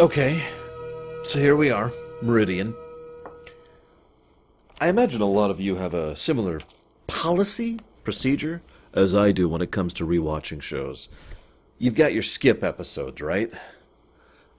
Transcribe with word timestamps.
Okay, 0.00 0.42
so 1.24 1.38
here 1.38 1.54
we 1.54 1.70
are, 1.70 1.92
Meridian. 2.22 2.74
I 4.80 4.88
imagine 4.88 5.20
a 5.20 5.26
lot 5.26 5.50
of 5.50 5.60
you 5.60 5.76
have 5.76 5.92
a 5.92 6.16
similar 6.16 6.60
policy, 7.06 7.78
procedure, 8.02 8.62
as 8.94 9.14
I 9.14 9.32
do 9.32 9.46
when 9.46 9.60
it 9.60 9.70
comes 9.70 9.92
to 9.94 10.06
rewatching 10.06 10.62
shows. 10.62 11.10
You've 11.76 11.96
got 11.96 12.14
your 12.14 12.22
skip 12.22 12.64
episodes, 12.64 13.20
right? 13.20 13.52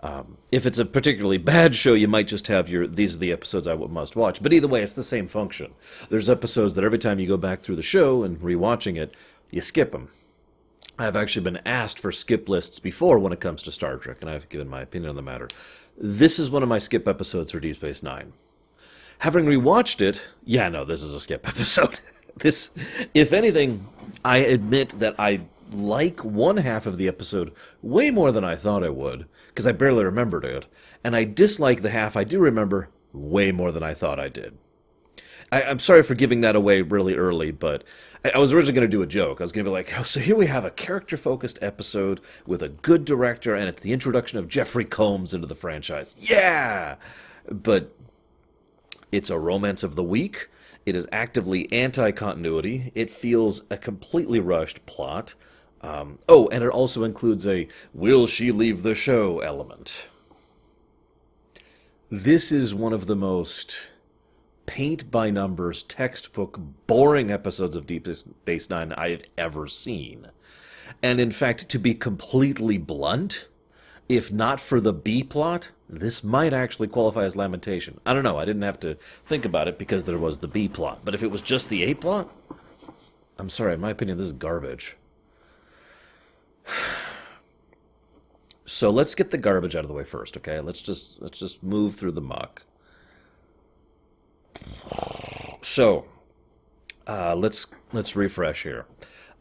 Um, 0.02 0.38
if 0.52 0.68
it's 0.68 0.78
a 0.78 0.86
particularly 0.86 1.40
bad 1.40 1.74
show, 1.74 1.96
you 1.96 2.08
might 2.08 2.28
just 2.28 2.46
have 2.46 2.70
your 2.70 2.86
these 2.86 3.16
are 3.16 3.20
the 3.20 3.32
episodes 3.32 3.66
I 3.66 3.74
must 3.74 4.16
watch. 4.16 4.44
But 4.44 4.54
either 4.54 4.68
way, 4.68 4.84
it's 4.84 4.94
the 4.94 5.02
same 5.02 5.28
function. 5.28 5.74
There's 6.12 6.30
episodes 6.30 6.76
that 6.76 6.84
every 6.84 7.00
time 7.00 7.18
you 7.18 7.28
go 7.28 7.38
back 7.38 7.62
through 7.62 7.78
the 7.78 7.82
show 7.82 8.22
and 8.22 8.38
rewatching 8.38 8.96
it, 8.96 9.16
you 9.50 9.62
skip 9.62 9.92
them. 9.92 10.10
I've 11.00 11.16
actually 11.16 11.44
been 11.44 11.62
asked 11.66 12.00
for 12.00 12.12
skip 12.12 12.48
lists 12.48 12.80
before 12.80 13.18
when 13.18 13.34
it 13.34 13.40
comes 13.40 13.64
to 13.64 13.72
Star 13.72 13.98
Trek, 13.98 14.18
and 14.22 14.30
I've 14.30 14.50
given 14.50 14.70
my 14.70 14.82
opinion 14.82 15.10
on 15.10 15.16
the 15.16 15.22
matter. 15.22 15.48
This 15.98 16.40
is 16.40 16.50
one 16.50 16.64
of 16.64 16.70
my 16.70 16.80
skip 16.80 17.08
episodes 17.08 17.52
for 17.52 17.60
Deep 17.60 17.76
Space 17.78 18.04
Nine. 18.04 18.34
Having 19.20 19.46
rewatched 19.46 20.02
it, 20.02 20.22
yeah, 20.44 20.70
no, 20.70 20.84
this 20.84 21.04
is 21.04 21.14
a 21.14 21.20
skip 21.20 21.48
episode. 21.48 22.00
this, 22.38 22.72
if 23.14 23.34
anything, 23.34 23.88
I 24.24 24.38
admit 24.38 24.90
that 25.00 25.16
I 25.18 25.42
like 25.72 26.24
one 26.24 26.58
half 26.58 26.86
of 26.86 26.98
the 26.98 27.08
episode 27.08 27.54
way 27.82 28.12
more 28.12 28.32
than 28.32 28.44
I 28.44 28.56
thought 28.56 28.84
I 28.84 28.90
would, 28.90 29.26
because 29.48 29.66
I 29.66 29.72
barely 29.72 30.04
remembered 30.04 30.46
it, 30.46 30.68
and 31.04 31.16
I 31.16 31.24
dislike 31.24 31.82
the 31.82 31.90
half 31.90 32.18
I 32.18 32.24
do 32.24 32.40
remember 32.40 32.90
way 33.14 33.52
more 33.52 33.72
than 33.72 33.84
I 33.84 33.94
thought 33.94 34.20
I 34.20 34.30
did. 34.30 34.58
I, 35.52 35.62
am 35.62 35.80
sorry 35.80 36.04
for 36.04 36.16
giving 36.16 36.42
that 36.42 36.56
away 36.56 36.82
really 36.82 37.16
early, 37.16 37.52
but 37.52 37.84
I, 38.24 38.32
I 38.32 38.38
was 38.38 38.54
originally 38.54 38.74
going 38.74 38.90
to 38.90 38.98
do 38.98 39.02
a 39.02 39.08
joke. 39.08 39.42
I 39.42 39.44
was 39.44 39.52
going 39.52 39.66
to 39.66 39.70
be 39.70 39.74
like, 39.74 39.94
oh, 40.00 40.04
so 40.04 40.20
here 40.20 40.36
we 40.36 40.48
have 40.48 40.64
a 40.64 40.72
character 40.72 41.18
focused 41.18 41.60
episode 41.62 42.22
with 42.46 42.62
a 42.62 42.70
good 42.70 43.06
director, 43.06 43.56
and 43.56 43.68
it's 43.68 43.82
the 43.82 43.92
introduction 43.92 44.40
of 44.40 44.48
Jeffrey 44.48 44.86
Combs 44.86 45.34
into 45.34 45.48
the 45.48 45.56
franchise. 45.56 46.16
Yeah! 46.20 46.96
But 47.50 47.94
it's 49.12 49.30
a 49.30 49.38
romance 49.38 49.84
of 49.84 49.96
the 49.96 50.04
week. 50.04 50.50
It 50.86 50.96
is 50.96 51.08
actively 51.12 51.72
anti 51.72 52.12
continuity. 52.12 52.92
It 52.96 53.10
feels 53.10 53.64
a 53.70 53.78
completely 53.78 54.40
rushed 54.40 54.86
plot. 54.86 55.36
Um, 55.82 56.20
oh, 56.30 56.48
and 56.50 56.64
it 56.64 56.70
also 56.70 57.04
includes 57.04 57.46
a 57.46 57.68
will 57.94 58.28
she 58.28 58.52
leave 58.52 58.84
the 58.84 58.96
show 58.96 59.40
element. 59.40 60.08
This 62.10 62.52
is 62.52 62.74
one 62.74 62.94
of 62.94 63.08
the 63.08 63.16
most 63.16 63.91
paint 64.66 65.12
by 65.12 65.30
numbers, 65.30 65.84
textbook, 65.84 66.60
boring 66.88 67.32
episodes 67.32 67.76
of 67.76 67.88
Deep 67.88 68.08
Space 68.08 68.70
Nine 68.70 68.94
I 68.94 69.10
have 69.10 69.24
ever 69.38 69.68
seen. 69.68 70.28
And 71.02 71.20
in 71.20 71.32
fact, 71.32 71.70
to 71.70 71.80
be 71.80 71.94
completely 71.94 72.78
blunt, 72.78 73.48
if 74.10 74.32
not 74.32 74.60
for 74.60 74.82
the 74.82 74.94
B 74.94 75.24
plot, 75.24 75.72
this 75.90 76.24
might 76.24 76.54
actually 76.54 76.88
qualify 76.88 77.24
as 77.24 77.36
lamentation. 77.36 78.00
I 78.06 78.14
don't 78.14 78.24
know. 78.24 78.38
I 78.38 78.46
didn't 78.46 78.62
have 78.62 78.80
to 78.82 78.96
think 79.26 79.46
about 79.46 79.68
it 79.68 79.78
because 79.78 80.04
there 80.04 80.18
was 80.18 80.40
the 80.40 80.48
B 80.48 80.68
plot. 80.68 81.00
But 81.04 81.16
if 81.16 81.24
it 81.24 81.32
was 81.32 81.42
just 81.42 81.70
the 81.70 81.84
A 81.84 81.94
plot, 81.94 82.30
I'm 83.38 83.50
sorry. 83.50 83.74
In 83.74 83.82
my 83.82 83.92
opinion, 83.92 84.18
this 84.18 84.28
is 84.28 84.34
garbage. 84.34 84.96
So 88.64 88.90
let's 88.90 89.16
get 89.16 89.32
the 89.32 89.38
garbage 89.38 89.76
out 89.76 89.84
of 89.84 89.90
the 89.90 89.94
way 89.94 90.06
first, 90.06 90.38
okay? 90.38 90.62
Let's 90.62 90.82
just 90.82 91.22
let's 91.22 91.38
just 91.38 91.62
move 91.62 91.96
through 91.96 92.14
the 92.14 92.22
muck. 92.22 92.64
So, 95.62 96.06
uh, 97.08 97.36
let's 97.36 97.68
let's 97.94 98.16
refresh 98.16 98.64
here. 98.64 98.86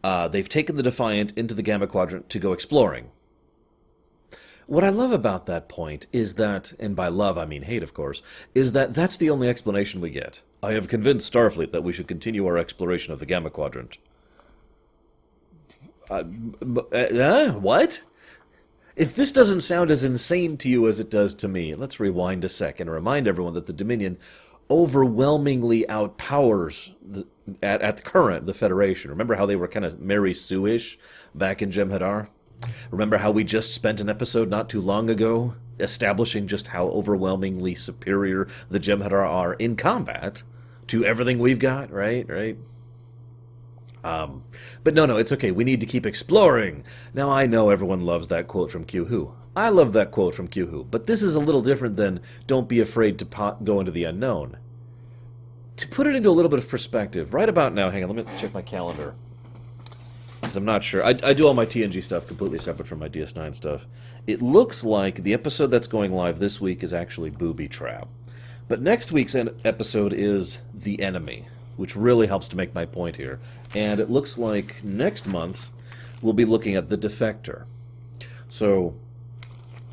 Uh, 0.03 0.29
they've 0.29 0.49
taken 0.49 0.77
the 0.77 0.83
Defiant 0.83 1.37
into 1.37 1.55
the 1.55 1.63
Gamma 1.63 1.87
Quadrant 1.87 2.29
to 2.31 2.39
go 2.39 2.53
exploring. 2.53 3.11
What 4.67 4.85
I 4.85 4.91
love 4.91 5.11
about 5.11 5.47
that 5.47 5.69
point 5.69 6.07
is 6.13 6.35
that, 6.35 6.75
and 6.79 6.95
by 6.95 7.09
love 7.09 7.37
I 7.37 7.45
mean 7.45 7.63
hate, 7.63 7.83
of 7.83 7.93
course, 7.93 8.23
is 8.55 8.73
that 8.73 8.95
that's 8.95 9.17
the 9.17 9.29
only 9.29 9.49
explanation 9.49 10.01
we 10.01 10.11
get. 10.11 10.43
I 10.63 10.73
have 10.73 10.87
convinced 10.87 11.33
Starfleet 11.33 11.73
that 11.73 11.83
we 11.83 11.93
should 11.93 12.07
continue 12.07 12.47
our 12.47 12.57
exploration 12.57 13.13
of 13.13 13.19
the 13.19 13.27
Gamma 13.27 13.51
Quadrant. 13.51 13.99
Uh, 16.09 16.25
uh, 16.93 17.51
what? 17.53 18.05
If 18.95 19.17
this 19.17 19.33
doesn't 19.33 19.63
sound 19.63 19.91
as 19.91 20.05
insane 20.05 20.57
to 20.59 20.69
you 20.69 20.87
as 20.87 21.01
it 21.01 21.11
does 21.11 21.35
to 21.37 21.49
me, 21.49 21.75
let's 21.75 21.99
rewind 21.99 22.45
a 22.45 22.49
sec 22.49 22.79
and 22.79 22.91
remind 22.91 23.27
everyone 23.27 23.55
that 23.55 23.67
the 23.67 23.73
Dominion 23.73 24.19
overwhelmingly 24.71 25.85
outpowers 25.89 26.93
the, 27.03 27.27
at, 27.63 27.83
at 27.83 27.97
the 27.97 28.03
current 28.03 28.47
the 28.47 28.55
Federation. 28.55 29.11
Remember 29.11 29.35
how 29.35 29.47
they 29.47 29.57
were 29.57 29.69
kind 29.69 29.85
of 29.85 30.01
Mary 30.01 30.33
Sue-ish 30.33 30.99
back 31.35 31.61
in 31.63 31.71
Jem'Hadar? 31.71 32.29
Remember 32.91 33.17
how 33.17 33.31
we 33.31 33.43
just 33.43 33.75
spent 33.75 34.01
an 34.01 34.09
episode 34.09 34.49
not 34.49 34.69
too 34.69 34.81
long 34.81 35.09
ago 35.09 35.55
establishing 35.79 36.47
just 36.47 36.69
how 36.69 36.89
overwhelmingly 36.89 37.75
superior 37.75 38.49
the 38.71 38.79
Jem'Hadar 38.79 39.27
are 39.27 39.55
in 39.55 39.77
combat 39.77 40.43
to 40.89 41.05
everything 41.05 41.39
we've 41.39 41.59
got, 41.59 41.91
right? 41.91 42.29
Right? 42.29 42.59
Um, 44.05 44.45
but 44.85 44.95
no, 44.95 45.07
no, 45.07 45.17
it's 45.17 45.33
okay. 45.33 45.51
We 45.51 45.65
need 45.65 45.81
to 45.81 45.87
keep 45.87 46.07
exploring. 46.07 46.85
Now, 47.15 47.31
I 47.31 47.47
know 47.47 47.71
everyone 47.71 48.03
loves 48.03 48.29
that 48.29 48.47
quote 48.47 48.71
from 48.71 48.85
Q 48.85 49.07
Who. 49.07 49.35
I 49.57 49.69
love 49.69 49.93
that 49.93 50.11
quote 50.11 50.35
from 50.35 50.49
Who, 50.49 50.85
but 50.91 51.07
this 51.07 51.23
is 51.23 51.35
a 51.35 51.41
little 51.41 51.63
different 51.63 51.97
than 51.97 52.21
"Don't 52.47 52.69
be 52.69 52.81
afraid 52.81 53.19
to 53.19 53.27
pot- 53.27 53.65
go 53.65 53.81
into 53.81 53.93
the 53.93 54.05
unknown." 54.05 54.57
To 55.77 55.89
put 55.89 56.07
it 56.07 56.15
into 56.15 56.29
a 56.29 56.33
little 56.33 56.51
bit 56.51 56.59
of 56.59 56.69
perspective, 56.69 57.33
right 57.33 57.49
about 57.49 57.73
now, 57.73 57.91
hang 57.91 58.05
on, 58.05 58.15
let 58.15 58.27
me 58.27 58.33
check 58.39 58.53
my 58.53 58.63
calendar 58.63 59.15
because 60.41 60.57
I'm 60.57 60.65
not 60.65 60.85
sure. 60.85 61.05
I, 61.05 61.11
I 61.23 61.33
do 61.33 61.47
all 61.47 61.55
my 61.55 61.67
TNG 61.67 62.03
stuff 62.03 62.27
completely 62.27 62.59
separate 62.59 62.89
from 62.89 62.99
my 62.99 63.09
DS9 63.09 63.55
stuff. 63.55 63.87
It 64.27 64.43
looks 64.43 64.85
like 64.85 65.23
the 65.23 65.33
episode 65.33 65.69
that's 65.69 65.87
going 65.87 66.13
live 66.13 66.39
this 66.39 66.61
week 66.61 66.83
is 66.83 66.93
actually 66.93 67.31
Booby 67.31 67.69
Trap, 67.69 68.09
but 68.69 68.81
next 68.81 69.13
week's 69.13 69.35
episode 69.35 70.13
is 70.13 70.59
The 70.75 71.01
Enemy 71.03 71.47
which 71.81 71.97
really 71.97 72.27
helps 72.27 72.47
to 72.47 72.59
make 72.59 72.75
my 72.75 72.85
point 72.85 73.17
here. 73.17 73.41
And 73.75 74.01
it 74.01 74.11
looks 74.11 74.37
like 74.37 74.85
next 74.85 75.27
month 75.27 75.73
we'll 76.21 76.35
be 76.35 76.45
looking 76.45 76.77
at 76.77 76.91
The 76.91 76.99
Defector. 76.99 77.65
So 78.51 78.97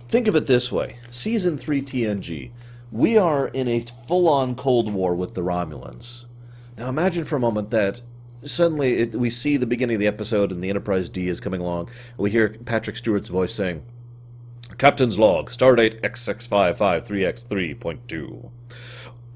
think 0.08 0.28
of 0.28 0.36
it 0.36 0.48
this 0.48 0.72
way 0.72 0.98
Season 1.12 1.58
3 1.58 1.82
TNG. 1.82 2.52
We 2.92 3.18
are 3.18 3.48
in 3.48 3.68
a 3.68 3.86
full 4.08 4.30
on 4.30 4.56
Cold 4.56 4.94
War 4.94 5.14
with 5.14 5.34
the 5.34 5.42
Romulans. 5.42 6.26
Now 6.78 6.90
imagine 6.90 7.26
for 7.26 7.36
a 7.36 7.40
moment 7.40 7.72
that 7.72 8.02
suddenly 8.44 9.00
it, 9.00 9.16
we 9.16 9.30
see 9.30 9.58
the 9.58 9.66
beginning 9.66 9.96
of 9.96 10.00
the 10.00 10.08
episode 10.08 10.52
and 10.52 10.64
the 10.64 10.70
Enterprise 10.70 11.10
D 11.10 11.28
is 11.28 11.42
coming 11.42 11.62
along. 11.62 11.88
And 11.88 12.20
we 12.20 12.32
hear 12.32 12.56
Patrick 12.66 12.96
Stewart's 12.96 13.30
voice 13.30 13.54
saying, 13.54 13.84
Captain's 14.78 15.18
log, 15.18 15.50
stardate 15.50 16.02
X6553X3.2. 16.02 18.52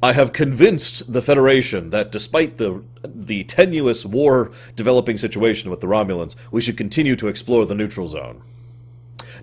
I 0.04 0.14
have 0.14 0.34
convinced 0.34 1.14
the 1.14 1.22
Federation 1.22 1.92
that 1.92 2.12
despite 2.12 2.58
the 2.58 2.84
the 3.04 3.44
tenuous 3.44 4.04
war 4.06 4.52
developing 4.76 5.18
situation 5.18 5.70
with 5.70 5.80
the 5.80 5.88
Romulans, 5.88 6.36
we 6.52 6.62
should 6.62 6.78
continue 6.78 7.16
to 7.16 7.28
explore 7.28 7.66
the 7.66 7.76
neutral 7.76 8.08
zone. 8.08 8.42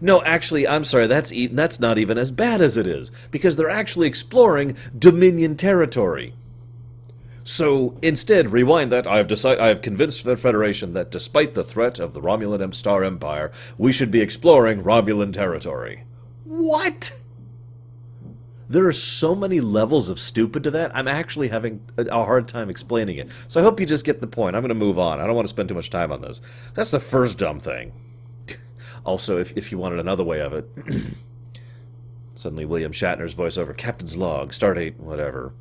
No, 0.01 0.23
actually, 0.23 0.67
I'm 0.67 0.85
sorry, 0.85 1.07
that's 1.07 1.33
e- 1.33 1.47
that's 1.49 1.81
not 1.81 1.99
even 1.99 2.19
as 2.19 2.31
bad 2.31 2.61
as 2.61 2.77
it 2.77 2.87
is, 2.87 3.11
because 3.31 3.57
they're 3.57 3.71
actually 3.71 4.07
exploring 4.07 4.77
Dominion 4.97 5.57
territory. 5.57 6.35
So 7.45 7.97
instead, 8.03 8.53
rewind 8.53 8.93
that. 8.93 9.07
I 9.07 9.17
have 9.17 9.27
decided. 9.27 9.61
I 9.61 9.69
have 9.69 9.81
convinced 9.81 10.25
the 10.25 10.37
Federation 10.37 10.93
that 10.93 11.11
despite 11.11 11.55
the 11.55 11.65
threat 11.65 11.99
of 11.99 12.13
the 12.13 12.21
Romulan 12.21 12.75
Star 12.75 13.03
Empire, 13.03 13.51
we 13.79 13.91
should 13.91 14.11
be 14.11 14.21
exploring 14.21 14.83
Romulan 14.83 15.33
territory. 15.33 16.05
What? 16.45 17.13
There 18.69 18.87
are 18.87 18.93
so 18.93 19.35
many 19.35 19.61
levels 19.61 20.11
of 20.11 20.21
stupid 20.21 20.63
to 20.65 20.71
that. 20.73 20.95
I'm 20.95 21.09
actually 21.09 21.49
having 21.49 21.81
a 21.97 22.23
hard 22.23 22.49
time 22.49 22.69
explaining 22.69 23.17
it. 23.17 23.31
So 23.49 23.61
I 23.61 23.63
hope 23.63 23.81
you 23.81 23.87
just 23.87 24.05
get 24.05 24.21
the 24.21 24.27
point. 24.27 24.55
I'm 24.55 24.61
going 24.63 24.69
to 24.69 24.75
move 24.75 24.99
on. 24.99 25.19
I 25.21 25.27
don't 25.27 25.35
want 25.35 25.47
to 25.49 25.51
spend 25.51 25.71
too 25.71 25.75
much 25.75 25.89
time 25.89 26.13
on 26.13 26.21
this. 26.21 26.43
That's 26.75 26.91
the 26.91 27.01
first 27.01 27.39
dumb 27.39 27.61
thing. 27.61 27.93
Also, 29.09 29.39
if, 29.39 29.57
if 29.57 29.73
you 29.73 29.79
wanted 29.79 29.99
another 29.99 30.25
way 30.25 30.41
of 30.41 30.53
it, 30.53 30.71
suddenly 32.35 32.65
William 32.65 32.93
Shatner's 32.93 33.35
voiceover, 33.35 33.77
Captain's 33.77 34.17
log, 34.17 34.53
stardate, 34.53 34.97
whatever. 34.97 35.53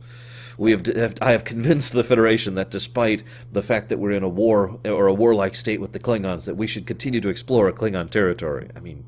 We 0.58 0.72
have, 0.72 0.86
have, 0.88 1.16
I 1.22 1.32
have 1.32 1.44
convinced 1.44 1.94
the 1.94 2.04
Federation 2.04 2.56
that 2.56 2.72
despite 2.72 3.24
the 3.52 3.62
fact 3.62 3.90
that 3.90 4.00
we're 4.00 4.12
in 4.12 4.24
a 4.24 4.30
war 4.30 4.80
or 4.86 5.08
a 5.08 5.14
warlike 5.14 5.56
state 5.56 5.80
with 5.80 5.94
the 5.94 6.00
Klingons, 6.00 6.46
that 6.46 6.56
we 6.56 6.68
should 6.68 6.86
continue 6.86 7.22
to 7.22 7.30
explore 7.30 7.72
Klingon 7.72 8.10
territory. 8.10 8.70
I 8.76 8.80
mean, 8.80 9.06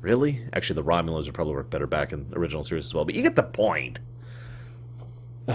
Really? 0.00 0.42
Actually, 0.52 0.76
the 0.76 0.84
Romulans 0.84 1.26
would 1.26 1.34
probably 1.34 1.54
work 1.54 1.68
better 1.68 1.86
back 1.86 2.12
in 2.12 2.32
original 2.34 2.64
series 2.64 2.86
as 2.86 2.94
well, 2.94 3.04
but 3.04 3.14
you 3.14 3.22
get 3.22 3.36
the 3.36 3.42
point. 3.42 4.00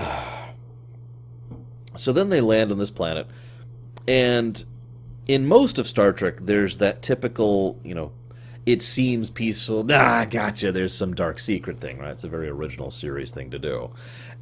so 1.97 2.13
then 2.13 2.29
they 2.29 2.41
land 2.41 2.71
on 2.71 2.77
this 2.77 2.91
planet, 2.91 3.27
and 4.07 4.63
in 5.27 5.45
most 5.45 5.79
of 5.79 5.87
Star 5.87 6.13
Trek, 6.13 6.37
there's 6.41 6.77
that 6.77 7.01
typical, 7.01 7.79
you 7.83 7.95
know, 7.95 8.11
it 8.65 8.81
seems 8.81 9.29
peaceful. 9.29 9.85
Ah, 9.91 10.25
gotcha. 10.27 10.71
There's 10.71 10.93
some 10.93 11.13
dark 11.13 11.39
secret 11.39 11.79
thing, 11.79 11.99
right? 11.99 12.11
It's 12.11 12.23
a 12.23 12.29
very 12.29 12.49
original 12.49 12.89
series 12.89 13.29
thing 13.29 13.51
to 13.51 13.59
do. 13.59 13.91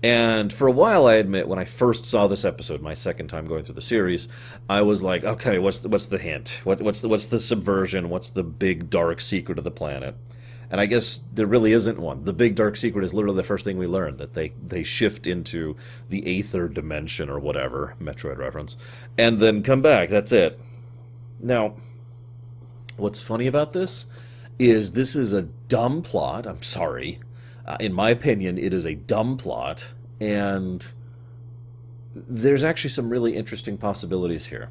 And 0.01 0.51
for 0.51 0.67
a 0.67 0.71
while, 0.71 1.07
I 1.07 1.15
admit, 1.15 1.47
when 1.47 1.59
I 1.59 1.65
first 1.65 2.05
saw 2.05 2.27
this 2.27 2.45
episode, 2.45 2.81
my 2.81 2.93
second 2.93 3.27
time 3.27 3.47
going 3.47 3.63
through 3.63 3.75
the 3.75 3.81
series, 3.81 4.29
I 4.69 4.81
was 4.81 5.03
like, 5.03 5.25
okay, 5.25 5.59
what's 5.59 5.81
the, 5.81 5.89
what's 5.89 6.07
the 6.07 6.17
hint? 6.17 6.61
What, 6.63 6.81
what's 6.81 7.01
the 7.01 7.09
what's 7.09 7.27
the 7.27 7.39
subversion? 7.39 8.09
What's 8.09 8.29
the 8.29 8.43
big 8.43 8.89
dark 8.89 9.19
secret 9.19 9.57
of 9.57 9.65
the 9.65 9.71
planet? 9.71 10.15
And 10.69 10.79
I 10.81 10.85
guess 10.85 11.21
there 11.33 11.45
really 11.45 11.73
isn't 11.73 11.99
one. 11.99 12.23
The 12.23 12.33
big 12.33 12.55
dark 12.55 12.77
secret 12.77 13.03
is 13.03 13.13
literally 13.13 13.37
the 13.37 13.43
first 13.43 13.63
thing 13.65 13.77
we 13.77 13.87
learn 13.87 14.17
that 14.17 14.33
they, 14.33 14.53
they 14.65 14.83
shift 14.83 15.27
into 15.27 15.75
the 16.09 16.39
aether 16.39 16.67
dimension 16.67 17.29
or 17.29 17.39
whatever, 17.39 17.93
Metroid 18.01 18.37
reference, 18.37 18.77
and 19.17 19.39
then 19.39 19.61
come 19.63 19.81
back. 19.81 20.09
That's 20.09 20.31
it. 20.31 20.59
Now, 21.43 21.75
what's 22.95 23.21
funny 23.21 23.47
about 23.47 23.73
this 23.73 24.05
is 24.57 24.93
this 24.93 25.13
is 25.15 25.33
a 25.33 25.41
dumb 25.41 26.01
plot. 26.01 26.47
I'm 26.47 26.61
sorry. 26.61 27.19
Uh, 27.65 27.75
in 27.81 27.93
my 27.93 28.09
opinion, 28.09 28.57
it 28.57 28.73
is 28.73 28.85
a 28.85 28.95
dumb 28.95 29.35
plot, 29.37 29.87
and 30.21 30.85
there's 32.15 32.63
actually 32.63 32.91
some 32.91 33.09
really 33.09 33.35
interesting 33.35 33.77
possibilities 33.77 34.47
here. 34.47 34.69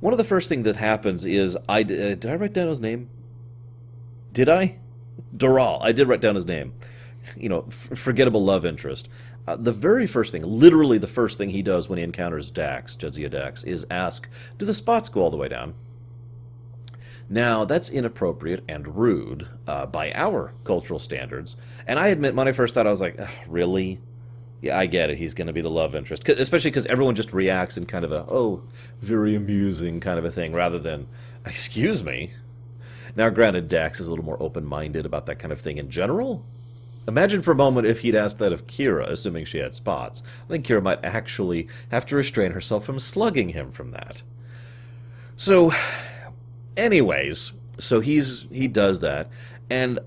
One 0.00 0.12
of 0.12 0.18
the 0.18 0.24
first 0.24 0.48
things 0.48 0.64
that 0.64 0.76
happens 0.76 1.24
is 1.24 1.56
I 1.68 1.80
uh, 1.80 1.84
did 1.84 2.26
I 2.26 2.34
write 2.34 2.52
down 2.52 2.68
his 2.68 2.80
name? 2.80 3.08
Did 4.32 4.48
I? 4.48 4.78
Doral. 5.34 5.78
I 5.82 5.92
did 5.92 6.06
write 6.06 6.20
down 6.20 6.34
his 6.34 6.46
name. 6.46 6.74
You 7.36 7.48
know, 7.48 7.64
f- 7.68 7.98
forgettable 7.98 8.42
love 8.42 8.64
interest. 8.64 9.08
Uh, 9.46 9.56
the 9.56 9.72
very 9.72 10.06
first 10.06 10.32
thing, 10.32 10.42
literally 10.42 10.98
the 10.98 11.06
first 11.06 11.38
thing 11.38 11.50
he 11.50 11.62
does 11.62 11.88
when 11.88 11.98
he 11.98 12.04
encounters 12.04 12.50
Dax, 12.50 12.94
Jadzia 12.94 13.30
Dax, 13.30 13.64
is 13.64 13.86
ask, 13.90 14.28
"Do 14.58 14.66
the 14.66 14.74
spots 14.74 15.08
go 15.08 15.20
all 15.20 15.30
the 15.30 15.36
way 15.36 15.48
down?" 15.48 15.74
Now, 17.32 17.64
that's 17.64 17.88
inappropriate 17.88 18.64
and 18.68 18.96
rude 18.96 19.46
uh, 19.68 19.86
by 19.86 20.10
our 20.14 20.52
cultural 20.64 20.98
standards. 20.98 21.56
And 21.86 21.96
I 21.96 22.08
admit, 22.08 22.34
when 22.34 22.48
I 22.48 22.52
first 22.52 22.74
thought, 22.74 22.88
I 22.88 22.90
was 22.90 23.00
like, 23.00 23.20
really? 23.46 24.00
Yeah, 24.60 24.76
I 24.76 24.86
get 24.86 25.10
it. 25.10 25.18
He's 25.18 25.32
going 25.32 25.46
to 25.46 25.52
be 25.52 25.60
the 25.60 25.70
love 25.70 25.94
interest. 25.94 26.28
especially 26.28 26.72
because 26.72 26.86
everyone 26.86 27.14
just 27.14 27.32
reacts 27.32 27.78
in 27.78 27.86
kind 27.86 28.04
of 28.04 28.10
a, 28.10 28.26
oh, 28.28 28.64
very 29.00 29.36
amusing 29.36 30.00
kind 30.00 30.18
of 30.18 30.24
a 30.24 30.30
thing, 30.30 30.52
rather 30.52 30.80
than, 30.80 31.06
excuse 31.46 32.02
me. 32.02 32.32
Now, 33.14 33.30
granted, 33.30 33.68
Dax 33.68 34.00
is 34.00 34.08
a 34.08 34.10
little 34.10 34.24
more 34.24 34.42
open 34.42 34.64
minded 34.66 35.06
about 35.06 35.26
that 35.26 35.38
kind 35.38 35.52
of 35.52 35.60
thing 35.60 35.78
in 35.78 35.88
general. 35.88 36.44
Imagine 37.08 37.40
for 37.40 37.52
a 37.52 37.56
moment 37.56 37.86
if 37.86 38.00
he'd 38.00 38.14
asked 38.14 38.38
that 38.38 38.52
of 38.52 38.66
Kira, 38.66 39.08
assuming 39.08 39.44
she 39.44 39.58
had 39.58 39.74
spots. 39.74 40.22
I 40.44 40.52
think 40.52 40.66
Kira 40.66 40.82
might 40.82 41.04
actually 41.04 41.68
have 41.90 42.06
to 42.06 42.16
restrain 42.16 42.52
herself 42.52 42.84
from 42.84 42.98
slugging 42.98 43.50
him 43.50 43.72
from 43.72 43.90
that. 43.92 44.22
So, 45.36 45.72
anyways, 46.76 47.52
so 47.78 48.00
he's 48.00 48.46
he 48.52 48.68
does 48.68 49.00
that, 49.00 49.30
and 49.70 49.98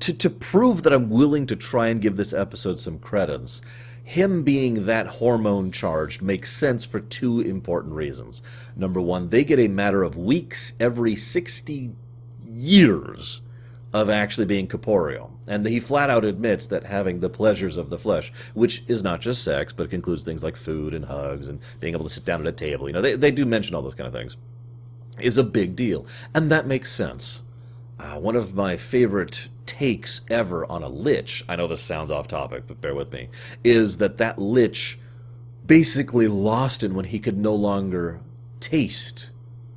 to 0.00 0.12
to 0.14 0.30
prove 0.30 0.82
that 0.82 0.92
I'm 0.92 1.10
willing 1.10 1.46
to 1.46 1.56
try 1.56 1.88
and 1.88 2.00
give 2.00 2.16
this 2.16 2.32
episode 2.32 2.78
some 2.78 2.98
credence, 2.98 3.60
him 4.02 4.42
being 4.42 4.86
that 4.86 5.06
hormone 5.06 5.70
charged 5.70 6.22
makes 6.22 6.50
sense 6.50 6.84
for 6.84 7.00
two 7.00 7.40
important 7.40 7.94
reasons. 7.94 8.42
Number 8.76 9.00
one, 9.00 9.28
they 9.28 9.44
get 9.44 9.58
a 9.58 9.68
matter 9.68 10.02
of 10.02 10.16
weeks 10.16 10.72
every 10.80 11.16
60 11.16 11.92
years 12.46 13.40
of 13.94 14.10
actually 14.10 14.44
being 14.44 14.66
corporeal. 14.66 15.32
And 15.46 15.64
he 15.64 15.78
flat 15.78 16.10
out 16.10 16.24
admits 16.24 16.66
that 16.66 16.84
having 16.84 17.20
the 17.20 17.30
pleasures 17.30 17.76
of 17.76 17.90
the 17.90 17.98
flesh, 17.98 18.32
which 18.52 18.82
is 18.88 19.04
not 19.04 19.20
just 19.20 19.44
sex, 19.44 19.72
but 19.72 19.92
includes 19.92 20.24
things 20.24 20.42
like 20.42 20.56
food 20.56 20.92
and 20.92 21.04
hugs 21.04 21.46
and 21.46 21.60
being 21.78 21.94
able 21.94 22.04
to 22.04 22.10
sit 22.10 22.24
down 22.24 22.40
at 22.40 22.46
a 22.48 22.52
table, 22.52 22.88
you 22.88 22.92
know, 22.92 23.00
they, 23.00 23.14
they 23.14 23.30
do 23.30 23.46
mention 23.46 23.74
all 23.74 23.82
those 23.82 23.94
kind 23.94 24.08
of 24.08 24.12
things 24.12 24.36
is 25.20 25.38
a 25.38 25.44
big 25.44 25.76
deal. 25.76 26.06
And 26.34 26.50
that 26.50 26.66
makes 26.66 26.92
sense. 26.92 27.42
Uh, 28.00 28.18
one 28.18 28.34
of 28.34 28.52
my 28.52 28.76
favorite 28.76 29.48
takes 29.64 30.22
ever 30.28 30.66
on 30.70 30.82
a 30.82 30.88
lich, 30.88 31.44
I 31.48 31.54
know 31.54 31.68
this 31.68 31.80
sounds 31.80 32.10
off 32.10 32.26
topic, 32.26 32.64
but 32.66 32.80
bear 32.80 32.96
with 32.96 33.12
me, 33.12 33.28
is 33.62 33.98
that 33.98 34.18
that 34.18 34.40
lich 34.40 34.98
basically 35.64 36.26
lost 36.26 36.82
it 36.82 36.92
when 36.92 37.04
he 37.04 37.20
could 37.20 37.38
no 37.38 37.54
longer 37.54 38.20
taste, 38.58 39.30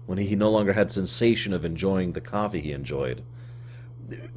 when 0.07 0.17
he 0.17 0.35
no 0.35 0.49
longer 0.49 0.73
had 0.73 0.91
sensation 0.91 1.53
of 1.53 1.63
enjoying 1.63 2.13
the 2.13 2.21
coffee 2.21 2.61
he 2.61 2.71
enjoyed. 2.71 3.23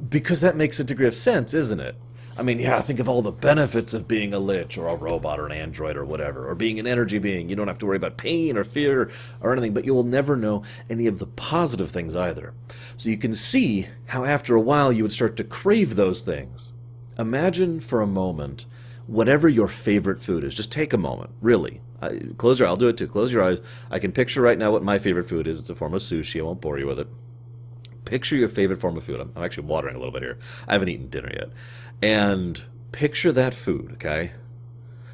Because 0.09 0.41
that 0.41 0.55
makes 0.55 0.79
a 0.79 0.83
degree 0.83 1.07
of 1.07 1.13
sense, 1.13 1.53
isn't 1.53 1.79
it? 1.79 1.95
I 2.37 2.43
mean, 2.43 2.59
yeah, 2.59 2.81
think 2.81 2.99
of 2.99 3.09
all 3.09 3.21
the 3.21 3.31
benefits 3.31 3.93
of 3.93 4.07
being 4.07 4.33
a 4.33 4.39
lich 4.39 4.77
or 4.77 4.87
a 4.87 4.95
robot 4.95 5.39
or 5.39 5.45
an 5.45 5.51
android 5.51 5.97
or 5.97 6.05
whatever, 6.05 6.47
or 6.47 6.55
being 6.55 6.79
an 6.79 6.87
energy 6.87 7.19
being. 7.19 7.49
You 7.49 7.55
don't 7.55 7.67
have 7.67 7.77
to 7.79 7.85
worry 7.85 7.97
about 7.97 8.17
pain 8.17 8.57
or 8.57 8.63
fear 8.63 9.11
or 9.41 9.51
anything, 9.51 9.73
but 9.73 9.85
you 9.85 9.93
will 9.93 10.05
never 10.05 10.37
know 10.37 10.63
any 10.89 11.07
of 11.07 11.19
the 11.19 11.27
positive 11.27 11.91
things 11.91 12.15
either. 12.15 12.53
So 12.95 13.09
you 13.09 13.17
can 13.17 13.33
see 13.33 13.87
how 14.07 14.23
after 14.23 14.55
a 14.55 14.61
while 14.61 14.93
you 14.93 15.03
would 15.03 15.11
start 15.11 15.35
to 15.37 15.43
crave 15.43 15.95
those 15.95 16.21
things. 16.21 16.71
Imagine 17.19 17.79
for 17.79 18.01
a 18.01 18.07
moment 18.07 18.65
whatever 19.07 19.49
your 19.49 19.67
favorite 19.67 20.21
food 20.21 20.43
is. 20.45 20.55
Just 20.55 20.71
take 20.71 20.93
a 20.93 20.97
moment, 20.97 21.31
really. 21.41 21.81
close 22.37 22.59
your 22.59 22.67
I'll 22.69 22.77
do 22.77 22.87
it 22.87 22.97
too. 22.97 23.07
Close 23.07 23.31
your 23.31 23.43
eyes. 23.43 23.59
I 23.89 23.99
can 23.99 24.13
picture 24.13 24.41
right 24.41 24.57
now 24.57 24.71
what 24.71 24.83
my 24.83 24.99
favorite 24.99 25.27
food 25.27 25.47
is. 25.47 25.59
It's 25.59 25.69
a 25.69 25.75
form 25.75 25.93
of 25.93 26.01
sushi. 26.01 26.39
I 26.39 26.43
won't 26.43 26.61
bore 26.61 26.79
you 26.79 26.87
with 26.87 26.99
it 26.99 27.07
picture 28.11 28.35
your 28.35 28.49
favorite 28.49 28.81
form 28.81 28.97
of 28.97 29.05
food. 29.05 29.21
I'm, 29.21 29.31
I'm, 29.37 29.43
actually 29.43 29.67
watering 29.67 29.95
a 29.95 29.97
little 29.97 30.11
bit 30.11 30.21
here. 30.21 30.37
I 30.67 30.73
haven't 30.73 30.89
eaten 30.89 31.07
dinner 31.07 31.31
yet 31.33 31.49
and 32.01 32.61
picture 32.91 33.31
that 33.31 33.53
food, 33.53 33.93
okay? 33.93 34.33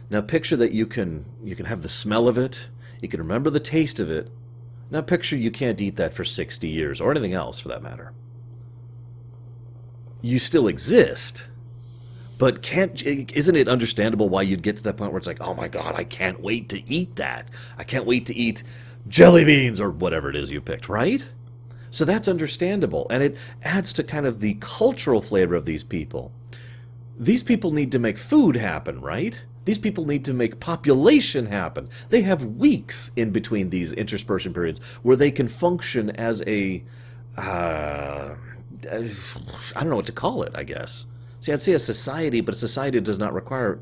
Now 0.09 0.21
picture 0.21 0.55
that 0.55 0.71
you 0.71 0.87
can 0.87 1.25
you 1.43 1.55
can 1.55 1.67
have 1.67 1.83
the 1.83 1.89
smell 1.89 2.27
of 2.27 2.39
it, 2.39 2.69
you 2.99 3.07
can 3.07 3.19
remember 3.19 3.51
the 3.51 3.59
taste 3.59 3.99
of 3.99 4.09
it. 4.09 4.31
Now 4.89 5.01
picture 5.01 5.37
you 5.37 5.51
can't 5.51 5.79
eat 5.79 5.95
that 5.97 6.15
for 6.15 6.23
60 6.23 6.67
years 6.67 6.99
or 6.99 7.11
anything 7.11 7.33
else 7.33 7.59
for 7.59 7.67
that 7.67 7.83
matter. 7.83 8.13
You 10.23 10.39
still 10.39 10.67
exist, 10.67 11.49
but 12.39 12.63
can't 12.63 13.05
isn't 13.05 13.55
it 13.55 13.67
understandable 13.67 14.27
why 14.27 14.41
you'd 14.41 14.63
get 14.63 14.77
to 14.77 14.83
that 14.83 14.97
point 14.97 15.11
where 15.11 15.19
it's 15.19 15.27
like, 15.27 15.41
"Oh 15.41 15.53
my 15.53 15.67
god, 15.67 15.93
I 15.93 16.03
can't 16.03 16.41
wait 16.41 16.67
to 16.69 16.81
eat 16.89 17.17
that. 17.17 17.49
I 17.77 17.83
can't 17.83 18.07
wait 18.07 18.25
to 18.25 18.35
eat 18.35 18.63
jelly 19.07 19.45
beans 19.45 19.79
or 19.79 19.91
whatever 19.91 20.31
it 20.31 20.35
is 20.35 20.49
you 20.49 20.61
picked, 20.61 20.89
right?" 20.89 21.23
So 21.91 22.05
that's 22.05 22.27
understandable 22.27 23.07
and 23.09 23.23
it 23.23 23.37
adds 23.63 23.93
to 23.93 24.03
kind 24.03 24.25
of 24.25 24.39
the 24.39 24.55
cultural 24.59 25.21
flavor 25.21 25.55
of 25.55 25.65
these 25.65 25.83
people 25.83 26.31
these 27.19 27.43
people 27.43 27.71
need 27.71 27.91
to 27.91 27.99
make 27.99 28.17
food 28.17 28.55
happen, 28.55 29.01
right? 29.01 29.43
These 29.65 29.79
people 29.79 30.05
need 30.05 30.23
to 30.25 30.33
make 30.33 30.59
population 30.59 31.47
happen. 31.47 31.89
They 32.09 32.21
have 32.21 32.43
weeks 32.43 33.11
in 33.15 33.31
between 33.31 33.69
these 33.69 33.91
interspersion 33.93 34.53
periods 34.53 34.79
where 35.03 35.17
they 35.17 35.31
can 35.31 35.47
function 35.47 36.11
as 36.11 36.41
a. 36.47 36.83
Uh, 37.35 38.35
I 38.89 39.79
don't 39.79 39.89
know 39.89 39.95
what 39.95 40.05
to 40.05 40.11
call 40.11 40.43
it, 40.43 40.53
I 40.55 40.63
guess. 40.63 41.07
See, 41.39 41.51
I'd 41.51 41.61
say 41.61 41.73
a 41.73 41.79
society, 41.79 42.41
but 42.41 42.55
a 42.55 42.57
society 42.57 42.99
does 43.01 43.19
not 43.19 43.33
require 43.33 43.79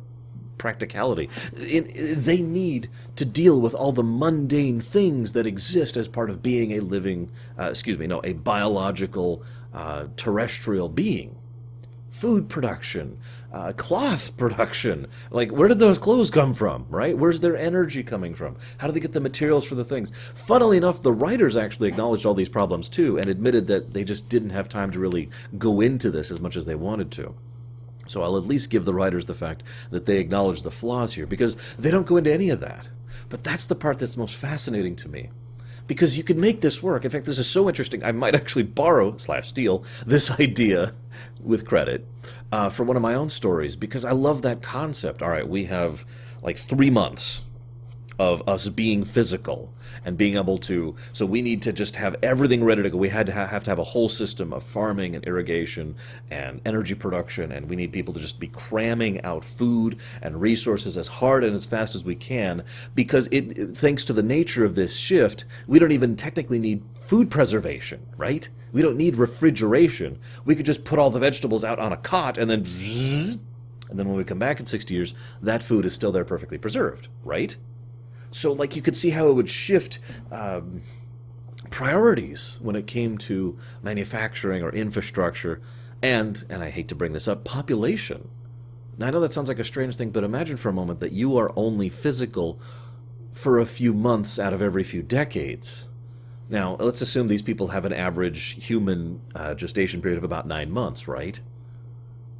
practicality. 0.57 1.29
they 1.53 2.41
need 2.41 2.89
to 3.15 3.25
deal 3.25 3.61
with 3.61 3.73
all 3.73 3.91
the 3.91 4.03
mundane 4.03 4.79
things 4.79 5.33
that 5.33 5.45
exist 5.45 5.97
as 5.97 6.07
part 6.07 6.29
of 6.29 6.41
being 6.41 6.73
a 6.73 6.79
living, 6.79 7.29
uh, 7.59 7.69
excuse 7.69 7.97
me, 7.97 8.07
no, 8.07 8.21
a 8.23 8.33
biological 8.33 9.43
uh, 9.73 10.05
terrestrial 10.15 10.89
being 10.89 11.35
food 12.15 12.47
production, 12.47 13.17
uh, 13.51 13.73
cloth 13.75 14.35
production. 14.37 15.05
Like, 15.31 15.51
where 15.51 15.67
did 15.67 15.79
those 15.79 15.97
clothes 15.97 16.29
come 16.29 16.53
from, 16.53 16.85
right? 16.89 17.17
Where's 17.17 17.41
their 17.41 17.57
energy 17.57 18.03
coming 18.03 18.33
from? 18.33 18.55
How 18.77 18.87
do 18.87 18.93
they 18.93 19.01
get 19.01 19.11
the 19.11 19.19
materials 19.19 19.65
for 19.65 19.75
the 19.75 19.83
things? 19.83 20.13
Funnily 20.33 20.77
enough, 20.77 21.01
the 21.01 21.11
writers 21.11 21.57
actually 21.57 21.89
acknowledged 21.89 22.25
all 22.25 22.33
these 22.33 22.47
problems 22.47 22.87
too 22.87 23.17
and 23.17 23.29
admitted 23.29 23.67
that 23.67 23.93
they 23.93 24.05
just 24.05 24.29
didn't 24.29 24.51
have 24.51 24.69
time 24.69 24.91
to 24.91 24.99
really 24.99 25.29
go 25.57 25.81
into 25.81 26.09
this 26.09 26.31
as 26.31 26.39
much 26.39 26.55
as 26.55 26.65
they 26.65 26.75
wanted 26.75 27.11
to. 27.11 27.35
So 28.15 28.23
I'll 28.23 28.37
at 28.37 28.45
least 28.45 28.69
give 28.69 28.85
the 28.85 28.93
writers 28.93 29.25
the 29.25 29.33
fact 29.33 29.61
that 29.89 30.05
they 30.05 30.19
acknowledge 30.19 30.61
the 30.61 30.71
flaws 30.71 31.11
here 31.11 31.27
because 31.27 31.57
they 31.77 31.91
don't 31.91 32.07
go 32.07 32.15
into 32.15 32.31
any 32.31 32.49
of 32.49 32.61
that. 32.61 32.87
But 33.27 33.43
that's 33.43 33.65
the 33.65 33.75
part 33.75 33.99
that's 33.99 34.15
most 34.15 34.35
fascinating 34.35 34.95
to 34.95 35.09
me 35.09 35.31
because 35.85 36.17
you 36.17 36.23
can 36.23 36.39
make 36.39 36.61
this 36.61 36.81
work. 36.81 37.03
In 37.03 37.11
fact, 37.11 37.25
this 37.25 37.37
is 37.37 37.49
so 37.49 37.67
interesting. 37.67 38.05
I 38.05 38.13
might 38.13 38.33
actually 38.33 38.63
borrow 38.63 39.17
slash 39.17 39.49
steal 39.49 39.83
this 40.05 40.31
idea 40.39 40.93
with 41.43 41.65
credit 41.65 42.07
uh, 42.53 42.69
for 42.69 42.85
one 42.85 42.95
of 42.95 43.01
my 43.03 43.15
own 43.15 43.29
stories 43.29 43.75
because 43.75 44.05
I 44.05 44.11
love 44.11 44.43
that 44.43 44.61
concept. 44.61 45.21
All 45.21 45.27
right, 45.27 45.45
we 45.45 45.65
have 45.65 46.05
like 46.41 46.57
three 46.57 46.89
months 46.89 47.43
of 48.19 48.47
us 48.47 48.67
being 48.69 49.03
physical 49.03 49.73
and 50.03 50.17
being 50.17 50.37
able 50.37 50.57
to 50.57 50.95
so 51.13 51.25
we 51.25 51.41
need 51.41 51.61
to 51.61 51.73
just 51.73 51.95
have 51.95 52.15
everything 52.23 52.63
ready 52.63 52.83
to 52.83 52.89
go. 52.89 52.97
We 52.97 53.09
had 53.09 53.25
to 53.27 53.33
ha- 53.33 53.47
have 53.47 53.63
to 53.65 53.71
have 53.71 53.79
a 53.79 53.83
whole 53.83 54.09
system 54.09 54.53
of 54.53 54.63
farming 54.63 55.15
and 55.15 55.25
irrigation 55.25 55.95
and 56.31 56.61
energy 56.65 56.95
production 56.95 57.51
and 57.51 57.69
we 57.69 57.75
need 57.75 57.91
people 57.91 58.13
to 58.13 58.19
just 58.19 58.39
be 58.39 58.47
cramming 58.47 59.21
out 59.23 59.43
food 59.43 59.99
and 60.21 60.39
resources 60.39 60.97
as 60.97 61.07
hard 61.07 61.43
and 61.43 61.55
as 61.55 61.65
fast 61.65 61.95
as 61.95 62.03
we 62.03 62.15
can 62.15 62.63
because 62.93 63.27
it 63.31 63.75
thanks 63.75 64.03
to 64.03 64.13
the 64.13 64.23
nature 64.23 64.65
of 64.65 64.75
this 64.75 64.95
shift 64.95 65.45
we 65.67 65.79
don't 65.79 65.91
even 65.91 66.15
technically 66.15 66.59
need 66.59 66.83
food 66.95 67.29
preservation 67.29 68.05
right? 68.17 68.47
We 68.71 68.81
don't 68.81 68.97
need 68.97 69.15
refrigeration. 69.15 70.19
We 70.43 70.55
could 70.55 70.65
just 70.65 70.83
put 70.83 70.99
all 70.99 71.09
the 71.09 71.19
vegetables 71.19 71.63
out 71.63 71.79
on 71.79 71.93
a 71.93 71.97
cot 71.97 72.37
and 72.37 72.49
then 72.49 72.65
and 73.89 73.99
then 73.99 74.07
when 74.07 74.17
we 74.17 74.23
come 74.23 74.39
back 74.39 74.59
in 74.59 74.65
60 74.65 74.93
years 74.93 75.13
that 75.41 75.63
food 75.63 75.85
is 75.85 75.93
still 75.93 76.11
there 76.11 76.25
perfectly 76.25 76.57
preserved 76.57 77.07
right 77.23 77.55
so, 78.35 78.51
like, 78.51 78.75
you 78.75 78.81
could 78.81 78.97
see 78.97 79.11
how 79.11 79.29
it 79.29 79.33
would 79.33 79.49
shift 79.49 79.99
um, 80.29 80.81
priorities 81.71 82.59
when 82.61 82.75
it 82.75 82.85
came 82.85 83.17
to 83.19 83.57
manufacturing 83.81 84.61
or 84.61 84.71
infrastructure, 84.71 85.61
and 86.01 86.43
and 86.49 86.61
I 86.61 86.69
hate 86.69 86.89
to 86.89 86.95
bring 86.95 87.13
this 87.13 87.29
up, 87.29 87.45
population. 87.45 88.27
Now, 88.97 89.07
I 89.07 89.11
know 89.11 89.21
that 89.21 89.31
sounds 89.31 89.47
like 89.47 89.59
a 89.59 89.63
strange 89.63 89.95
thing, 89.95 90.09
but 90.09 90.25
imagine 90.25 90.57
for 90.57 90.67
a 90.67 90.73
moment 90.73 90.99
that 90.99 91.13
you 91.13 91.37
are 91.37 91.53
only 91.55 91.87
physical 91.87 92.59
for 93.31 93.57
a 93.57 93.65
few 93.65 93.93
months 93.93 94.37
out 94.37 94.51
of 94.51 94.61
every 94.61 94.83
few 94.83 95.01
decades. 95.01 95.87
Now, 96.49 96.75
let's 96.75 96.99
assume 96.99 97.29
these 97.29 97.41
people 97.41 97.69
have 97.69 97.85
an 97.85 97.93
average 97.93 98.61
human 98.61 99.21
uh, 99.33 99.53
gestation 99.53 100.01
period 100.01 100.17
of 100.17 100.25
about 100.25 100.45
nine 100.45 100.71
months, 100.71 101.07
right? 101.07 101.39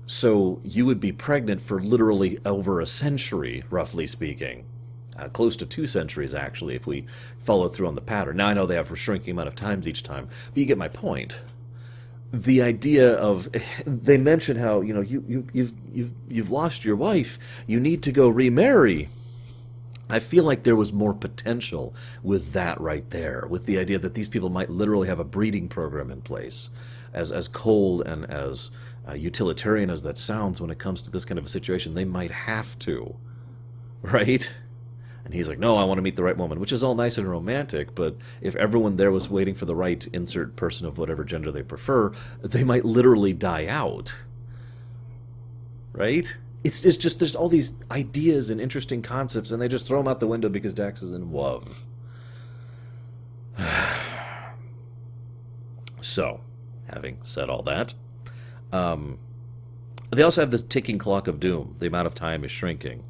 So 0.07 0.59
you 0.61 0.85
would 0.85 0.99
be 0.99 1.13
pregnant 1.13 1.61
for 1.61 1.81
literally 1.81 2.37
over 2.45 2.81
a 2.81 2.85
century, 2.85 3.63
roughly 3.69 4.07
speaking. 4.07 4.65
Uh, 5.17 5.29
close 5.29 5.55
to 5.55 5.65
two 5.65 5.87
centuries, 5.87 6.35
actually, 6.35 6.75
if 6.75 6.85
we 6.85 7.05
follow 7.39 7.69
through 7.69 7.87
on 7.87 7.95
the 7.95 8.01
pattern. 8.01 8.37
Now, 8.37 8.47
I 8.47 8.53
know 8.53 8.65
they 8.65 8.75
have 8.75 8.91
a 8.91 8.97
shrinking 8.97 9.31
amount 9.31 9.47
of 9.47 9.55
times 9.55 9.87
each 9.87 10.03
time, 10.03 10.27
but 10.49 10.57
you 10.57 10.65
get 10.65 10.77
my 10.77 10.89
point. 10.89 11.37
The 12.33 12.61
idea 12.61 13.13
of 13.13 13.47
they 13.85 14.17
mention 14.17 14.57
how 14.57 14.81
you 14.81 14.93
know 14.93 15.01
you, 15.01 15.23
you 15.27 15.47
you've 15.53 15.73
you've 15.93 16.11
you've 16.27 16.51
lost 16.51 16.83
your 16.83 16.97
wife, 16.97 17.39
you 17.65 17.79
need 17.79 18.03
to 18.03 18.11
go 18.11 18.27
remarry. 18.27 19.07
I 20.09 20.19
feel 20.19 20.43
like 20.43 20.63
there 20.63 20.75
was 20.75 20.93
more 20.93 21.13
potential 21.13 21.95
with 22.21 22.53
that 22.53 22.79
right 22.79 23.09
there, 23.09 23.47
with 23.49 23.65
the 23.65 23.79
idea 23.79 23.97
that 23.99 24.13
these 24.13 24.27
people 24.27 24.49
might 24.49 24.69
literally 24.69 25.07
have 25.07 25.19
a 25.19 25.23
breeding 25.23 25.67
program 25.67 26.11
in 26.11 26.21
place. 26.21 26.69
As, 27.11 27.31
as 27.31 27.47
cold 27.47 28.01
and 28.05 28.25
as 28.25 28.69
uh, 29.07 29.13
utilitarian 29.13 29.89
as 29.89 30.03
that 30.03 30.17
sounds 30.17 30.59
when 30.59 30.69
it 30.69 30.77
comes 30.77 31.01
to 31.03 31.11
this 31.11 31.25
kind 31.25 31.39
of 31.39 31.45
a 31.45 31.49
situation, 31.49 31.93
they 31.93 32.05
might 32.05 32.31
have 32.31 32.77
to. 32.79 33.15
Right? 34.01 34.53
And 35.25 35.33
he's 35.33 35.49
like, 35.49 35.59
no, 35.59 35.75
I 35.75 35.83
want 35.83 35.97
to 35.97 36.01
meet 36.03 36.15
the 36.15 36.23
right 36.23 36.37
woman, 36.37 36.59
which 36.59 36.71
is 36.71 36.83
all 36.83 36.95
nice 36.95 37.17
and 37.17 37.27
romantic, 37.27 37.95
but 37.95 38.15
if 38.41 38.55
everyone 38.55 38.95
there 38.95 39.11
was 39.11 39.27
waiting 39.27 39.55
for 39.55 39.65
the 39.65 39.75
right 39.75 40.07
insert 40.13 40.55
person 40.55 40.85
of 40.85 40.99
whatever 40.99 41.23
gender 41.23 41.51
they 41.51 41.63
prefer, 41.63 42.11
they 42.41 42.63
might 42.63 42.85
literally 42.85 43.33
die 43.33 43.65
out. 43.65 44.15
Right? 45.93 46.35
it's, 46.65 46.83
it's 46.83 46.97
just 46.97 47.19
there's 47.19 47.35
all 47.35 47.47
these 47.47 47.75
ideas 47.91 48.49
and 48.49 48.59
interesting 48.59 49.03
concepts, 49.03 49.51
and 49.51 49.61
they 49.61 49.67
just 49.67 49.85
throw 49.85 49.99
them 49.99 50.07
out 50.07 50.19
the 50.19 50.25
window 50.25 50.49
because 50.49 50.73
Dax 50.73 51.03
is 51.03 51.13
in 51.13 51.31
love. 51.31 51.85
so, 56.01 56.41
having 56.89 57.19
said 57.21 57.51
all 57.51 57.61
that, 57.61 57.93
um, 58.73 59.19
they 60.09 60.23
also 60.23 60.41
have 60.41 60.49
this 60.49 60.63
ticking 60.63 60.97
clock 60.97 61.27
of 61.27 61.39
doom. 61.39 61.75
The 61.77 61.85
amount 61.85 62.07
of 62.07 62.15
time 62.15 62.43
is 62.43 62.49
shrinking. 62.49 63.03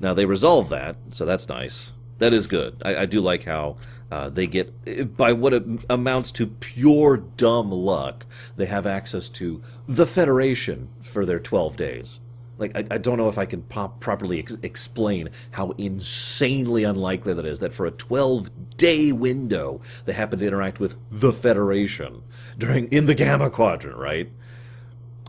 Now 0.00 0.14
they 0.14 0.24
resolve 0.24 0.68
that, 0.70 0.96
so 1.10 1.24
that's 1.24 1.48
nice. 1.48 1.92
That 2.18 2.32
is 2.32 2.46
good. 2.46 2.80
I, 2.84 2.96
I 2.96 3.06
do 3.06 3.20
like 3.20 3.44
how 3.44 3.76
uh, 4.10 4.30
they 4.30 4.46
get, 4.46 5.16
by 5.16 5.32
what 5.32 5.54
amounts 5.90 6.30
to 6.32 6.46
pure 6.46 7.16
dumb 7.16 7.70
luck, 7.70 8.26
they 8.56 8.66
have 8.66 8.86
access 8.86 9.28
to 9.30 9.62
the 9.88 10.06
Federation 10.06 10.88
for 11.00 11.26
their 11.26 11.40
12 11.40 11.76
days. 11.76 12.20
Like, 12.56 12.76
I, 12.76 12.84
I 12.92 12.98
don't 12.98 13.18
know 13.18 13.28
if 13.28 13.38
I 13.38 13.46
can 13.46 13.62
pop, 13.62 13.98
properly 13.98 14.38
ex- 14.38 14.56
explain 14.62 15.30
how 15.50 15.70
insanely 15.72 16.84
unlikely 16.84 17.34
that 17.34 17.44
is 17.44 17.58
that 17.58 17.72
for 17.72 17.86
a 17.86 17.90
12 17.90 18.76
day 18.76 19.10
window, 19.10 19.80
they 20.04 20.12
happen 20.12 20.38
to 20.38 20.46
interact 20.46 20.78
with 20.78 20.96
the 21.10 21.32
Federation 21.32 22.22
during 22.56 22.86
in 22.88 23.06
the 23.06 23.14
Gamma 23.14 23.50
Quadrant, 23.50 23.96
right? 23.96 24.30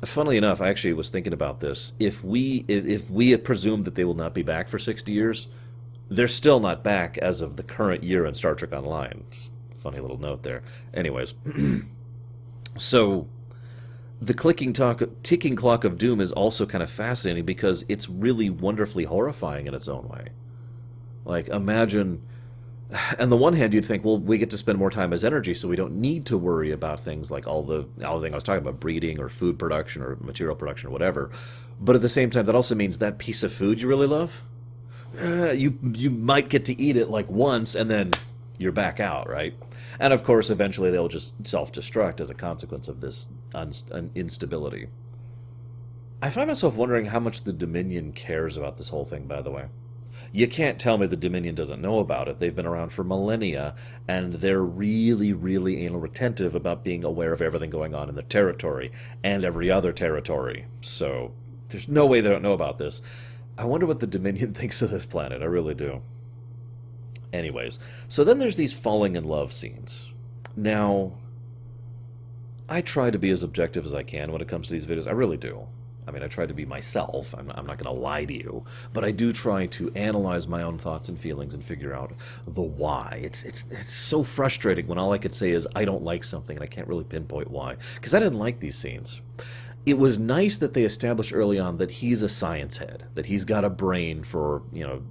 Funnily 0.05 0.37
enough, 0.37 0.61
I 0.61 0.69
actually 0.69 0.93
was 0.93 1.09
thinking 1.09 1.33
about 1.33 1.59
this. 1.59 1.93
If 1.99 2.23
we 2.23 2.65
if, 2.67 2.85
if 2.85 3.09
we 3.09 3.35
presume 3.37 3.83
that 3.83 3.95
they 3.95 4.05
will 4.05 4.15
not 4.15 4.33
be 4.33 4.43
back 4.43 4.67
for 4.67 4.79
60 4.79 5.11
years, 5.11 5.47
they're 6.09 6.27
still 6.27 6.59
not 6.59 6.83
back 6.83 7.17
as 7.17 7.41
of 7.41 7.55
the 7.55 7.63
current 7.63 8.03
year 8.03 8.25
in 8.25 8.35
Star 8.35 8.55
Trek 8.55 8.73
Online. 8.73 9.23
Just 9.31 9.51
funny 9.75 9.99
little 9.99 10.19
note 10.19 10.43
there. 10.43 10.63
Anyways, 10.93 11.33
so 12.77 13.27
the 14.21 14.33
clicking 14.33 14.73
talk, 14.73 15.01
ticking 15.23 15.55
clock 15.55 15.83
of 15.83 15.97
doom 15.97 16.21
is 16.21 16.31
also 16.31 16.65
kind 16.65 16.83
of 16.83 16.89
fascinating 16.89 17.45
because 17.45 17.85
it's 17.89 18.09
really 18.09 18.49
wonderfully 18.49 19.03
horrifying 19.03 19.67
in 19.67 19.73
its 19.73 19.87
own 19.87 20.07
way. 20.07 20.29
Like 21.25 21.47
imagine, 21.49 22.21
on 23.19 23.29
the 23.29 23.37
one 23.37 23.53
hand, 23.53 23.73
you'd 23.73 23.85
think, 23.85 24.05
well, 24.05 24.17
we 24.17 24.37
get 24.37 24.49
to 24.51 24.57
spend 24.57 24.77
more 24.77 24.91
time 24.91 25.11
as 25.13 25.23
energy, 25.23 25.53
so 25.53 25.67
we 25.67 25.75
don't 25.75 25.95
need 25.95 26.25
to 26.27 26.37
worry 26.37 26.71
about 26.71 26.99
things 26.99 27.31
like 27.31 27.47
all 27.47 27.63
the 27.63 27.87
all 28.05 28.19
the 28.19 28.25
thing 28.25 28.33
I 28.33 28.37
was 28.37 28.43
talking 28.43 28.61
about, 28.61 28.79
breeding 28.79 29.19
or 29.19 29.29
food 29.29 29.57
production 29.57 30.01
or 30.01 30.17
material 30.17 30.55
production 30.55 30.89
or 30.89 30.91
whatever. 30.91 31.31
But 31.79 31.95
at 31.95 32.01
the 32.01 32.09
same 32.09 32.29
time, 32.29 32.45
that 32.45 32.55
also 32.55 32.75
means 32.75 32.99
that 32.99 33.17
piece 33.17 33.43
of 33.43 33.51
food 33.51 33.81
you 33.81 33.87
really 33.87 34.07
love, 34.07 34.43
uh, 35.21 35.51
you 35.51 35.77
you 35.81 36.09
might 36.09 36.49
get 36.49 36.65
to 36.65 36.79
eat 36.79 36.95
it 36.95 37.09
like 37.09 37.29
once 37.29 37.75
and 37.75 37.89
then 37.89 38.11
you're 38.57 38.71
back 38.71 38.99
out, 38.99 39.29
right? 39.29 39.53
And 39.99 40.13
of 40.13 40.23
course, 40.23 40.49
eventually 40.49 40.91
they'll 40.91 41.07
just 41.07 41.33
self 41.45 41.71
destruct 41.71 42.19
as 42.19 42.29
a 42.29 42.33
consequence 42.33 42.87
of 42.87 43.01
this 43.01 43.29
un- 43.53 44.11
instability. 44.15 44.87
I 46.21 46.29
find 46.29 46.47
myself 46.47 46.75
wondering 46.75 47.05
how 47.05 47.19
much 47.19 47.43
the 47.43 47.53
Dominion 47.53 48.11
cares 48.13 48.57
about 48.57 48.77
this 48.77 48.89
whole 48.89 49.05
thing, 49.05 49.25
by 49.27 49.41
the 49.41 49.51
way. 49.51 49.65
You 50.31 50.47
can't 50.47 50.79
tell 50.79 50.97
me 50.97 51.07
the 51.07 51.15
Dominion 51.15 51.55
doesn't 51.55 51.81
know 51.81 51.99
about 51.99 52.27
it. 52.27 52.37
They've 52.37 52.55
been 52.55 52.65
around 52.65 52.91
for 52.91 53.03
millennia, 53.03 53.75
and 54.07 54.33
they're 54.33 54.63
really, 54.63 55.33
really 55.33 55.85
anal 55.85 55.99
retentive 55.99 56.55
about 56.55 56.83
being 56.83 57.03
aware 57.03 57.33
of 57.33 57.41
everything 57.41 57.69
going 57.69 57.95
on 57.95 58.09
in 58.09 58.15
their 58.15 58.23
territory 58.23 58.91
and 59.23 59.43
every 59.43 59.71
other 59.71 59.91
territory. 59.91 60.65
So 60.81 61.33
there's 61.69 61.87
no 61.87 62.05
way 62.05 62.21
they 62.21 62.29
don't 62.29 62.41
know 62.41 62.53
about 62.53 62.77
this. 62.77 63.01
I 63.57 63.65
wonder 63.65 63.85
what 63.85 63.99
the 63.99 64.07
Dominion 64.07 64.53
thinks 64.55 64.81
of 64.81 64.91
this 64.91 65.05
planet. 65.05 65.41
I 65.41 65.45
really 65.45 65.75
do. 65.75 66.01
Anyways, 67.33 67.79
so 68.07 68.23
then 68.23 68.39
there's 68.39 68.55
these 68.55 68.73
falling 68.73 69.15
in 69.15 69.25
love 69.25 69.51
scenes. 69.51 70.11
Now, 70.55 71.11
I 72.69 72.81
try 72.81 73.11
to 73.11 73.19
be 73.19 73.29
as 73.29 73.43
objective 73.43 73.85
as 73.85 73.93
I 73.93 74.03
can 74.03 74.31
when 74.31 74.41
it 74.41 74.47
comes 74.47 74.67
to 74.67 74.73
these 74.73 74.85
videos. 74.85 75.07
I 75.07 75.11
really 75.11 75.37
do. 75.37 75.67
I 76.07 76.11
mean, 76.11 76.23
I 76.23 76.27
try 76.27 76.45
to 76.45 76.53
be 76.53 76.65
myself. 76.65 77.33
I'm, 77.37 77.51
I'm 77.51 77.65
not 77.65 77.77
going 77.77 77.93
to 77.93 78.01
lie 78.01 78.25
to 78.25 78.33
you, 78.33 78.63
but 78.93 79.03
I 79.03 79.11
do 79.11 79.31
try 79.31 79.65
to 79.67 79.91
analyze 79.95 80.47
my 80.47 80.63
own 80.63 80.77
thoughts 80.77 81.09
and 81.09 81.19
feelings 81.19 81.53
and 81.53 81.63
figure 81.63 81.93
out 81.93 82.13
the 82.47 82.61
why. 82.61 83.19
It's 83.21 83.43
it's 83.43 83.65
it's 83.71 83.93
so 83.93 84.23
frustrating 84.23 84.87
when 84.87 84.97
all 84.97 85.11
I 85.11 85.17
could 85.17 85.33
say 85.33 85.51
is 85.51 85.67
I 85.75 85.85
don't 85.85 86.03
like 86.03 86.23
something 86.23 86.55
and 86.55 86.63
I 86.63 86.67
can't 86.67 86.87
really 86.87 87.03
pinpoint 87.03 87.49
why 87.49 87.77
because 87.95 88.13
I 88.13 88.19
didn't 88.19 88.39
like 88.39 88.59
these 88.59 88.77
scenes. 88.77 89.21
It 89.85 89.97
was 89.97 90.17
nice 90.17 90.57
that 90.57 90.73
they 90.73 90.83
established 90.83 91.33
early 91.33 91.59
on 91.59 91.77
that 91.77 91.91
he's 91.91 92.23
a 92.23 92.29
science 92.29 92.77
head, 92.77 93.05
that 93.13 93.27
he's 93.27 93.45
got 93.45 93.63
a 93.63 93.69
brain 93.69 94.23
for 94.23 94.63
you 94.71 94.85
know 94.85 95.01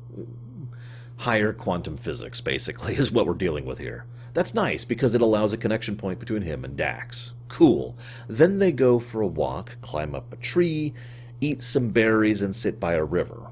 higher 1.16 1.52
quantum 1.52 1.96
physics, 1.96 2.40
basically, 2.40 2.94
is 2.96 3.10
what 3.10 3.26
we're 3.26 3.34
dealing 3.34 3.64
with 3.64 3.78
here. 3.78 4.06
That's 4.32 4.54
nice 4.54 4.84
because 4.84 5.14
it 5.14 5.20
allows 5.20 5.52
a 5.52 5.56
connection 5.56 5.96
point 5.96 6.18
between 6.18 6.42
him 6.42 6.64
and 6.64 6.76
Dax. 6.76 7.33
Cool. 7.48 7.96
Then 8.28 8.58
they 8.58 8.72
go 8.72 8.98
for 8.98 9.20
a 9.20 9.26
walk, 9.26 9.76
climb 9.80 10.14
up 10.14 10.32
a 10.32 10.36
tree, 10.36 10.94
eat 11.40 11.62
some 11.62 11.90
berries, 11.90 12.42
and 12.42 12.54
sit 12.54 12.80
by 12.80 12.94
a 12.94 13.04
river. 13.04 13.48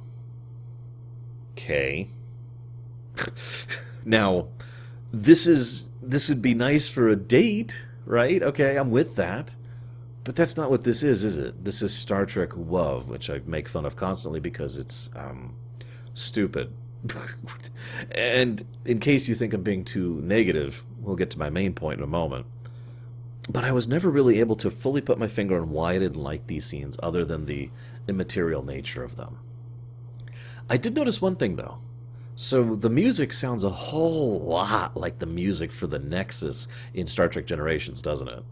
Okay. 1.52 2.08
now, 4.04 4.48
this 5.12 5.46
is 5.46 5.90
this 6.02 6.28
would 6.28 6.42
be 6.42 6.54
nice 6.54 6.88
for 6.88 7.08
a 7.08 7.16
date, 7.16 7.86
right? 8.04 8.42
Okay, 8.42 8.76
I'm 8.76 8.90
with 8.90 9.16
that. 9.16 9.54
But 10.24 10.36
that's 10.36 10.56
not 10.56 10.70
what 10.70 10.84
this 10.84 11.02
is, 11.02 11.24
is 11.24 11.36
it? 11.38 11.64
This 11.64 11.82
is 11.82 11.92
Star 11.92 12.26
Trek 12.26 12.50
Love, 12.56 13.08
which 13.08 13.28
I 13.28 13.40
make 13.44 13.68
fun 13.68 13.84
of 13.84 13.96
constantly 13.96 14.38
because 14.38 14.76
it's 14.78 15.10
um, 15.16 15.56
stupid. 16.14 16.72
and 18.12 18.64
in 18.84 19.00
case 19.00 19.26
you 19.26 19.34
think 19.34 19.52
I'm 19.52 19.62
being 19.62 19.84
too 19.84 20.20
negative, 20.22 20.84
we'll 21.00 21.16
get 21.16 21.30
to 21.30 21.38
my 21.38 21.50
main 21.50 21.72
point 21.72 21.98
in 21.98 22.04
a 22.04 22.08
moment. 22.08 22.46
But 23.52 23.64
I 23.64 23.72
was 23.72 23.86
never 23.86 24.08
really 24.08 24.40
able 24.40 24.56
to 24.56 24.70
fully 24.70 25.02
put 25.02 25.18
my 25.18 25.28
finger 25.28 25.60
on 25.60 25.68
why 25.68 25.92
I 25.92 25.98
didn't 25.98 26.22
like 26.22 26.46
these 26.46 26.64
scenes, 26.64 26.96
other 27.02 27.22
than 27.22 27.44
the 27.44 27.68
immaterial 28.08 28.64
nature 28.64 29.04
of 29.04 29.16
them. 29.16 29.38
I 30.70 30.78
did 30.78 30.94
notice 30.94 31.20
one 31.20 31.36
thing, 31.36 31.56
though. 31.56 31.78
So 32.34 32.74
the 32.74 32.88
music 32.88 33.30
sounds 33.34 33.62
a 33.62 33.68
whole 33.68 34.40
lot 34.40 34.96
like 34.96 35.18
the 35.18 35.26
music 35.26 35.70
for 35.70 35.86
the 35.86 35.98
Nexus 35.98 36.66
in 36.94 37.06
Star 37.06 37.28
Trek 37.28 37.44
Generations, 37.44 38.00
doesn't 38.00 38.28
it? 38.28 38.42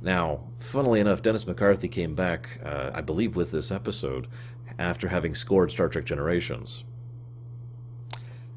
Now, 0.00 0.44
funnily 0.60 1.00
enough, 1.00 1.22
Dennis 1.22 1.46
McCarthy 1.46 1.88
came 1.88 2.14
back, 2.14 2.60
uh, 2.64 2.92
I 2.94 3.00
believe, 3.00 3.34
with 3.34 3.50
this 3.50 3.72
episode 3.72 4.28
after 4.78 5.08
having 5.08 5.34
scored 5.34 5.72
Star 5.72 5.88
Trek 5.88 6.04
Generations. 6.04 6.84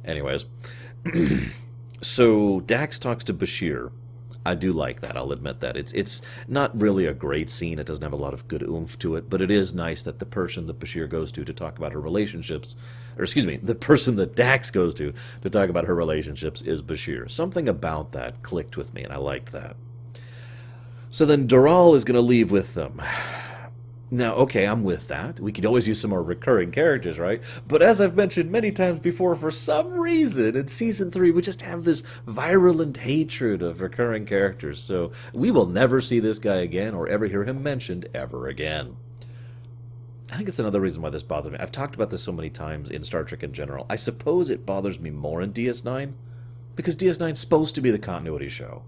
Anyways, 0.03 0.45
so 2.03 2.59
Dax 2.61 2.99
talks 2.99 3.23
to 3.23 3.33
Bashir. 3.33 3.91
I 4.45 4.55
do 4.55 4.71
like 4.71 5.01
that. 5.01 5.17
I'll 5.17 5.31
admit 5.31 5.59
that 5.61 5.75
it's 5.75 5.91
it's 5.93 6.21
not 6.47 6.79
really 6.79 7.05
a 7.05 7.13
great 7.13 7.49
scene. 7.49 7.79
It 7.79 7.87
doesn't 7.87 8.03
have 8.03 8.13
a 8.13 8.17
lot 8.17 8.33
of 8.33 8.47
good 8.47 8.61
oomph 8.61 8.97
to 8.99 9.15
it, 9.15 9.29
but 9.29 9.41
it 9.41 9.49
is 9.49 9.73
nice 9.73 10.03
that 10.03 10.19
the 10.19 10.25
person 10.25 10.67
that 10.67 10.79
Bashir 10.79 11.09
goes 11.09 11.31
to 11.33 11.43
to 11.43 11.53
talk 11.53 11.77
about 11.77 11.93
her 11.93 11.99
relationships, 11.99 12.75
or 13.17 13.23
excuse 13.23 13.45
me, 13.45 13.57
the 13.63 13.75
person 13.75 14.15
that 14.17 14.35
Dax 14.35 14.69
goes 14.69 14.93
to 14.95 15.13
to 15.41 15.49
talk 15.49 15.69
about 15.69 15.85
her 15.85 15.95
relationships 15.95 16.61
is 16.61 16.81
Bashir. 16.81 17.29
Something 17.29 17.67
about 17.67 18.11
that 18.11 18.43
clicked 18.43 18.77
with 18.77 18.93
me, 18.93 19.03
and 19.03 19.11
I 19.11 19.17
liked 19.17 19.51
that. 19.51 19.75
So 21.09 21.25
then 21.25 21.47
Doral 21.47 21.95
is 21.95 22.03
going 22.03 22.15
to 22.15 22.21
leave 22.21 22.51
with 22.51 22.73
them. 22.73 23.01
Now, 24.11 24.35
okay, 24.35 24.65
I'm 24.65 24.83
with 24.83 25.07
that. 25.07 25.39
We 25.39 25.51
could 25.51 25.65
always 25.65 25.87
use 25.87 25.99
some 25.99 26.11
more 26.11 26.21
recurring 26.21 26.71
characters, 26.71 27.17
right? 27.17 27.41
But 27.67 27.81
as 27.81 27.99
I've 27.99 28.15
mentioned 28.15 28.51
many 28.51 28.71
times 28.71 28.99
before, 28.99 29.35
for 29.35 29.49
some 29.49 29.93
reason 29.93 30.55
in 30.55 30.67
season 30.67 31.09
three, 31.09 31.31
we 31.31 31.41
just 31.41 31.63
have 31.63 31.83
this 31.83 32.01
virulent 32.27 32.97
hatred 32.97 33.63
of 33.63 33.81
recurring 33.81 34.25
characters. 34.25 34.79
So 34.79 35.11
we 35.33 35.49
will 35.49 35.65
never 35.65 36.01
see 36.01 36.19
this 36.19 36.37
guy 36.37 36.57
again 36.57 36.93
or 36.93 37.07
ever 37.07 37.25
hear 37.25 37.45
him 37.45 37.63
mentioned 37.63 38.07
ever 38.13 38.47
again. 38.47 38.95
I 40.31 40.37
think 40.37 40.49
it's 40.49 40.59
another 40.59 40.81
reason 40.81 41.01
why 41.01 41.09
this 41.09 41.23
bothers 41.23 41.51
me. 41.51 41.57
I've 41.59 41.71
talked 41.71 41.95
about 41.95 42.11
this 42.11 42.23
so 42.23 42.31
many 42.31 42.51
times 42.51 42.91
in 42.91 43.03
Star 43.03 43.23
Trek 43.23 43.41
in 43.41 43.53
general. 43.53 43.87
I 43.89 43.95
suppose 43.95 44.49
it 44.49 44.65
bothers 44.65 44.99
me 44.99 45.09
more 45.09 45.41
in 45.41 45.51
DS9 45.51 46.13
because 46.75 46.95
DS9 46.95 47.31
is 47.31 47.39
supposed 47.39 47.73
to 47.75 47.81
be 47.81 47.89
the 47.89 47.99
continuity 47.99 48.49
show. 48.49 48.83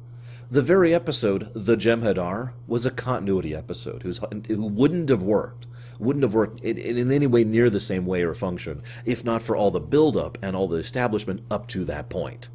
The 0.49 0.61
very 0.61 0.93
episode, 0.93 1.51
The 1.53 1.75
Jem'Hadar, 1.75 2.53
was 2.67 2.85
a 2.85 2.91
continuity 2.91 3.53
episode 3.53 4.03
who 4.03 4.65
wouldn't 4.65 5.09
have 5.09 5.21
worked, 5.21 5.67
wouldn't 5.99 6.23
have 6.23 6.33
worked 6.33 6.61
in, 6.61 6.77
in 6.77 7.11
any 7.11 7.27
way 7.27 7.43
near 7.43 7.69
the 7.69 7.81
same 7.81 8.05
way 8.05 8.23
or 8.23 8.33
function, 8.33 8.81
if 9.03 9.25
not 9.25 9.41
for 9.41 9.57
all 9.57 9.71
the 9.71 9.81
build-up 9.81 10.37
and 10.41 10.55
all 10.55 10.69
the 10.69 10.77
establishment 10.77 11.41
up 11.51 11.67
to 11.67 11.83
that 11.83 12.07
point. 12.07 12.47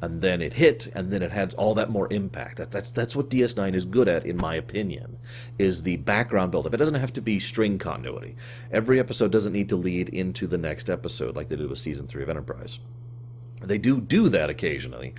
And 0.00 0.22
then 0.22 0.40
it 0.40 0.54
hit, 0.54 0.86
and 0.94 1.12
then 1.12 1.22
it 1.22 1.30
had 1.30 1.52
all 1.54 1.74
that 1.74 1.90
more 1.90 2.10
impact. 2.10 2.56
That, 2.56 2.70
that's 2.70 2.90
that's 2.92 3.14
what 3.14 3.28
DS9 3.28 3.74
is 3.74 3.84
good 3.84 4.08
at, 4.08 4.24
in 4.24 4.38
my 4.38 4.54
opinion, 4.54 5.18
is 5.58 5.82
the 5.82 5.98
background 5.98 6.50
build-up. 6.50 6.72
It 6.72 6.78
doesn't 6.78 6.94
have 6.94 7.12
to 7.12 7.20
be 7.20 7.38
string 7.40 7.76
continuity. 7.76 8.36
Every 8.70 8.98
episode 8.98 9.32
doesn't 9.32 9.52
need 9.52 9.68
to 9.68 9.76
lead 9.76 10.08
into 10.08 10.46
the 10.46 10.56
next 10.56 10.88
episode 10.88 11.36
like 11.36 11.50
they 11.50 11.56
did 11.56 11.68
with 11.68 11.78
season 11.78 12.06
three 12.06 12.22
of 12.22 12.30
Enterprise. 12.30 12.78
They 13.60 13.76
do 13.76 14.00
do 14.00 14.28
that 14.30 14.48
occasionally, 14.48 15.14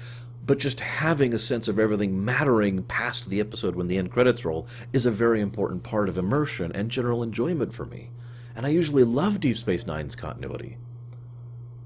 but 0.50 0.58
just 0.58 0.80
having 0.80 1.32
a 1.32 1.38
sense 1.38 1.68
of 1.68 1.78
everything 1.78 2.26
mattering 2.26 2.82
past 2.82 3.30
the 3.30 3.40
episode 3.40 3.76
when 3.76 3.88
the 3.88 4.00
end 4.00 4.10
credits 4.10 4.44
roll 4.44 4.66
is 4.92 5.06
a 5.06 5.12
very 5.12 5.42
important 5.42 5.84
part 5.84 6.10
of 6.10 6.18
immersion 6.18 6.72
and 6.72 6.90
general 6.90 7.22
enjoyment 7.22 7.72
for 7.72 7.86
me. 7.86 8.10
And 8.56 8.66
I 8.66 8.70
usually 8.70 9.04
love 9.04 9.40
Deep 9.40 9.60
Space 9.60 9.86
Nine's 9.86 10.16
continuity. 10.16 10.78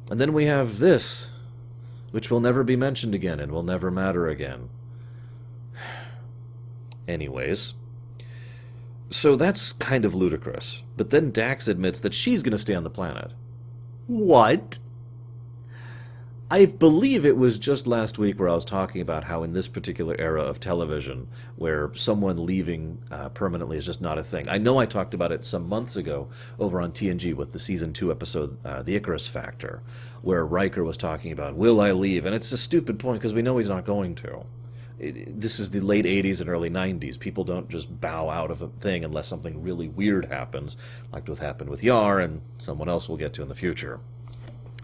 And 0.10 0.22
then 0.22 0.32
we 0.32 0.46
have 0.46 0.80
this, 0.80 1.30
which 2.12 2.32
will 2.32 2.40
never 2.40 2.64
be 2.64 2.78
mentioned 2.78 3.14
again 3.14 3.42
and 3.42 3.52
will 3.52 3.64
never 3.64 3.92
matter 3.92 4.30
again. 4.30 4.70
Anyways. 7.06 7.74
So 9.10 9.36
that's 9.36 9.74
kind 9.74 10.06
of 10.06 10.16
ludicrous. 10.16 10.84
But 10.96 11.10
then 11.10 11.32
Dax 11.32 11.68
admits 11.68 12.00
that 12.00 12.14
she's 12.14 12.42
going 12.42 12.54
to 12.54 12.58
stay 12.58 12.76
on 12.76 12.86
the 12.86 12.90
planet. 12.90 13.34
What? 14.08 14.80
I 16.54 16.68
believe 16.68 17.26
it 17.26 17.36
was 17.36 17.58
just 17.58 17.88
last 17.88 18.20
week 18.20 18.40
where 18.40 18.48
I 18.48 18.54
was 18.54 18.64
talking 18.64 19.02
about 19.02 19.24
how 19.24 19.42
in 19.42 19.54
this 19.54 19.68
particular 19.68 20.16
era 20.20 20.44
of 20.44 20.60
television, 20.60 21.28
where 21.56 21.92
someone 21.96 22.46
leaving 22.46 23.02
uh, 23.10 23.30
permanently 23.30 23.76
is 23.76 23.88
just 23.88 24.02
not 24.02 24.20
a 24.20 24.24
thing. 24.24 24.48
I 24.48 24.60
know 24.60 24.78
I 24.78 24.86
talked 24.86 25.16
about 25.16 25.32
it 25.32 25.46
some 25.46 25.68
months 25.68 25.96
ago 25.96 26.30
over 26.60 26.80
on 26.80 26.92
TNG 26.92 27.34
with 27.34 27.54
the 27.54 27.58
season 27.58 27.92
two 27.92 28.12
episode, 28.12 28.56
uh, 28.64 28.84
The 28.84 28.96
Icarus 28.96 29.26
Factor, 29.26 29.82
where 30.22 30.46
Riker 30.46 30.84
was 30.84 30.96
talking 30.96 31.32
about, 31.32 31.56
will 31.56 31.82
I 31.82 31.92
leave? 31.92 32.24
And 32.24 32.36
it's 32.36 32.52
a 32.52 32.58
stupid 32.58 33.00
point 33.00 33.20
because 33.20 33.34
we 33.34 33.42
know 33.42 33.58
he's 33.58 33.68
not 33.68 33.84
going 33.84 34.14
to. 34.18 34.46
It, 35.00 35.42
this 35.42 35.60
is 35.60 35.72
the 35.72 35.80
late 35.80 36.06
80s 36.06 36.40
and 36.40 36.52
early 36.52 36.70
90s. 36.70 37.20
People 37.20 37.46
don't 37.46 37.68
just 37.68 38.00
bow 38.00 38.30
out 38.30 38.52
of 38.52 38.62
a 38.62 38.68
thing 38.68 39.04
unless 39.04 39.28
something 39.28 39.64
really 39.64 39.88
weird 39.88 40.26
happens, 40.26 40.78
like 41.12 41.28
what 41.28 41.40
happened 41.40 41.72
with 41.72 41.82
Yar 41.82 42.20
and 42.20 42.42
someone 42.60 42.90
else 42.90 43.10
we'll 43.10 43.18
get 43.18 43.34
to 43.34 43.42
in 43.42 43.50
the 43.50 43.56
future. 43.56 44.00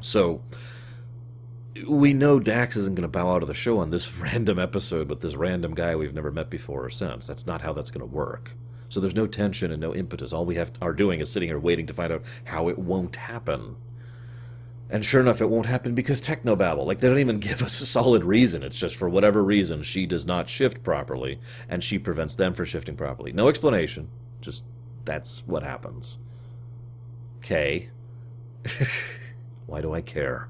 So, 0.02 0.42
we 1.88 2.14
know 2.14 2.40
Dax 2.40 2.76
isn't 2.76 2.96
going 2.96 3.04
to 3.04 3.08
bow 3.08 3.32
out 3.32 3.42
of 3.42 3.48
the 3.48 3.54
show 3.54 3.80
on 3.80 3.90
this 3.90 4.14
random 4.18 4.60
episode 4.60 5.10
with 5.10 5.22
this 5.22 5.36
random 5.36 5.74
guy 5.74 5.96
we've 5.96 6.14
never 6.14 6.32
met 6.32 6.50
before 6.50 6.86
or 6.86 6.90
since. 6.90 7.28
That's 7.28 7.46
not 7.46 7.62
how 7.62 7.74
that's 7.74 7.92
going 7.92 8.08
to 8.08 8.16
work. 8.16 8.52
So 8.90 9.00
there's 9.00 9.16
no 9.16 9.28
tension 9.28 9.72
and 9.72 9.80
no 9.80 9.94
impetus. 9.94 10.34
All 10.34 10.46
we 10.46 10.56
have 10.56 10.72
are 10.82 10.94
doing 10.94 11.20
is 11.20 11.32
sitting 11.32 11.50
here 11.50 11.60
waiting 11.60 11.86
to 11.88 11.94
find 11.94 12.12
out 12.12 12.24
how 12.44 12.70
it 12.70 12.80
won't 12.80 13.16
happen. 13.16 13.76
And 14.90 15.06
sure 15.06 15.22
enough, 15.22 15.42
it 15.42 15.50
won't 15.50 15.68
happen 15.68 15.94
because 15.94 16.20
technobabble. 16.20 16.86
Like, 16.86 17.00
they 17.00 17.08
don't 17.08 17.20
even 17.20 17.40
give 17.40 17.62
us 17.62 17.80
a 17.82 17.86
solid 17.86 18.24
reason. 18.24 18.64
It's 18.64 18.80
just 18.80 18.96
for 18.96 19.08
whatever 19.08 19.44
reason, 19.44 19.84
she 19.84 20.08
does 20.08 20.26
not 20.26 20.50
shift 20.50 20.84
properly, 20.84 21.40
and 21.70 21.84
she 21.84 22.00
prevents 22.00 22.36
them 22.36 22.54
from 22.56 22.66
shifting 22.66 22.96
properly. 22.96 23.32
No 23.32 23.48
explanation. 23.48 24.10
Just, 24.42 24.64
that's 25.06 25.46
what 25.46 25.62
happens. 25.62 26.18
Okay. 27.38 27.90
Why 29.68 29.82
do 29.82 29.94
I 29.94 30.02
care? 30.02 30.50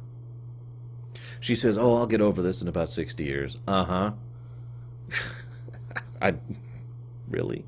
She 1.39 1.55
says, 1.55 1.77
"Oh, 1.77 1.95
I'll 1.95 2.07
get 2.07 2.21
over 2.21 2.41
this 2.41 2.61
in 2.61 2.67
about 2.67 2.89
60 2.89 3.23
years." 3.23 3.57
Uh-huh. 3.67 4.11
I 6.21 6.35
really 7.29 7.65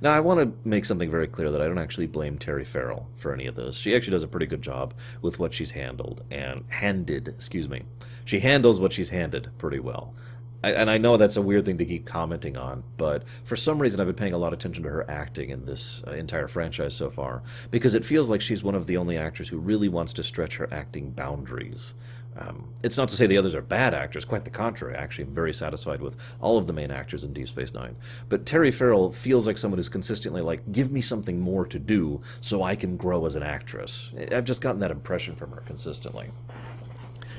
now, 0.00 0.12
I 0.12 0.20
want 0.20 0.40
to 0.40 0.68
make 0.68 0.84
something 0.84 1.10
very 1.10 1.26
clear 1.26 1.50
that 1.50 1.60
I 1.60 1.66
don't 1.66 1.78
actually 1.78 2.06
blame 2.06 2.38
Terry 2.38 2.64
Farrell 2.64 3.08
for 3.16 3.32
any 3.32 3.46
of 3.46 3.54
this. 3.54 3.76
She 3.76 3.94
actually 3.94 4.12
does 4.12 4.22
a 4.22 4.28
pretty 4.28 4.46
good 4.46 4.62
job 4.62 4.94
with 5.22 5.38
what 5.38 5.54
she's 5.54 5.70
handled 5.70 6.24
and 6.30 6.64
handed, 6.68 7.28
excuse 7.28 7.68
me. 7.68 7.82
She 8.24 8.40
handles 8.40 8.80
what 8.80 8.92
she's 8.92 9.08
handed 9.08 9.50
pretty 9.58 9.78
well. 9.78 10.14
And 10.62 10.90
I 10.90 10.98
know 10.98 11.16
that's 11.16 11.36
a 11.36 11.42
weird 11.42 11.64
thing 11.64 11.78
to 11.78 11.84
keep 11.84 12.06
commenting 12.06 12.56
on, 12.56 12.82
but 12.96 13.28
for 13.44 13.54
some 13.54 13.78
reason 13.78 14.00
I've 14.00 14.06
been 14.08 14.16
paying 14.16 14.32
a 14.32 14.38
lot 14.38 14.52
of 14.52 14.58
attention 14.58 14.82
to 14.82 14.90
her 14.90 15.08
acting 15.08 15.50
in 15.50 15.64
this 15.64 16.02
uh, 16.06 16.12
entire 16.12 16.48
franchise 16.48 16.94
so 16.94 17.08
far 17.08 17.42
because 17.70 17.94
it 17.94 18.04
feels 18.04 18.28
like 18.28 18.40
she's 18.40 18.64
one 18.64 18.74
of 18.74 18.86
the 18.86 18.96
only 18.96 19.16
actors 19.16 19.48
who 19.48 19.58
really 19.58 19.88
wants 19.88 20.12
to 20.14 20.24
stretch 20.24 20.56
her 20.56 20.68
acting 20.72 21.10
boundaries. 21.10 21.94
Um, 22.38 22.68
it's 22.82 22.98
not 22.98 23.08
to 23.08 23.16
say 23.16 23.26
the 23.26 23.38
others 23.38 23.54
are 23.54 23.62
bad 23.62 23.94
actors, 23.94 24.24
quite 24.24 24.44
the 24.44 24.50
contrary. 24.50 24.94
Actually, 24.94 25.24
I'm 25.24 25.34
very 25.34 25.54
satisfied 25.54 26.02
with 26.02 26.16
all 26.40 26.58
of 26.58 26.66
the 26.66 26.72
main 26.72 26.90
actors 26.90 27.24
in 27.24 27.32
Deep 27.32 27.48
Space 27.48 27.72
Nine. 27.72 27.96
But 28.28 28.44
Terry 28.44 28.70
Farrell 28.70 29.10
feels 29.10 29.46
like 29.46 29.56
someone 29.56 29.78
who's 29.78 29.88
consistently 29.88 30.42
like, 30.42 30.70
give 30.72 30.92
me 30.92 31.00
something 31.00 31.40
more 31.40 31.64
to 31.66 31.78
do 31.78 32.20
so 32.40 32.62
I 32.62 32.76
can 32.76 32.96
grow 32.96 33.24
as 33.24 33.36
an 33.36 33.42
actress. 33.42 34.12
I've 34.30 34.44
just 34.44 34.60
gotten 34.60 34.80
that 34.80 34.90
impression 34.90 35.34
from 35.34 35.50
her 35.52 35.62
consistently. 35.62 36.30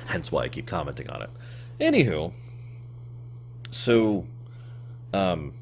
Hence 0.07 0.31
why 0.31 0.43
I 0.43 0.49
keep 0.49 0.65
commenting 0.65 1.09
on 1.09 1.21
it. 1.21 1.29
Anywho, 1.79 2.33
so 3.69 4.25
um, 5.13 5.53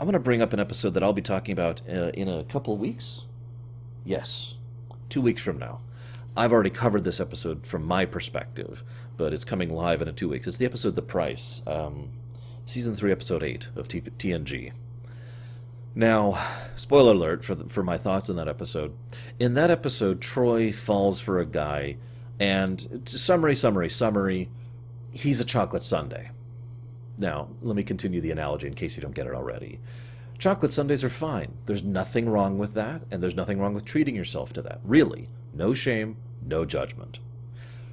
I'm 0.00 0.06
going 0.06 0.14
to 0.14 0.18
bring 0.18 0.42
up 0.42 0.52
an 0.52 0.60
episode 0.60 0.94
that 0.94 1.04
I'll 1.04 1.12
be 1.12 1.22
talking 1.22 1.52
about 1.52 1.82
uh, 1.88 2.10
in 2.14 2.28
a 2.28 2.42
couple 2.44 2.76
weeks. 2.76 3.26
Yes, 4.04 4.56
two 5.08 5.20
weeks 5.20 5.40
from 5.40 5.58
now. 5.58 5.80
I've 6.36 6.52
already 6.52 6.70
covered 6.70 7.04
this 7.04 7.20
episode 7.20 7.64
from 7.64 7.84
my 7.84 8.04
perspective, 8.06 8.82
but 9.16 9.32
it's 9.32 9.44
coming 9.44 9.70
live 9.70 10.02
in 10.02 10.08
a 10.08 10.12
two 10.12 10.28
weeks. 10.28 10.48
It's 10.48 10.56
the 10.56 10.64
episode 10.64 10.96
The 10.96 11.02
Price, 11.02 11.62
um, 11.66 12.08
season 12.66 12.96
three, 12.96 13.12
episode 13.12 13.44
eight 13.44 13.68
of 13.76 13.86
T- 13.86 14.00
TNG. 14.00 14.72
Now, 15.94 16.44
spoiler 16.74 17.12
alert 17.12 17.44
for 17.44 17.54
the, 17.54 17.68
for 17.68 17.84
my 17.84 17.96
thoughts 17.96 18.28
on 18.28 18.36
that 18.36 18.48
episode. 18.48 18.96
In 19.38 19.54
that 19.54 19.70
episode, 19.70 20.20
Troi 20.20 20.74
falls 20.74 21.20
for 21.20 21.38
a 21.38 21.46
guy, 21.46 21.98
and 22.40 23.02
summary, 23.04 23.54
summary, 23.54 23.88
summary. 23.88 24.48
He's 25.12 25.40
a 25.40 25.44
chocolate 25.44 25.84
sundae. 25.84 26.30
Now, 27.16 27.46
let 27.62 27.76
me 27.76 27.84
continue 27.84 28.20
the 28.20 28.32
analogy 28.32 28.66
in 28.66 28.74
case 28.74 28.96
you 28.96 29.02
don't 29.02 29.14
get 29.14 29.28
it 29.28 29.34
already. 29.34 29.78
Chocolate 30.38 30.72
sundaes 30.72 31.04
are 31.04 31.08
fine. 31.08 31.52
There's 31.66 31.84
nothing 31.84 32.28
wrong 32.28 32.58
with 32.58 32.74
that, 32.74 33.02
and 33.12 33.22
there's 33.22 33.36
nothing 33.36 33.60
wrong 33.60 33.72
with 33.72 33.84
treating 33.84 34.16
yourself 34.16 34.52
to 34.54 34.62
that. 34.62 34.80
Really. 34.82 35.28
No 35.54 35.72
shame, 35.72 36.16
no 36.44 36.64
judgment. 36.64 37.20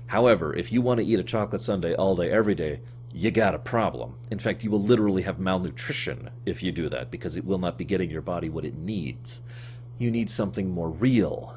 However, 0.07 0.55
if 0.55 0.71
you 0.71 0.81
want 0.81 0.99
to 0.99 1.05
eat 1.05 1.19
a 1.19 1.23
chocolate 1.23 1.61
sundae 1.61 1.93
all 1.93 2.15
day, 2.15 2.31
every 2.31 2.55
day, 2.55 2.81
you 3.13 3.29
got 3.29 3.55
a 3.55 3.59
problem. 3.59 4.15
In 4.31 4.39
fact, 4.39 4.63
you 4.63 4.71
will 4.71 4.81
literally 4.81 5.21
have 5.21 5.39
malnutrition 5.39 6.29
if 6.45 6.63
you 6.63 6.71
do 6.71 6.89
that 6.89 7.11
because 7.11 7.35
it 7.35 7.45
will 7.45 7.59
not 7.59 7.77
be 7.77 7.85
getting 7.85 8.09
your 8.09 8.21
body 8.21 8.49
what 8.49 8.65
it 8.65 8.77
needs. 8.77 9.43
You 9.99 10.09
need 10.09 10.29
something 10.29 10.69
more 10.69 10.89
real. 10.89 11.55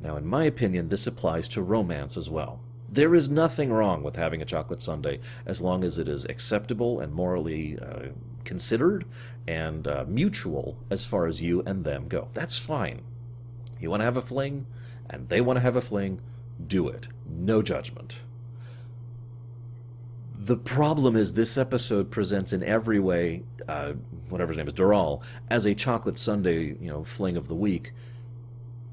Now, 0.00 0.16
in 0.16 0.26
my 0.26 0.44
opinion, 0.44 0.88
this 0.88 1.06
applies 1.06 1.46
to 1.48 1.62
romance 1.62 2.16
as 2.16 2.30
well. 2.30 2.60
There 2.88 3.14
is 3.14 3.28
nothing 3.28 3.72
wrong 3.72 4.02
with 4.02 4.16
having 4.16 4.42
a 4.42 4.46
chocolate 4.46 4.80
sundae 4.80 5.18
as 5.46 5.60
long 5.60 5.84
as 5.84 5.98
it 5.98 6.08
is 6.08 6.24
acceptable 6.24 7.00
and 7.00 7.12
morally 7.12 7.78
uh, 7.78 8.08
considered 8.44 9.04
and 9.46 9.86
uh, 9.86 10.04
mutual 10.08 10.76
as 10.90 11.04
far 11.04 11.26
as 11.26 11.42
you 11.42 11.62
and 11.66 11.84
them 11.84 12.08
go. 12.08 12.28
That's 12.34 12.58
fine. 12.58 13.02
You 13.80 13.90
want 13.90 14.00
to 14.00 14.04
have 14.04 14.16
a 14.16 14.22
fling? 14.22 14.66
And 15.10 15.28
they 15.28 15.40
want 15.40 15.56
to 15.56 15.60
have 15.60 15.76
a 15.76 15.80
fling, 15.80 16.20
do 16.66 16.88
it. 16.88 17.08
No 17.28 17.62
judgment. 17.62 18.18
The 20.34 20.56
problem 20.56 21.14
is 21.14 21.34
this 21.34 21.56
episode 21.56 22.10
presents 22.10 22.52
in 22.52 22.62
every 22.64 22.98
way, 22.98 23.44
uh, 23.68 23.92
whatever 24.28 24.50
his 24.50 24.56
name 24.56 24.66
is, 24.66 24.72
Dural, 24.72 25.22
as 25.50 25.66
a 25.66 25.74
chocolate 25.74 26.18
sundae, 26.18 26.76
you 26.80 26.88
know, 26.88 27.04
fling 27.04 27.36
of 27.36 27.46
the 27.46 27.54
week, 27.54 27.92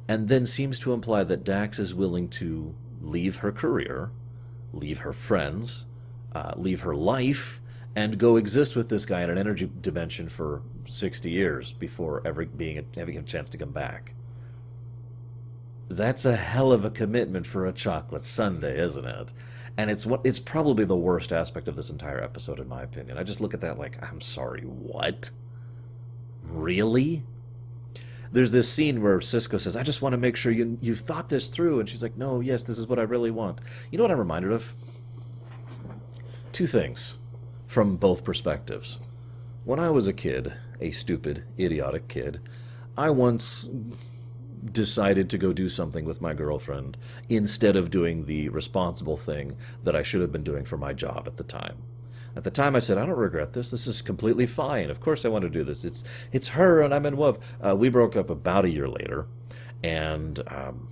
and 0.07 0.27
then 0.27 0.45
seems 0.45 0.77
to 0.79 0.93
imply 0.93 1.23
that 1.23 1.43
Dax 1.43 1.79
is 1.79 1.95
willing 1.95 2.29
to 2.29 2.75
leave 3.01 3.37
her 3.37 3.51
career, 3.51 4.11
leave 4.73 4.99
her 4.99 5.13
friends, 5.13 5.87
uh, 6.33 6.53
leave 6.55 6.81
her 6.81 6.95
life, 6.95 7.61
and 7.95 8.17
go 8.17 8.35
exist 8.35 8.75
with 8.75 8.89
this 8.89 9.05
guy 9.05 9.23
in 9.23 9.29
an 9.29 9.37
energy 9.37 9.69
dimension 9.81 10.29
for 10.29 10.61
60 10.85 11.29
years 11.29 11.73
before 11.73 12.21
ever 12.25 12.45
being 12.45 12.77
a, 12.77 12.83
having 12.95 13.17
a 13.17 13.23
chance 13.23 13.49
to 13.49 13.57
come 13.57 13.71
back. 13.71 14.13
That's 15.89 16.23
a 16.25 16.35
hell 16.35 16.71
of 16.71 16.85
a 16.85 16.91
commitment 16.91 17.47
for 17.47 17.65
a 17.65 17.73
chocolate 17.73 18.23
sundae, 18.23 18.79
isn't 18.79 19.05
it? 19.05 19.33
And 19.75 19.89
it's 19.89 20.05
what 20.05 20.21
it's 20.23 20.39
probably 20.39 20.85
the 20.85 20.95
worst 20.95 21.31
aspect 21.31 21.67
of 21.67 21.75
this 21.75 21.89
entire 21.89 22.21
episode, 22.21 22.59
in 22.59 22.67
my 22.67 22.83
opinion. 22.83 23.17
I 23.17 23.23
just 23.23 23.41
look 23.41 23.53
at 23.53 23.61
that 23.61 23.79
like, 23.79 24.01
I'm 24.03 24.21
sorry, 24.21 24.61
what? 24.61 25.31
Really? 26.43 27.23
There's 28.31 28.51
this 28.51 28.71
scene 28.71 29.01
where 29.01 29.17
Sisko 29.19 29.59
says, 29.59 29.75
I 29.75 29.81
just 29.81 30.03
want 30.03 30.13
to 30.13 30.17
make 30.17 30.35
sure 30.35 30.51
you, 30.51 30.77
you've 30.81 30.99
thought 30.99 31.29
this 31.29 31.47
through. 31.47 31.79
And 31.79 31.89
she's 31.89 32.03
like, 32.03 32.17
No, 32.17 32.39
yes, 32.39 32.63
this 32.63 32.77
is 32.77 32.85
what 32.85 32.99
I 32.99 33.03
really 33.03 33.31
want. 33.31 33.59
You 33.91 33.97
know 33.97 34.03
what 34.03 34.11
I'm 34.11 34.19
reminded 34.19 34.51
of? 34.51 34.71
Two 36.51 36.67
things 36.67 37.17
from 37.65 37.95
both 37.95 38.23
perspectives. 38.23 38.99
When 39.65 39.79
I 39.79 39.89
was 39.89 40.07
a 40.07 40.13
kid, 40.13 40.53
a 40.79 40.91
stupid, 40.91 41.43
idiotic 41.57 42.07
kid, 42.07 42.41
I 42.97 43.09
once 43.09 43.69
decided 44.71 45.29
to 45.29 45.37
go 45.37 45.53
do 45.53 45.69
something 45.69 46.05
with 46.05 46.21
my 46.21 46.33
girlfriend 46.33 46.97
instead 47.29 47.75
of 47.75 47.89
doing 47.89 48.25
the 48.25 48.49
responsible 48.49 49.17
thing 49.17 49.57
that 49.83 49.95
I 49.95 50.03
should 50.03 50.21
have 50.21 50.31
been 50.31 50.43
doing 50.43 50.65
for 50.65 50.77
my 50.77 50.93
job 50.93 51.23
at 51.27 51.37
the 51.37 51.43
time. 51.43 51.77
At 52.35 52.43
the 52.43 52.51
time, 52.51 52.75
I 52.75 52.79
said, 52.79 52.97
"I 52.97 53.05
don't 53.05 53.17
regret 53.17 53.53
this. 53.53 53.71
This 53.71 53.87
is 53.87 54.01
completely 54.01 54.45
fine. 54.45 54.89
Of 54.89 54.99
course, 54.99 55.25
I 55.25 55.29
want 55.29 55.43
to 55.43 55.49
do 55.49 55.63
this. 55.63 55.83
It's 55.83 56.03
it's 56.31 56.49
her, 56.49 56.81
and 56.81 56.93
I'm 56.93 57.05
in 57.05 57.17
love." 57.17 57.39
Uh, 57.59 57.75
we 57.75 57.89
broke 57.89 58.15
up 58.15 58.29
about 58.29 58.65
a 58.65 58.69
year 58.69 58.87
later, 58.87 59.25
and 59.83 60.39
um, 60.47 60.89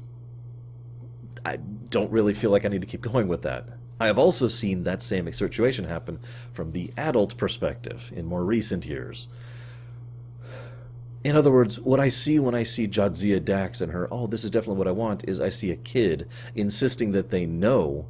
I 1.45 1.58
don't 1.89 2.12
really 2.12 2.34
feel 2.34 2.51
like 2.51 2.65
I 2.65 2.69
need 2.69 2.82
to 2.82 2.88
keep 2.88 3.01
going 3.01 3.27
with 3.27 3.43
that. 3.43 3.69
I 3.99 4.08
have 4.08 4.19
also 4.19 4.47
seen 4.47 4.84
that 4.84 5.01
same 5.01 5.32
situation 5.32 5.86
happen 5.86 6.19
from 6.51 6.71
the 6.71 6.91
adult 6.97 7.38
perspective 7.38 8.12
in 8.15 8.25
more 8.25 8.43
recent 8.43 8.86
years. 8.86 9.27
In 11.27 11.35
other 11.35 11.51
words, 11.51 11.77
what 11.81 11.99
I 11.99 12.07
see 12.07 12.39
when 12.39 12.55
I 12.55 12.63
see 12.63 12.87
Jadzia 12.87 13.43
Dax 13.43 13.81
and 13.81 13.91
her, 13.91 14.07
oh, 14.09 14.27
this 14.27 14.45
is 14.45 14.49
definitely 14.49 14.77
what 14.77 14.87
I 14.87 14.91
want, 14.91 15.27
is 15.27 15.41
I 15.41 15.49
see 15.49 15.71
a 15.71 15.75
kid 15.75 16.29
insisting 16.55 17.11
that 17.11 17.31
they 17.31 17.45
know 17.45 18.05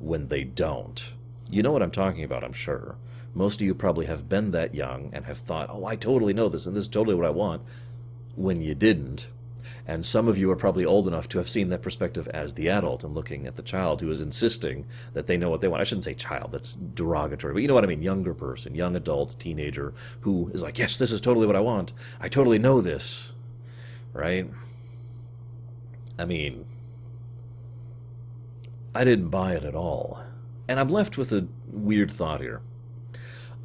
when 0.00 0.26
they 0.26 0.42
don't. 0.42 1.12
You 1.48 1.62
know 1.62 1.70
what 1.70 1.84
I'm 1.84 1.92
talking 1.92 2.24
about, 2.24 2.42
I'm 2.42 2.52
sure. 2.52 2.96
Most 3.34 3.60
of 3.60 3.66
you 3.68 3.72
probably 3.72 4.06
have 4.06 4.28
been 4.28 4.50
that 4.50 4.74
young 4.74 5.10
and 5.12 5.26
have 5.26 5.38
thought, 5.38 5.68
oh, 5.70 5.84
I 5.84 5.94
totally 5.94 6.34
know 6.34 6.48
this 6.48 6.66
and 6.66 6.74
this 6.74 6.82
is 6.82 6.88
totally 6.88 7.14
what 7.14 7.24
I 7.24 7.30
want, 7.30 7.62
when 8.34 8.60
you 8.60 8.74
didn't. 8.74 9.28
And 9.88 10.04
some 10.04 10.26
of 10.26 10.36
you 10.36 10.50
are 10.50 10.56
probably 10.56 10.84
old 10.84 11.06
enough 11.06 11.28
to 11.28 11.38
have 11.38 11.48
seen 11.48 11.68
that 11.68 11.82
perspective 11.82 12.26
as 12.28 12.54
the 12.54 12.68
adult 12.68 13.04
and 13.04 13.14
looking 13.14 13.46
at 13.46 13.54
the 13.54 13.62
child 13.62 14.00
who 14.00 14.10
is 14.10 14.20
insisting 14.20 14.84
that 15.12 15.28
they 15.28 15.36
know 15.36 15.48
what 15.48 15.60
they 15.60 15.68
want. 15.68 15.80
I 15.80 15.84
shouldn't 15.84 16.04
say 16.04 16.14
child, 16.14 16.50
that's 16.52 16.74
derogatory, 16.74 17.52
but 17.52 17.62
you 17.62 17.68
know 17.68 17.74
what 17.74 17.84
I 17.84 17.86
mean 17.86 18.02
younger 18.02 18.34
person, 18.34 18.74
young 18.74 18.96
adult, 18.96 19.38
teenager 19.38 19.94
who 20.20 20.50
is 20.52 20.62
like, 20.62 20.78
yes, 20.78 20.96
this 20.96 21.12
is 21.12 21.20
totally 21.20 21.46
what 21.46 21.56
I 21.56 21.60
want. 21.60 21.92
I 22.20 22.28
totally 22.28 22.58
know 22.58 22.80
this. 22.80 23.32
Right? 24.12 24.50
I 26.18 26.24
mean, 26.24 26.64
I 28.94 29.04
didn't 29.04 29.28
buy 29.28 29.52
it 29.52 29.62
at 29.62 29.74
all. 29.74 30.22
And 30.68 30.80
I'm 30.80 30.88
left 30.88 31.16
with 31.16 31.30
a 31.32 31.46
weird 31.70 32.10
thought 32.10 32.40
here. 32.40 32.62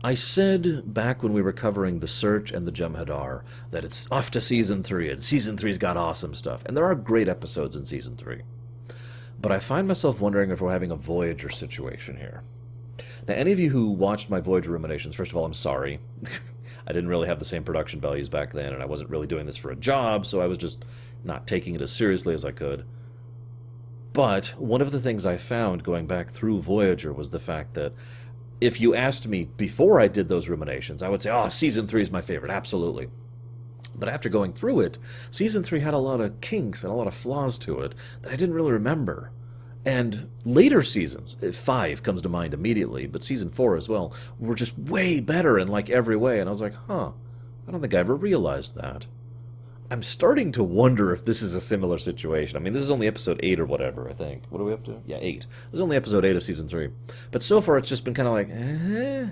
I 0.03 0.15
said 0.15 0.93
back 0.93 1.21
when 1.21 1.31
we 1.31 1.43
were 1.43 1.53
covering 1.53 1.99
The 1.99 2.07
Search 2.07 2.51
and 2.51 2.65
the 2.65 2.71
Jem'Hadar 2.71 3.43
that 3.69 3.85
it's 3.85 4.11
off 4.11 4.31
to 4.31 4.41
season 4.41 4.81
three, 4.81 5.11
and 5.11 5.21
season 5.21 5.57
three's 5.57 5.77
got 5.77 5.95
awesome 5.95 6.33
stuff. 6.33 6.63
And 6.65 6.75
there 6.75 6.85
are 6.85 6.95
great 6.95 7.29
episodes 7.29 7.75
in 7.75 7.85
season 7.85 8.17
three. 8.17 8.41
But 9.39 9.51
I 9.51 9.59
find 9.59 9.87
myself 9.87 10.19
wondering 10.19 10.49
if 10.49 10.59
we're 10.59 10.71
having 10.71 10.89
a 10.89 10.95
Voyager 10.95 11.49
situation 11.49 12.17
here. 12.17 12.41
Now, 13.27 13.35
any 13.35 13.51
of 13.51 13.59
you 13.59 13.69
who 13.69 13.91
watched 13.91 14.29
my 14.29 14.39
Voyager 14.39 14.71
ruminations, 14.71 15.13
first 15.13 15.31
of 15.31 15.37
all, 15.37 15.45
I'm 15.45 15.53
sorry. 15.53 15.99
I 16.87 16.93
didn't 16.93 17.09
really 17.09 17.27
have 17.27 17.39
the 17.39 17.45
same 17.45 17.63
production 17.63 18.01
values 18.01 18.27
back 18.27 18.53
then, 18.53 18.73
and 18.73 18.81
I 18.81 18.87
wasn't 18.87 19.11
really 19.11 19.27
doing 19.27 19.45
this 19.45 19.57
for 19.57 19.69
a 19.69 19.75
job, 19.75 20.25
so 20.25 20.41
I 20.41 20.47
was 20.47 20.57
just 20.57 20.83
not 21.23 21.45
taking 21.45 21.75
it 21.75 21.81
as 21.81 21.91
seriously 21.91 22.33
as 22.33 22.43
I 22.43 22.51
could. 22.51 22.85
But 24.13 24.47
one 24.57 24.81
of 24.81 24.91
the 24.91 24.99
things 24.99 25.25
I 25.25 25.37
found 25.37 25.83
going 25.83 26.07
back 26.07 26.29
through 26.29 26.61
Voyager 26.61 27.13
was 27.13 27.29
the 27.29 27.39
fact 27.39 27.75
that 27.75 27.93
if 28.61 28.79
you 28.79 28.93
asked 28.93 29.27
me 29.27 29.45
before 29.57 29.99
I 29.99 30.07
did 30.07 30.29
those 30.29 30.47
ruminations, 30.47 31.01
I 31.01 31.09
would 31.09 31.21
say, 31.21 31.31
oh, 31.31 31.49
season 31.49 31.87
three 31.87 32.03
is 32.03 32.11
my 32.11 32.21
favorite, 32.21 32.51
absolutely. 32.51 33.09
But 33.95 34.07
after 34.07 34.29
going 34.29 34.53
through 34.53 34.81
it, 34.81 34.99
season 35.31 35.63
three 35.63 35.79
had 35.79 35.95
a 35.95 35.99
lot 35.99 36.21
of 36.21 36.39
kinks 36.39 36.83
and 36.83 36.93
a 36.93 36.95
lot 36.95 37.07
of 37.07 37.13
flaws 37.13 37.57
to 37.59 37.81
it 37.81 37.95
that 38.21 38.31
I 38.31 38.35
didn't 38.35 38.55
really 38.55 38.71
remember. 38.71 39.31
And 39.83 40.29
later 40.45 40.83
seasons, 40.83 41.35
eh, 41.41 41.51
five 41.51 42.03
comes 42.03 42.21
to 42.21 42.29
mind 42.29 42.53
immediately, 42.53 43.07
but 43.07 43.23
season 43.23 43.49
four 43.49 43.75
as 43.75 43.89
well, 43.89 44.13
were 44.39 44.55
just 44.55 44.77
way 44.77 45.19
better 45.19 45.57
in 45.57 45.67
like 45.67 45.89
every 45.89 46.15
way. 46.15 46.39
And 46.39 46.47
I 46.47 46.51
was 46.51 46.61
like, 46.61 46.75
huh, 46.87 47.11
I 47.67 47.71
don't 47.71 47.81
think 47.81 47.95
I 47.95 47.99
ever 47.99 48.15
realized 48.15 48.75
that. 48.75 49.07
I'm 49.91 50.01
starting 50.01 50.53
to 50.53 50.63
wonder 50.63 51.11
if 51.11 51.25
this 51.25 51.41
is 51.41 51.53
a 51.53 51.59
similar 51.59 51.97
situation. 51.97 52.55
I 52.55 52.61
mean, 52.61 52.71
this 52.71 52.81
is 52.81 52.89
only 52.89 53.07
episode 53.07 53.41
8 53.43 53.59
or 53.59 53.65
whatever, 53.65 54.09
I 54.09 54.13
think. 54.13 54.43
What 54.49 54.61
are 54.61 54.63
we 54.63 54.71
up 54.71 54.85
to? 54.85 55.01
Yeah, 55.05 55.17
8. 55.19 55.41
This 55.41 55.47
is 55.73 55.81
only 55.81 55.97
episode 55.97 56.23
8 56.23 56.33
of 56.37 56.43
season 56.43 56.69
3. 56.69 56.87
But 57.31 57.43
so 57.43 57.59
far, 57.59 57.77
it's 57.77 57.89
just 57.89 58.05
been 58.05 58.13
kind 58.13 58.25
of 58.25 58.33
like, 58.33 58.49
eh? 58.49 59.27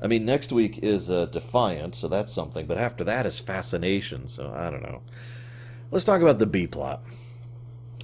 I 0.00 0.06
mean, 0.06 0.24
next 0.24 0.52
week 0.52 0.78
is 0.84 1.10
uh, 1.10 1.26
Defiant, 1.26 1.96
so 1.96 2.06
that's 2.06 2.32
something. 2.32 2.66
But 2.66 2.78
after 2.78 3.02
that 3.02 3.26
is 3.26 3.40
Fascination, 3.40 4.28
so 4.28 4.52
I 4.54 4.70
don't 4.70 4.84
know. 4.84 5.02
Let's 5.90 6.04
talk 6.04 6.22
about 6.22 6.38
the 6.38 6.46
B 6.46 6.68
plot. 6.68 7.02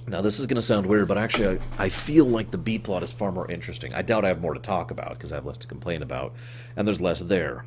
Now, 0.09 0.19
this 0.19 0.37
is 0.37 0.47
going 0.47 0.55
to 0.55 0.61
sound 0.61 0.85
weird, 0.85 1.07
but 1.07 1.17
actually, 1.17 1.59
I, 1.79 1.85
I, 1.85 1.89
feel 1.89 2.25
like 2.25 2.51
the 2.51 2.57
B 2.57 2.77
plot 2.77 3.03
is 3.03 3.13
far 3.13 3.31
more 3.31 3.49
interesting. 3.49 3.93
I 3.93 4.01
doubt 4.01 4.25
I 4.25 4.27
have 4.27 4.41
more 4.41 4.53
to 4.53 4.59
talk 4.59 4.91
about 4.91 5.11
because 5.11 5.31
I 5.31 5.35
have 5.35 5.45
less 5.45 5.57
to 5.59 5.67
complain 5.67 6.03
about, 6.03 6.35
and 6.75 6.85
there's 6.85 6.99
less 6.99 7.21
there 7.21 7.63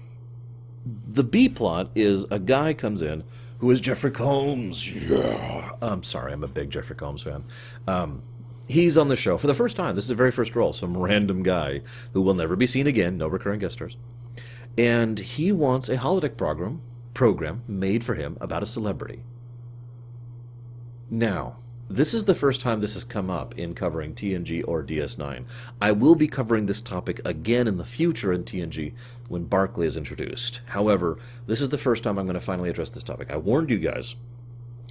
the 1.06 1.24
B 1.24 1.48
plot 1.48 1.90
is 1.94 2.24
a 2.30 2.38
guy 2.38 2.72
comes 2.74 3.02
in 3.02 3.24
who 3.58 3.70
is 3.70 3.80
Jeffrey 3.80 4.10
Combs. 4.10 4.88
Yeah. 5.08 5.72
I'm 5.82 6.02
sorry, 6.02 6.32
I'm 6.32 6.44
a 6.44 6.48
big 6.48 6.70
Jeffrey 6.70 6.96
Combs 6.96 7.22
fan. 7.22 7.44
Um, 7.86 8.22
he's 8.68 8.96
on 8.96 9.08
the 9.08 9.16
show 9.16 9.36
for 9.36 9.46
the 9.46 9.54
first 9.54 9.76
time. 9.76 9.96
This 9.96 10.04
is 10.04 10.10
the 10.10 10.14
very 10.14 10.30
first 10.30 10.54
role. 10.54 10.72
Some 10.72 10.96
random 10.96 11.42
guy 11.42 11.82
who 12.12 12.22
will 12.22 12.34
never 12.34 12.56
be 12.56 12.66
seen 12.66 12.86
again. 12.86 13.18
No 13.18 13.28
recurring 13.28 13.60
guest 13.60 13.74
stars. 13.74 13.96
And 14.76 15.18
he 15.18 15.50
wants 15.50 15.88
a 15.88 15.96
holodeck 15.96 16.36
program 16.36 16.80
program 17.14 17.62
made 17.66 18.04
for 18.04 18.14
him 18.14 18.38
about 18.40 18.62
a 18.62 18.66
celebrity. 18.66 19.24
Now, 21.10 21.56
this 21.90 22.12
is 22.12 22.24
the 22.24 22.34
first 22.34 22.60
time 22.60 22.80
this 22.80 22.94
has 22.94 23.04
come 23.04 23.30
up 23.30 23.56
in 23.58 23.74
covering 23.74 24.14
TNG 24.14 24.62
or 24.66 24.82
DS9. 24.82 25.44
I 25.80 25.92
will 25.92 26.14
be 26.14 26.28
covering 26.28 26.66
this 26.66 26.82
topic 26.82 27.20
again 27.24 27.66
in 27.66 27.78
the 27.78 27.84
future 27.84 28.32
in 28.32 28.44
TNG 28.44 28.92
when 29.28 29.44
Barclay 29.44 29.86
is 29.86 29.96
introduced. 29.96 30.60
However, 30.66 31.18
this 31.46 31.60
is 31.60 31.70
the 31.70 31.78
first 31.78 32.02
time 32.02 32.18
I'm 32.18 32.26
going 32.26 32.34
to 32.34 32.40
finally 32.40 32.68
address 32.68 32.90
this 32.90 33.04
topic. 33.04 33.30
I 33.30 33.38
warned 33.38 33.70
you 33.70 33.78
guys 33.78 34.16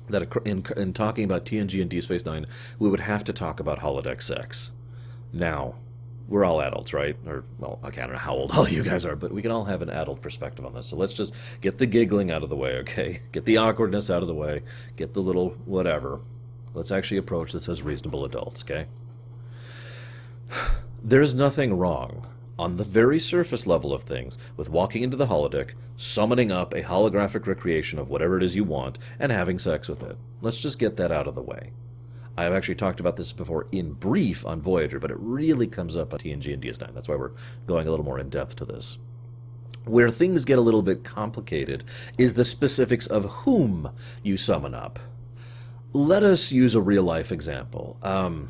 that 0.09 0.31
in, 0.45 0.65
in 0.75 0.93
talking 0.93 1.23
about 1.23 1.45
TNG 1.45 1.81
and 1.81 1.89
Deep 1.89 2.03
Space 2.03 2.25
Nine, 2.25 2.47
we 2.79 2.89
would 2.89 3.01
have 3.01 3.23
to 3.25 3.33
talk 3.33 3.59
about 3.59 3.79
holodeck 3.79 4.21
sex. 4.21 4.71
Now, 5.31 5.75
we're 6.27 6.45
all 6.45 6.61
adults, 6.61 6.93
right? 6.93 7.15
Or, 7.25 7.43
well, 7.59 7.79
okay, 7.85 8.01
I 8.01 8.05
don't 8.05 8.13
know 8.13 8.19
how 8.19 8.33
old 8.33 8.51
all 8.51 8.67
you 8.67 8.83
guys 8.83 9.05
are, 9.05 9.15
but 9.15 9.31
we 9.31 9.41
can 9.41 9.51
all 9.51 9.65
have 9.65 9.81
an 9.81 9.89
adult 9.89 10.21
perspective 10.21 10.65
on 10.65 10.73
this. 10.73 10.87
So 10.87 10.97
let's 10.97 11.13
just 11.13 11.33
get 11.61 11.77
the 11.77 11.85
giggling 11.85 12.31
out 12.31 12.43
of 12.43 12.49
the 12.49 12.55
way, 12.55 12.77
okay? 12.77 13.21
Get 13.31 13.45
the 13.45 13.57
awkwardness 13.57 14.09
out 14.09 14.21
of 14.21 14.27
the 14.27 14.33
way. 14.33 14.63
Get 14.95 15.13
the 15.13 15.21
little 15.21 15.49
whatever. 15.65 16.21
Let's 16.73 16.91
actually 16.91 17.17
approach 17.17 17.53
this 17.53 17.69
as 17.69 17.81
reasonable 17.81 18.25
adults, 18.25 18.63
okay? 18.63 18.87
There's 21.03 21.33
nothing 21.33 21.77
wrong, 21.77 22.27
on 22.59 22.77
the 22.77 22.83
very 22.83 23.19
surface 23.19 23.67
level 23.67 23.93
of 23.93 24.03
things, 24.03 24.37
with 24.55 24.69
walking 24.69 25.03
into 25.03 25.17
the 25.17 25.27
holodeck, 25.27 25.71
summoning 25.95 26.51
up 26.51 26.73
a 26.73 26.83
holographic 26.83 27.45
recreation 27.45 27.99
of 27.99 28.09
whatever 28.09 28.37
it 28.37 28.43
is 28.43 28.55
you 28.55 28.63
want, 28.63 28.97
and 29.19 29.31
having 29.31 29.59
sex 29.59 29.87
with 29.87 30.03
it. 30.03 30.17
Let's 30.41 30.59
just 30.59 30.79
get 30.79 30.95
that 30.97 31.11
out 31.11 31.27
of 31.27 31.35
the 31.35 31.41
way. 31.41 31.71
I've 32.37 32.53
actually 32.53 32.75
talked 32.75 32.99
about 32.99 33.15
this 33.15 33.31
before 33.31 33.67
in 33.71 33.93
brief 33.93 34.45
on 34.45 34.61
Voyager, 34.61 34.99
but 34.99 35.11
it 35.11 35.17
really 35.19 35.67
comes 35.67 35.95
up 35.95 36.13
on 36.13 36.19
TNG 36.19 36.53
and 36.53 36.61
DS9. 36.61 36.93
That's 36.93 37.07
why 37.07 37.15
we're 37.15 37.31
going 37.65 37.87
a 37.87 37.89
little 37.89 38.05
more 38.05 38.19
in 38.19 38.29
depth 38.29 38.55
to 38.57 38.65
this. 38.65 38.99
Where 39.85 40.11
things 40.11 40.45
get 40.45 40.59
a 40.59 40.61
little 40.61 40.83
bit 40.83 41.03
complicated 41.03 41.83
is 42.17 42.33
the 42.33 42.45
specifics 42.45 43.07
of 43.07 43.25
whom 43.25 43.89
you 44.21 44.37
summon 44.37 44.75
up 44.75 44.99
let 45.93 46.23
us 46.23 46.51
use 46.51 46.75
a 46.75 46.81
real 46.81 47.03
life 47.03 47.31
example. 47.31 47.97
Um, 48.03 48.47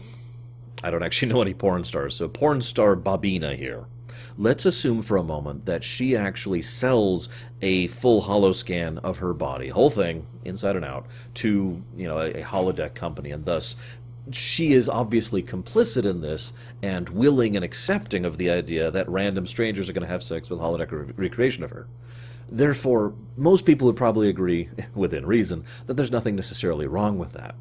I 0.84 0.91
don't 0.91 1.04
actually 1.04 1.30
know 1.34 1.41
any 1.41 1.54
porn 1.54 1.84
stars, 1.84 2.15
so 2.15 2.28
porn 2.28 2.62
star 2.62 2.95
Bobina 2.95 3.56
here. 3.56 3.86
Let's 4.38 4.65
assume 4.65 5.02
for 5.02 5.17
a 5.17 5.23
moment 5.23 5.65
that 5.65 5.84
she 5.84 6.15
actually 6.15 6.62
sells 6.62 7.30
a 7.62 7.88
full 7.88 8.21
holo 8.21 8.52
scan 8.52 8.97
of 9.00 9.17
her 9.17 9.34
body, 9.34 9.69
whole 9.69 9.89
thing, 9.89 10.26
inside 10.43 10.76
and 10.76 10.86
out, 10.86 11.08
to 11.36 11.82
you 11.95 12.08
know 12.08 12.19
a, 12.19 12.32
a 12.32 12.43
holodeck 12.43 12.95
company, 12.95 13.32
and 13.32 13.45
thus 13.45 13.76
she 14.32 14.73
is 14.73 14.89
obviously 14.89 15.41
complicit 15.41 16.06
in 16.06 16.21
this 16.21 16.54
and 16.82 17.10
willing 17.10 17.56
and 17.56 17.63
accepting 17.63 18.26
of 18.26 18.38
the 18.38 18.50
idea 18.50 18.91
that 18.91 19.08
random 19.10 19.47
strangers 19.47 19.89
are 19.89 19.93
going 19.93 20.06
to 20.06 20.12
have 20.12 20.23
sex 20.23 20.50
with 20.50 20.60
holodeck 20.60 20.91
re- 20.91 21.13
recreation 21.15 21.63
of 21.63 21.69
her. 21.69 21.88
Therefore, 22.49 23.13
most 23.36 23.65
people 23.65 23.88
would 23.88 23.95
probably 23.95 24.29
agree, 24.29 24.69
within 24.95 25.25
reason, 25.25 25.65
that 25.86 25.95
there's 25.95 26.12
nothing 26.12 26.36
necessarily 26.36 26.88
wrong 26.88 27.17
with 27.17 27.33
that. 27.33 27.55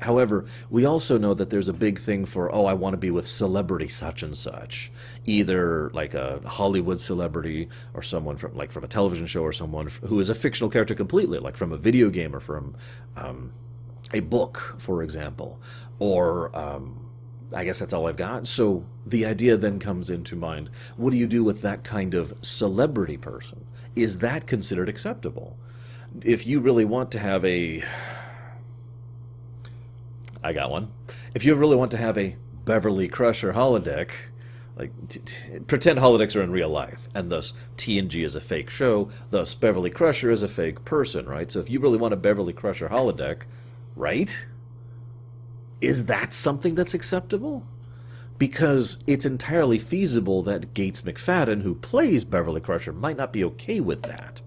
However, 0.00 0.46
we 0.70 0.86
also 0.86 1.18
know 1.18 1.34
that 1.34 1.50
there's 1.50 1.68
a 1.68 1.74
big 1.74 1.98
thing 1.98 2.24
for, 2.24 2.52
oh, 2.54 2.64
I 2.64 2.72
want 2.72 2.94
to 2.94 2.96
be 2.96 3.10
with 3.10 3.26
celebrity 3.26 3.88
such 3.88 4.22
and 4.22 4.36
such. 4.36 4.90
Either 5.26 5.90
like 5.90 6.14
a 6.14 6.40
Hollywood 6.46 6.98
celebrity 6.98 7.68
or 7.92 8.02
someone 8.02 8.38
from 8.38 8.56
like 8.56 8.72
from 8.72 8.82
a 8.82 8.88
television 8.88 9.26
show 9.26 9.42
or 9.42 9.52
someone 9.52 9.90
who 10.04 10.18
is 10.18 10.30
a 10.30 10.34
fictional 10.34 10.70
character 10.70 10.94
completely, 10.94 11.38
like 11.38 11.56
from 11.56 11.72
a 11.72 11.76
video 11.76 12.08
game 12.08 12.34
or 12.34 12.40
from 12.40 12.74
um, 13.16 13.52
a 14.14 14.20
book, 14.20 14.76
for 14.78 15.02
example. 15.02 15.60
Or 15.98 16.56
um, 16.56 16.99
I 17.52 17.64
guess 17.64 17.78
that's 17.78 17.92
all 17.92 18.06
I've 18.06 18.16
got. 18.16 18.46
So 18.46 18.84
the 19.06 19.26
idea 19.26 19.56
then 19.56 19.78
comes 19.78 20.08
into 20.10 20.36
mind 20.36 20.70
what 20.96 21.10
do 21.10 21.16
you 21.16 21.26
do 21.26 21.42
with 21.42 21.62
that 21.62 21.84
kind 21.84 22.14
of 22.14 22.34
celebrity 22.42 23.16
person? 23.16 23.66
is 23.96 24.18
that 24.18 24.46
considered 24.46 24.88
acceptable? 24.88 25.56
If 26.22 26.46
you 26.46 26.60
really 26.60 26.84
want 26.84 27.12
to 27.12 27.18
have 27.18 27.44
a. 27.44 27.84
I 30.42 30.52
got 30.52 30.70
one. 30.70 30.90
If 31.34 31.44
you 31.44 31.54
really 31.54 31.76
want 31.76 31.90
to 31.92 31.96
have 31.96 32.16
a 32.16 32.36
Beverly 32.64 33.08
Crusher 33.08 33.52
holodeck, 33.52 34.10
Like, 34.76 34.92
t- 35.08 35.20
t- 35.20 35.58
pretend 35.66 35.98
holodecks 35.98 36.34
are 36.34 36.42
in 36.42 36.50
real 36.50 36.70
life, 36.70 37.08
and 37.14 37.30
thus 37.30 37.52
TNG 37.76 38.24
is 38.24 38.34
a 38.34 38.40
fake 38.40 38.70
show, 38.70 39.10
thus 39.30 39.54
Beverly 39.54 39.90
Crusher 39.90 40.30
is 40.30 40.42
a 40.42 40.48
fake 40.48 40.84
person, 40.84 41.26
right? 41.26 41.50
So 41.52 41.58
if 41.60 41.68
you 41.68 41.80
really 41.80 41.98
want 41.98 42.14
a 42.14 42.16
Beverly 42.16 42.54
Crusher 42.54 42.88
holodeck, 42.88 43.42
right? 43.94 44.46
Is 45.80 46.06
that 46.06 46.34
something 46.34 46.74
that's 46.74 46.94
acceptable? 46.94 47.66
Because 48.38 48.98
it's 49.06 49.26
entirely 49.26 49.78
feasible 49.78 50.42
that 50.42 50.74
Gates 50.74 51.02
McFadden, 51.02 51.62
who 51.62 51.74
plays 51.74 52.24
Beverly 52.24 52.60
Crusher, 52.60 52.92
might 52.92 53.16
not 53.16 53.32
be 53.32 53.44
okay 53.44 53.80
with 53.80 54.02
that. 54.02 54.42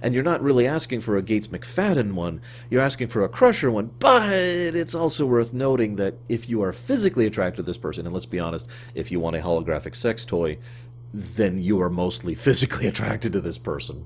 And 0.00 0.14
you're 0.14 0.24
not 0.24 0.42
really 0.42 0.66
asking 0.66 1.00
for 1.00 1.16
a 1.16 1.22
Gates 1.22 1.48
McFadden 1.48 2.14
one, 2.14 2.40
you're 2.70 2.82
asking 2.82 3.08
for 3.08 3.24
a 3.24 3.28
Crusher 3.28 3.70
one, 3.70 3.90
but 4.00 4.32
it's 4.32 4.94
also 4.94 5.26
worth 5.26 5.52
noting 5.52 5.96
that 5.96 6.14
if 6.28 6.48
you 6.48 6.62
are 6.62 6.72
physically 6.72 7.26
attracted 7.26 7.56
to 7.58 7.62
this 7.62 7.78
person, 7.78 8.06
and 8.06 8.12
let's 8.12 8.26
be 8.26 8.40
honest, 8.40 8.68
if 8.94 9.12
you 9.12 9.20
want 9.20 9.36
a 9.36 9.40
holographic 9.40 9.94
sex 9.94 10.24
toy, 10.24 10.58
then 11.12 11.58
you 11.58 11.80
are 11.80 11.90
mostly 11.90 12.34
physically 12.36 12.86
attracted 12.86 13.32
to 13.32 13.40
this 13.40 13.58
person. 13.58 14.04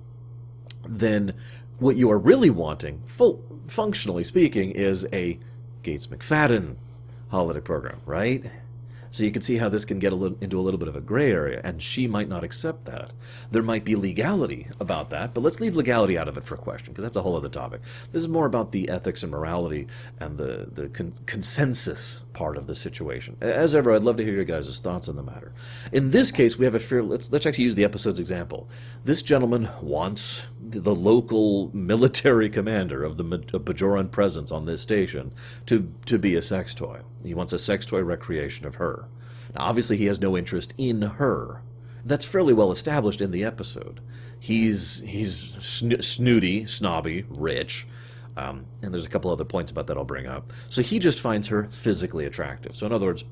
Then 0.87 1.35
what 1.79 1.97
you 1.97 2.11
are 2.11 2.19
really 2.19 2.51
wanting, 2.51 3.03
full, 3.07 3.43
functionally 3.69 4.25
speaking, 4.25 4.71
is 4.73 5.07
a 5.13 5.39
Gates 5.87 6.09
McFadden 6.09 6.75
holodeck 7.33 7.63
program, 7.63 8.01
right? 8.07 8.45
So 9.17 9.25
you 9.25 9.31
can 9.31 9.41
see 9.41 9.57
how 9.57 9.71
this 9.71 9.87
can 9.87 9.99
get 9.99 10.13
a 10.13 10.15
little, 10.15 10.37
into 10.43 10.59
a 10.59 10.61
little 10.61 10.77
bit 10.77 10.89
of 10.89 10.95
a 10.95 11.01
gray 11.01 11.33
area, 11.33 11.63
and 11.65 11.83
she 11.83 12.07
might 12.07 12.29
not 12.29 12.45
accept 12.45 12.85
that. 12.85 13.15
There 13.51 13.63
might 13.63 13.83
be 13.83 13.97
legality 13.97 14.67
about 14.79 15.09
that, 15.09 15.33
but 15.33 15.41
let's 15.41 15.59
leave 15.59 15.75
legality 15.75 16.19
out 16.19 16.29
of 16.29 16.37
it 16.37 16.45
for 16.45 16.55
a 16.55 16.59
question, 16.59 16.93
because 16.93 17.03
that's 17.03 17.17
a 17.17 17.23
whole 17.23 17.35
other 17.35 17.49
topic. 17.49 17.81
This 18.13 18.21
is 18.21 18.29
more 18.29 18.45
about 18.45 18.73
the 18.73 18.91
ethics 18.91 19.23
and 19.23 19.33
morality 19.33 19.87
and 20.21 20.37
the, 20.37 20.69
the 20.71 20.91
con- 20.91 21.15
consensus 21.25 22.25
part 22.35 22.59
of 22.59 22.67
the 22.67 22.75
situation. 22.75 23.39
As 23.41 23.75
ever, 23.75 23.95
I'd 23.95 24.03
love 24.03 24.19
to 24.19 24.23
hear 24.23 24.35
your 24.35 24.45
guys' 24.45 24.79
thoughts 24.81 25.09
on 25.09 25.17
the 25.17 25.23
matter. 25.23 25.55
In 25.93 26.11
this 26.11 26.31
case, 26.31 26.59
we 26.59 26.67
have 26.67 26.75
a 26.75 26.79
fair. 26.79 27.03
Let's 27.03 27.33
let's 27.33 27.47
actually 27.47 27.65
use 27.65 27.75
the 27.75 27.85
episode's 27.85 28.19
example. 28.19 28.69
This 29.05 29.23
gentleman 29.23 29.71
wants 29.81 30.45
the 30.61 30.95
local 30.95 31.71
military 31.75 32.51
commander 32.51 33.03
of 33.03 33.17
the 33.17 33.25
Bajoran 33.25 34.11
presence 34.11 34.53
on 34.53 34.67
this 34.67 34.83
station 34.83 35.33
to 35.65 35.91
to 36.05 36.19
be 36.19 36.37
a 36.37 36.43
sex 36.43 36.75
toy. 36.75 37.01
He 37.25 37.33
wants 37.33 37.55
a 37.55 37.59
sex 37.59 37.87
toy 37.87 38.03
recreation 38.03 38.67
of 38.67 38.75
her. 38.75 39.06
Now, 39.57 39.65
obviously, 39.65 39.97
he 39.97 40.07
has 40.07 40.21
no 40.21 40.37
interest 40.37 40.75
in 40.77 41.03
her. 41.03 41.63
That's 42.05 42.25
fairly 42.25 42.53
well 42.53 42.71
established 42.71 43.21
in 43.21 43.31
the 43.31 43.45
episode. 43.45 44.01
He's 44.39 45.01
he's 45.01 45.57
sn- 45.61 46.03
snooty, 46.03 46.67
snobby, 46.67 47.25
rich. 47.29 47.87
Um, 48.37 48.67
and 48.83 48.93
there's 48.93 49.07
a 49.07 49.09
couple 49.09 49.31
other 49.31 49.45
points 49.47 49.71
about 49.71 49.87
that 49.87 49.97
I'll 49.97 50.05
bring 50.05 50.27
up. 50.27 50.53
So 50.69 50.83
he 50.83 50.99
just 50.99 51.21
finds 51.21 51.49
her 51.49 51.65
physically 51.71 52.27
attractive. 52.27 52.75
So, 52.75 52.85
in 52.87 52.93
other 52.93 53.07
words, 53.07 53.25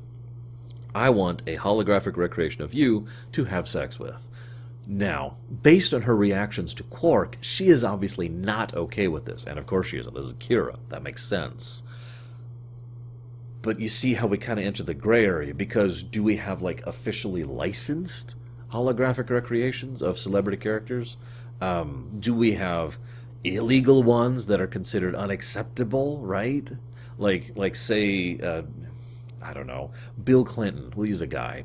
I 0.95 1.11
want 1.11 1.43
a 1.47 1.57
holographic 1.57 2.17
recreation 2.17 2.63
of 2.63 2.73
you 2.73 3.07
to 3.33 3.45
have 3.45 3.69
sex 3.69 3.99
with. 3.99 4.31
Now, 4.87 5.37
based 5.63 5.93
on 5.93 6.03
her 6.03 6.17
reactions 6.17 6.73
to 6.75 6.83
Quark, 6.85 7.37
she 7.43 7.69
is 7.69 7.85
obviously 7.85 8.29
not 8.29 8.75
okay 8.75 9.09
with 9.09 9.27
this. 9.27 9.45
And 9.45 9.59
of 9.59 9.67
course 9.67 9.89
she 9.89 9.99
isn't. 9.99 10.15
This 10.15 10.27
is 10.27 10.35
Kira. 10.35 10.79
That 10.89 11.03
makes 11.03 11.25
sense. 11.25 11.83
But 13.65 13.81
you 13.81 13.89
see 13.89 14.13
how 14.13 14.27
we 14.27 14.37
kind 14.37 14.61
of 14.61 14.67
enter 14.67 14.83
the 14.83 14.93
gray 14.93 15.25
area 15.25 15.55
because 15.55 16.03
do 16.03 16.23
we 16.23 16.37
have 16.37 16.61
like 16.61 16.87
officially 16.87 17.45
licensed 17.45 18.37
holographic 18.71 19.31
recreations 19.31 20.03
of 20.03 20.19
celebrity 20.19 20.59
characters? 20.59 21.17
Um, 21.63 22.11
do 22.21 22.35
we 22.35 22.53
have 22.53 22.99
illegal 23.43 24.03
ones 24.03 24.49
that 24.49 24.61
are 24.61 24.67
considered 24.67 25.15
unacceptable, 25.15 26.21
right? 26.21 26.71
Like, 27.17 27.53
like 27.57 27.75
say, 27.75 28.39
uh, 28.39 28.65
I 29.43 29.55
don't 29.55 29.67
know, 29.67 29.93
Bill 30.23 30.45
Clinton. 30.45 30.93
We'll 30.95 31.09
use 31.09 31.23
a 31.23 31.27
guy. 31.27 31.65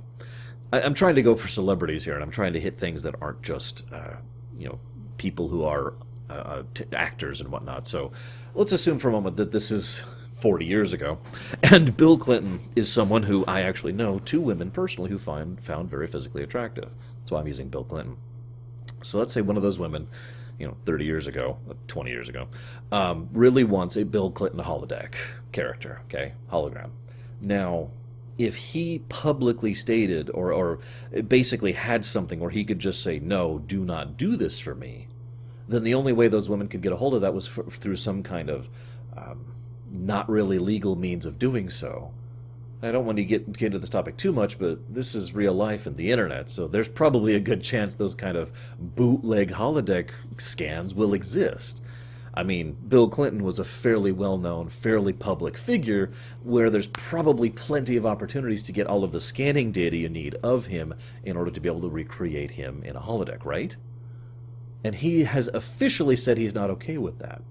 I, 0.72 0.80
am 0.80 0.94
trying 0.94 1.16
to 1.16 1.22
go 1.22 1.36
for 1.36 1.50
celebrities 1.50 2.06
here, 2.06 2.14
and 2.14 2.24
I'm 2.24 2.32
trying 2.32 2.54
to 2.54 2.62
hit 2.62 2.78
things 2.78 3.04
that 3.04 3.16
aren't 3.22 3.42
just, 3.42 3.84
uh, 3.92 4.16
you 4.58 4.70
know, 4.70 4.80
people 5.18 5.50
who 5.50 5.66
are 5.66 5.96
uh, 6.30 6.34
uh 6.34 6.64
t- 6.74 6.86
actors 6.94 7.42
and 7.42 7.50
whatnot. 7.50 7.88
So, 7.88 8.14
let's 8.56 8.72
assume 8.72 9.00
for 9.00 9.10
a 9.10 9.12
moment 9.12 9.36
that 9.38 9.52
this 9.52 9.70
is 9.70 10.04
40 10.40 10.66
years 10.66 10.94
ago, 10.94 11.20
and 11.64 11.96
Bill 11.96 12.18
Clinton 12.18 12.60
is 12.76 12.92
someone 12.92 13.24
who 13.24 13.44
I 13.46 13.62
actually 13.62 13.94
know 13.94 14.20
two 14.20 14.42
women 14.42 14.72
personally 14.72 15.10
who 15.10 15.20
find 15.20 15.60
found 15.64 15.90
very 15.90 16.08
physically 16.08 16.44
attractive. 16.44 16.96
That's 17.20 17.32
why 17.32 17.40
I'm 17.40 17.48
using 17.48 17.70
Bill 17.70 17.84
Clinton. 17.84 18.18
So 19.02 19.18
let's 19.18 19.34
say 19.34 19.42
one 19.42 19.58
of 19.58 19.64
those 19.64 19.80
women 19.80 20.08
you 20.60 20.68
know, 20.68 20.76
30 20.86 21.06
years 21.06 21.26
ago, 21.26 21.58
20 21.88 22.12
years 22.12 22.30
ago, 22.30 22.48
um, 22.92 23.30
really 23.32 23.64
wants 23.64 23.96
a 23.96 24.04
Bill 24.04 24.30
Clinton 24.30 24.60
holodeck 24.60 25.16
character, 25.54 26.02
okay, 26.06 26.34
hologram. 26.52 26.90
Now, 27.42 27.90
if 28.38 28.56
he 28.56 29.00
publicly 29.10 29.74
stated 29.74 30.30
or, 30.32 30.52
or 30.52 30.80
basically 31.28 31.72
had 31.72 32.06
something 32.06 32.40
where 32.40 32.50
he 32.50 32.66
could 32.66 32.80
just 32.80 33.02
say, 33.02 33.20
no, 33.20 33.60
do 33.60 33.86
not 33.86 34.18
do 34.18 34.36
this 34.36 34.60
for 34.60 34.76
me, 34.76 35.08
then 35.68 35.84
the 35.84 35.94
only 35.94 36.14
way 36.14 36.28
those 36.28 36.50
women 36.50 36.68
could 36.68 36.82
get 36.82 36.92
a 36.92 36.98
hold 36.98 37.14
of 37.14 37.22
that 37.22 37.34
was 37.34 37.48
for, 37.48 37.64
through 37.64 37.96
some 37.96 38.22
kind 38.22 38.50
of 38.50 38.70
um, 39.16 39.49
not 39.94 40.30
really 40.30 40.60
legal 40.60 40.96
means 40.96 41.26
of 41.26 41.40
doing 41.40 41.70
so. 41.70 42.12
I 42.82 42.92
don't 42.92 43.06
want 43.06 43.18
to 43.18 43.26
get, 43.26 43.52
get 43.52 43.68
into 43.68 43.80
this 43.80 43.90
topic 43.90 44.16
too 44.16 44.32
much, 44.32 44.58
but 44.58 44.94
this 44.94 45.14
is 45.14 45.34
real 45.34 45.54
life 45.54 45.86
and 45.86 45.98
the 45.98 46.12
internet, 46.12 46.50
so 46.50 46.68
there's 46.68 46.88
probably 46.88 47.36
a 47.36 47.40
good 47.40 47.62
chance 47.62 47.94
those 47.96 48.16
kind 48.16 48.38
of 48.38 48.54
bootleg 48.80 49.52
holodeck 49.52 50.12
scans 50.38 50.96
will 50.96 51.14
exist. 51.14 51.82
I 52.34 52.44
mean, 52.44 52.78
Bill 52.88 53.10
Clinton 53.10 53.44
was 53.44 53.60
a 53.60 53.66
fairly 53.66 54.14
well 54.14 54.38
known, 54.38 54.70
fairly 54.70 55.12
public 55.12 55.58
figure 55.58 56.12
where 56.42 56.70
there's 56.70 56.88
probably 56.88 57.50
plenty 57.50 57.98
of 57.98 58.06
opportunities 58.06 58.64
to 58.64 58.72
get 58.72 58.88
all 58.88 59.04
of 59.04 59.12
the 59.12 59.20
scanning 59.20 59.74
data 59.74 59.98
you 59.98 60.08
need 60.08 60.36
of 60.36 60.68
him 60.68 60.94
in 61.26 61.36
order 61.36 61.52
to 61.52 61.60
be 61.60 61.68
able 61.68 61.82
to 61.82 61.90
recreate 61.90 62.52
him 62.52 62.82
in 62.84 62.96
a 62.96 63.02
holodeck, 63.02 63.44
right? 63.44 63.76
And 64.86 64.96
he 64.96 65.26
has 65.26 65.50
officially 65.50 66.16
said 66.16 66.38
he's 66.38 66.56
not 66.56 66.70
okay 66.70 66.98
with 66.98 67.20
that. 67.20 67.42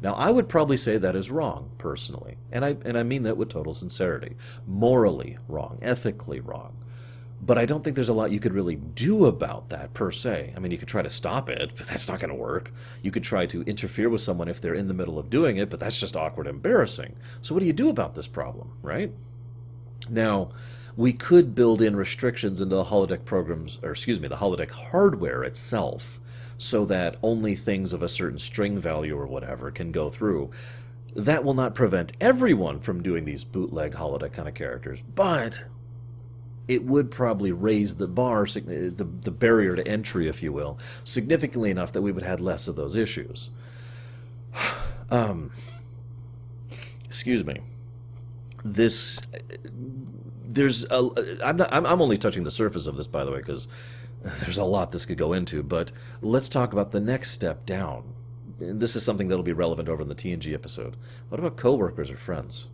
Now, 0.00 0.14
I 0.14 0.30
would 0.30 0.48
probably 0.48 0.76
say 0.76 0.96
that 0.96 1.16
is 1.16 1.30
wrong, 1.30 1.70
personally, 1.78 2.36
and 2.52 2.64
I, 2.64 2.76
and 2.84 2.96
I 2.96 3.02
mean 3.02 3.24
that 3.24 3.36
with 3.36 3.48
total 3.48 3.74
sincerity. 3.74 4.36
Morally 4.66 5.38
wrong, 5.48 5.78
ethically 5.82 6.40
wrong. 6.40 6.76
But 7.40 7.58
I 7.58 7.66
don't 7.66 7.84
think 7.84 7.94
there's 7.94 8.08
a 8.08 8.14
lot 8.14 8.32
you 8.32 8.40
could 8.40 8.54
really 8.54 8.76
do 8.76 9.26
about 9.26 9.68
that, 9.70 9.94
per 9.94 10.10
se. 10.10 10.52
I 10.56 10.60
mean, 10.60 10.72
you 10.72 10.78
could 10.78 10.88
try 10.88 11.02
to 11.02 11.10
stop 11.10 11.48
it, 11.48 11.72
but 11.76 11.86
that's 11.86 12.08
not 12.08 12.20
going 12.20 12.30
to 12.30 12.36
work. 12.36 12.72
You 13.02 13.10
could 13.10 13.22
try 13.22 13.46
to 13.46 13.62
interfere 13.62 14.08
with 14.08 14.20
someone 14.20 14.48
if 14.48 14.60
they're 14.60 14.74
in 14.74 14.88
the 14.88 14.94
middle 14.94 15.18
of 15.18 15.30
doing 15.30 15.56
it, 15.56 15.70
but 15.70 15.80
that's 15.80 15.98
just 15.98 16.16
awkward 16.16 16.46
embarrassing. 16.46 17.16
So, 17.40 17.54
what 17.54 17.60
do 17.60 17.66
you 17.66 17.72
do 17.72 17.88
about 17.88 18.14
this 18.14 18.26
problem, 18.26 18.72
right? 18.82 19.12
Now, 20.08 20.50
we 20.96 21.12
could 21.12 21.54
build 21.54 21.80
in 21.80 21.94
restrictions 21.94 22.60
into 22.60 22.74
the 22.74 22.84
holodeck 22.84 23.24
programs, 23.24 23.78
or 23.82 23.92
excuse 23.92 24.18
me, 24.18 24.26
the 24.26 24.36
holodeck 24.36 24.70
hardware 24.70 25.44
itself 25.44 26.18
so 26.58 26.84
that 26.84 27.16
only 27.22 27.54
things 27.54 27.92
of 27.92 28.02
a 28.02 28.08
certain 28.08 28.38
string 28.38 28.78
value 28.78 29.16
or 29.16 29.26
whatever 29.26 29.70
can 29.70 29.92
go 29.92 30.10
through. 30.10 30.50
That 31.14 31.44
will 31.44 31.54
not 31.54 31.74
prevent 31.74 32.12
everyone 32.20 32.80
from 32.80 33.02
doing 33.02 33.24
these 33.24 33.44
bootleg 33.44 33.94
holodeck 33.94 34.32
kind 34.32 34.48
of 34.48 34.54
characters, 34.54 35.02
but 35.14 35.64
it 36.66 36.84
would 36.84 37.10
probably 37.10 37.50
raise 37.50 37.96
the 37.96 38.06
bar, 38.06 38.44
the, 38.44 39.08
the 39.22 39.30
barrier 39.30 39.74
to 39.74 39.88
entry, 39.88 40.28
if 40.28 40.42
you 40.42 40.52
will, 40.52 40.78
significantly 41.04 41.70
enough 41.70 41.92
that 41.92 42.02
we 42.02 42.12
would 42.12 42.24
have 42.24 42.40
less 42.40 42.68
of 42.68 42.76
those 42.76 42.94
issues. 42.94 43.50
Um, 45.10 45.52
excuse 47.06 47.42
me. 47.42 47.62
This, 48.62 49.18
there's 50.46 50.84
a. 50.90 51.38
I'm 51.42 51.56
not. 51.56 51.72
I'm, 51.72 51.86
I'm 51.86 52.02
only 52.02 52.18
touching 52.18 52.44
the 52.44 52.50
surface 52.50 52.86
of 52.86 52.98
this, 52.98 53.06
by 53.06 53.24
the 53.24 53.32
way, 53.32 53.38
because 53.38 53.68
there's 54.40 54.58
a 54.58 54.64
lot 54.64 54.92
this 54.92 55.06
could 55.06 55.18
go 55.18 55.32
into, 55.32 55.62
but 55.62 55.92
let's 56.20 56.48
talk 56.48 56.72
about 56.72 56.92
the 56.92 57.00
next 57.00 57.30
step 57.30 57.64
down. 57.66 58.14
And 58.60 58.80
this 58.80 58.96
is 58.96 59.04
something 59.04 59.28
that'll 59.28 59.44
be 59.44 59.52
relevant 59.52 59.88
over 59.88 60.02
in 60.02 60.08
the 60.08 60.14
TNG 60.14 60.52
episode. 60.52 60.96
What 61.28 61.38
about 61.38 61.56
coworkers 61.56 62.10
or 62.10 62.16
friends? 62.16 62.68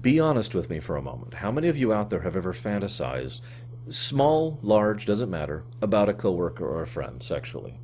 Be 0.00 0.20
honest 0.20 0.54
with 0.54 0.70
me 0.70 0.78
for 0.78 0.96
a 0.96 1.02
moment. 1.02 1.34
How 1.34 1.50
many 1.50 1.68
of 1.68 1.76
you 1.76 1.92
out 1.92 2.10
there 2.10 2.20
have 2.20 2.36
ever 2.36 2.52
fantasized, 2.52 3.40
small, 3.88 4.58
large, 4.62 5.04
doesn't 5.04 5.30
matter, 5.30 5.64
about 5.82 6.08
a 6.08 6.14
coworker 6.14 6.64
or 6.64 6.82
a 6.82 6.86
friend 6.86 7.20
sexually? 7.22 7.80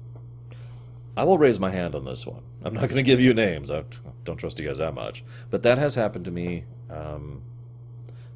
I 1.16 1.24
will 1.24 1.38
raise 1.38 1.58
my 1.58 1.70
hand 1.70 1.94
on 1.94 2.04
this 2.04 2.26
one. 2.26 2.42
I'm 2.62 2.74
not 2.74 2.82
going 2.82 2.96
to 2.96 3.02
give 3.02 3.20
you 3.20 3.34
names. 3.34 3.70
I 3.70 3.84
don't 4.24 4.36
trust 4.36 4.58
you 4.58 4.68
guys 4.68 4.78
that 4.78 4.94
much. 4.94 5.24
But 5.50 5.64
that 5.64 5.78
has 5.78 5.94
happened 5.94 6.26
to 6.26 6.30
me 6.30 6.64
um, 6.90 7.42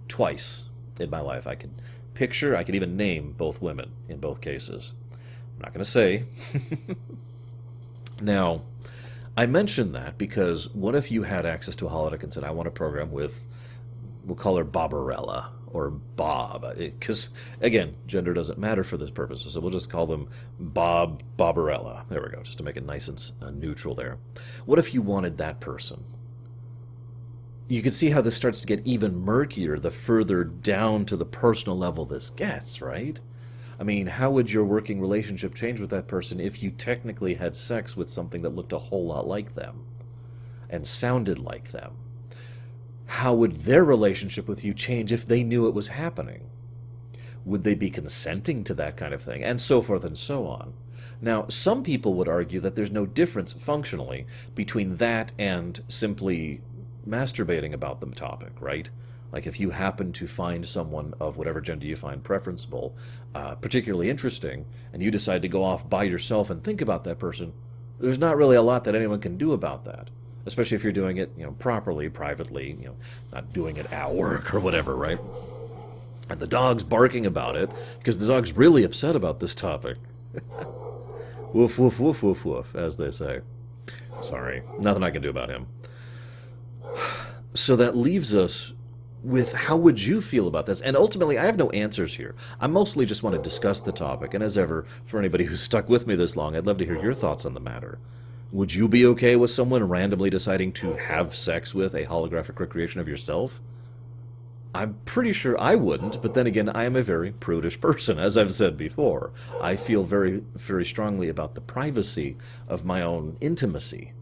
twice 0.09 0.65
in 0.99 1.11
my 1.11 1.21
life. 1.21 1.47
I 1.47 1.55
can 1.55 1.75
picture, 2.15 2.57
I 2.57 2.65
could 2.65 2.75
even 2.75 2.97
name 2.97 3.35
both 3.37 3.63
women 3.63 3.93
in 4.09 4.19
both 4.19 4.41
cases. 4.41 4.93
I'm 5.13 5.63
not 5.63 5.75
going 5.75 5.85
to 5.85 5.91
say. 5.91 6.25
now, 8.21 8.63
I 9.37 9.47
mention 9.47 9.93
that 9.93 10.19
because 10.19 10.69
what 10.75 10.95
if 10.95 11.11
you 11.11 11.23
had 11.23 11.47
access 11.47 11.77
to 11.77 11.87
a 11.87 11.91
holodeck 11.91 12.23
and 12.23 12.33
said, 12.33 12.45
I 12.45 12.51
want 12.51 12.69
a 12.69 12.73
program 12.73 13.13
with, 13.13 13.47
we'll 14.25 14.37
call 14.37 14.57
her 14.57 14.65
Barbarella 14.65 15.53
or 15.67 15.91
Bob? 15.91 16.77
Because, 16.77 17.31
again, 17.61 17.95
gender 18.07 18.35
doesn't 18.35 18.59
matter 18.59 18.85
for 18.85 18.97
this 18.97 19.11
purpose, 19.11 19.43
so 19.43 19.61
we'll 19.61 19.71
just 19.71 19.89
call 19.89 20.07
them 20.07 20.29
Bob 20.59 21.23
Barbarella. 21.37 22.05
There 22.09 22.23
we 22.23 22.31
go, 22.31 22.43
just 22.43 22.59
to 22.59 22.65
make 22.65 22.77
it 22.77 22.85
nice 22.85 23.09
and 23.09 23.33
uh, 23.41 23.51
neutral 23.51 23.95
there. 23.95 24.19
What 24.67 24.79
if 24.79 24.93
you 24.93 25.03
wanted 25.03 25.39
that 25.39 25.61
person? 25.61 26.05
You 27.71 27.83
can 27.83 27.93
see 27.93 28.11
how 28.11 28.21
this 28.21 28.35
starts 28.35 28.61
to 28.61 28.67
get 28.67 28.85
even 28.85 29.25
murkier 29.25 29.79
the 29.79 29.93
further 29.93 30.43
down 30.43 31.05
to 31.07 31.17
the 31.17 31.25
personal 31.25 31.79
level 31.79 32.05
this 32.05 32.29
gets, 32.31 32.83
right? 32.83 33.21
I 33.79 33.85
mean, 33.85 34.09
how 34.09 34.33
would 34.33 34.51
your 34.51 34.65
working 34.65 35.01
relationship 35.01 35.55
change 35.55 35.81
with 35.81 35.91
that 35.91 36.09
person 36.09 36.41
if 36.41 36.65
you 36.65 36.73
technically 36.73 37.35
had 37.35 37.55
sex 37.55 37.97
with 37.97 38.11
something 38.11 38.43
that 38.43 38.57
looked 38.57 38.73
a 38.73 38.79
whole 38.79 39.07
lot 39.07 39.29
like 39.29 39.55
them 39.55 39.85
and 40.69 40.85
sounded 40.85 41.39
like 41.39 41.71
them? 41.71 41.93
How 43.07 43.35
would 43.35 43.59
their 43.59 43.85
relationship 43.85 44.49
with 44.49 44.65
you 44.65 44.75
change 44.75 45.13
if 45.13 45.25
they 45.25 45.45
knew 45.45 45.69
it 45.69 45.75
was 45.75 45.89
happening? 45.89 46.51
Would 47.45 47.63
they 47.63 47.77
be 47.77 47.89
consenting 47.89 48.65
to 48.65 48.75
that 48.75 48.97
kind 48.97 49.15
of 49.15 49.23
thing? 49.23 49.45
And 49.45 49.61
so 49.61 49.81
forth 49.81 50.05
and 50.05 50.19
so 50.19 50.49
on. 50.49 50.73
Now, 51.23 51.47
some 51.49 51.83
people 51.83 52.15
would 52.15 52.29
argue 52.29 52.61
that 52.61 52.75
there's 52.75 52.91
no 52.91 53.07
difference 53.07 53.53
functionally 53.53 54.27
between 54.55 54.97
that 54.97 55.33
and 55.39 55.83
simply 55.87 56.63
masturbating 57.11 57.73
about 57.73 58.01
the 58.01 58.07
topic, 58.07 58.53
right? 58.61 58.89
Like 59.33 59.47
if 59.47 59.61
you 59.61 59.71
happen 59.71 60.13
to 60.15 60.27
find 60.27 60.67
someone 60.67 61.15
of 61.21 61.37
whatever 61.37 61.61
gender 61.61 61.87
you 61.87 61.97
find 61.97 62.23
preferable 62.23 62.97
uh, 63.35 63.55
particularly 63.57 64.11
interesting, 64.11 64.67
and 64.93 65.03
you 65.03 65.11
decide 65.11 65.43
to 65.43 65.49
go 65.49 65.63
off 65.63 65.89
by 65.89 66.03
yourself 66.05 66.51
and 66.51 66.63
think 66.63 66.81
about 66.81 67.05
that 67.05 67.19
person, 67.19 67.53
there's 68.01 68.19
not 68.19 68.37
really 68.37 68.57
a 68.57 68.63
lot 68.63 68.85
that 68.85 68.95
anyone 68.95 69.21
can 69.21 69.37
do 69.37 69.53
about 69.53 69.85
that. 69.85 70.11
Especially 70.47 70.75
if 70.75 70.83
you're 70.83 70.93
doing 70.93 71.19
it, 71.19 71.31
you 71.37 71.45
know, 71.45 71.53
properly, 71.53 72.09
privately, 72.09 72.77
you 72.81 72.87
know, 72.87 72.97
not 73.33 73.53
doing 73.53 73.77
it 73.77 73.93
at 73.93 74.13
work 74.13 74.55
or 74.55 74.59
whatever, 74.61 74.97
right? 74.97 75.19
And 76.31 76.41
the 76.41 76.47
dog's 76.47 76.83
barking 76.83 77.27
about 77.27 77.57
it 77.57 77.71
because 77.99 78.19
the 78.19 78.27
dog's 78.27 78.57
really 78.57 78.83
upset 78.83 79.15
about 79.15 79.39
this 79.39 79.55
topic. 79.55 79.99
woof, 81.53 81.79
woof, 81.79 82.01
woof, 82.01 82.23
woof, 82.23 82.45
woof, 82.45 82.75
as 82.75 82.97
they 82.97 83.11
say. 83.11 83.41
Sorry, 84.23 84.63
nothing 84.79 85.03
I 85.03 85.11
can 85.11 85.23
do 85.23 85.31
about 85.31 85.51
him. 85.51 85.67
So 87.55 87.77
that 87.77 87.97
leaves 87.97 88.35
us 88.35 88.73
with 89.23 89.53
how 89.53 89.77
would 89.77 90.03
you 90.03 90.21
feel 90.21 90.47
about 90.47 90.67
this? 90.67 90.81
And 90.81 90.97
ultimately, 90.97 91.39
I 91.39 91.45
have 91.45 91.59
no 91.59 91.71
answers 91.71 92.15
here. 92.15 92.35
I 92.61 92.67
mostly 92.67 93.07
just 93.07 93.23
want 93.23 93.37
to 93.37 93.43
discuss 93.43 93.81
the 93.81 93.93
topic. 93.93 94.35
And 94.35 94.43
as 94.43 94.57
ever, 94.57 94.87
for 95.05 95.19
anybody 95.19 95.45
who's 95.45 95.61
stuck 95.61 95.89
with 95.89 96.07
me 96.07 96.15
this 96.15 96.37
long, 96.37 96.57
I'd 96.57 96.67
love 96.67 96.79
to 96.79 96.87
hear 96.87 97.01
your 97.01 97.15
thoughts 97.15 97.45
on 97.45 97.55
the 97.55 97.61
matter. 97.61 97.99
Would 98.53 98.75
you 98.75 98.89
be 98.89 99.07
okay 99.07 99.37
with 99.37 99.51
someone 99.51 99.89
randomly 99.89 100.31
deciding 100.31 100.73
to 100.75 100.95
have 100.95 101.35
sex 101.35 101.75
with 101.75 101.95
a 101.95 102.07
holographic 102.07 102.59
recreation 102.59 103.01
of 103.01 103.09
yourself? 103.09 103.61
I'm 104.75 104.95
pretty 105.05 105.33
sure 105.33 105.61
I 105.61 105.75
wouldn't, 105.75 106.23
but 106.23 106.35
then 106.35 106.47
again, 106.47 106.69
I 106.69 106.85
am 106.85 106.95
a 106.95 107.03
very 107.03 107.33
prudish 107.33 107.81
person, 107.81 108.19
as 108.19 108.39
I've 108.39 108.53
said 108.53 108.77
before. 108.77 109.33
I 109.61 109.77
feel 109.77 110.05
very, 110.05 110.43
very 110.55 110.85
strongly 110.85 111.29
about 111.29 111.55
the 111.55 111.61
privacy 111.61 112.37
of 112.69 112.85
my 112.85 113.03
own 113.03 113.37
intimacy 113.41 114.13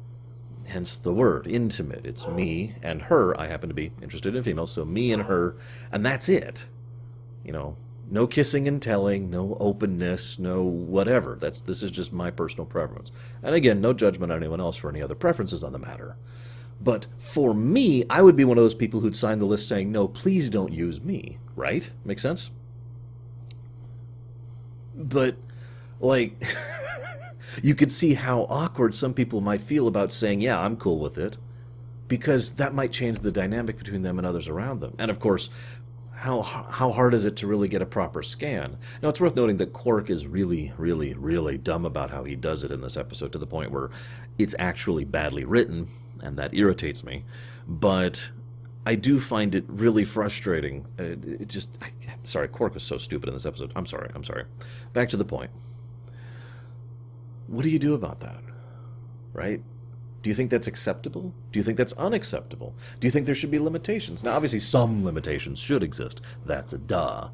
hence 0.68 0.98
the 0.98 1.12
word 1.12 1.46
intimate. 1.46 2.06
It's 2.06 2.26
me 2.28 2.74
and 2.82 3.02
her. 3.02 3.38
I 3.40 3.46
happen 3.46 3.68
to 3.68 3.74
be 3.74 3.92
interested 4.02 4.34
in 4.34 4.42
females, 4.42 4.72
so 4.72 4.84
me 4.84 5.12
and 5.12 5.22
her, 5.22 5.56
and 5.90 6.04
that's 6.04 6.28
it. 6.28 6.66
You 7.44 7.52
know, 7.52 7.76
no 8.10 8.26
kissing 8.26 8.66
and 8.68 8.80
telling, 8.80 9.30
no 9.30 9.56
openness, 9.60 10.38
no 10.38 10.62
whatever. 10.62 11.36
That's 11.40 11.60
this 11.60 11.82
is 11.82 11.90
just 11.90 12.12
my 12.12 12.30
personal 12.30 12.66
preference. 12.66 13.12
And 13.42 13.54
again, 13.54 13.80
no 13.80 13.92
judgment 13.92 14.32
on 14.32 14.38
anyone 14.38 14.60
else 14.60 14.76
for 14.76 14.88
any 14.88 15.02
other 15.02 15.14
preferences 15.14 15.64
on 15.64 15.72
the 15.72 15.78
matter. 15.78 16.16
But 16.80 17.06
for 17.18 17.54
me, 17.54 18.04
I 18.08 18.22
would 18.22 18.36
be 18.36 18.44
one 18.44 18.56
of 18.56 18.64
those 18.64 18.74
people 18.74 19.00
who'd 19.00 19.16
sign 19.16 19.38
the 19.38 19.46
list 19.46 19.68
saying, 19.68 19.90
"No, 19.90 20.08
please 20.08 20.48
don't 20.48 20.72
use 20.72 21.02
me." 21.02 21.38
Right? 21.56 21.90
Make 22.04 22.18
sense? 22.18 22.50
But 24.94 25.36
like 26.00 26.40
you 27.62 27.74
could 27.74 27.92
see 27.92 28.14
how 28.14 28.42
awkward 28.48 28.94
some 28.94 29.14
people 29.14 29.40
might 29.40 29.60
feel 29.60 29.86
about 29.86 30.12
saying, 30.12 30.40
Yeah, 30.40 30.58
I'm 30.58 30.76
cool 30.76 30.98
with 30.98 31.18
it, 31.18 31.36
because 32.08 32.52
that 32.52 32.74
might 32.74 32.92
change 32.92 33.18
the 33.18 33.32
dynamic 33.32 33.78
between 33.78 34.02
them 34.02 34.18
and 34.18 34.26
others 34.26 34.48
around 34.48 34.80
them. 34.80 34.94
And 34.98 35.10
of 35.10 35.20
course, 35.20 35.50
how, 36.14 36.42
how 36.42 36.90
hard 36.90 37.14
is 37.14 37.24
it 37.24 37.36
to 37.36 37.46
really 37.46 37.68
get 37.68 37.80
a 37.80 37.86
proper 37.86 38.24
scan? 38.24 38.76
Now, 39.02 39.08
it's 39.08 39.20
worth 39.20 39.36
noting 39.36 39.56
that 39.58 39.72
Quark 39.72 40.10
is 40.10 40.26
really, 40.26 40.72
really, 40.76 41.14
really 41.14 41.58
dumb 41.58 41.84
about 41.84 42.10
how 42.10 42.24
he 42.24 42.34
does 42.34 42.64
it 42.64 42.72
in 42.72 42.80
this 42.80 42.96
episode 42.96 43.30
to 43.32 43.38
the 43.38 43.46
point 43.46 43.70
where 43.70 43.90
it's 44.36 44.54
actually 44.58 45.04
badly 45.04 45.44
written, 45.44 45.86
and 46.20 46.36
that 46.36 46.54
irritates 46.54 47.04
me. 47.04 47.24
But 47.68 48.30
I 48.84 48.96
do 48.96 49.20
find 49.20 49.54
it 49.54 49.64
really 49.68 50.04
frustrating. 50.04 50.86
Uh, 50.98 51.04
it 51.40 51.46
just, 51.46 51.78
I, 51.82 51.90
sorry, 52.24 52.48
Quark 52.48 52.74
was 52.74 52.82
so 52.82 52.98
stupid 52.98 53.28
in 53.28 53.34
this 53.34 53.46
episode. 53.46 53.70
I'm 53.76 53.86
sorry, 53.86 54.10
I'm 54.14 54.24
sorry. 54.24 54.44
Back 54.94 55.10
to 55.10 55.16
the 55.16 55.24
point 55.24 55.50
what 57.48 57.62
do 57.62 57.70
you 57.70 57.78
do 57.78 57.94
about 57.94 58.20
that? 58.20 58.42
Right? 59.32 59.62
Do 60.22 60.30
you 60.30 60.34
think 60.34 60.50
that's 60.50 60.66
acceptable? 60.66 61.32
Do 61.52 61.58
you 61.58 61.62
think 61.62 61.78
that's 61.78 61.92
unacceptable? 61.94 62.74
Do 63.00 63.06
you 63.06 63.10
think 63.10 63.26
there 63.26 63.34
should 63.34 63.50
be 63.50 63.58
limitations? 63.58 64.22
Now, 64.22 64.34
obviously, 64.34 64.60
some 64.60 65.04
limitations 65.04 65.58
should 65.58 65.82
exist. 65.82 66.22
That's 66.44 66.72
a 66.72 66.78
duh. 66.78 67.30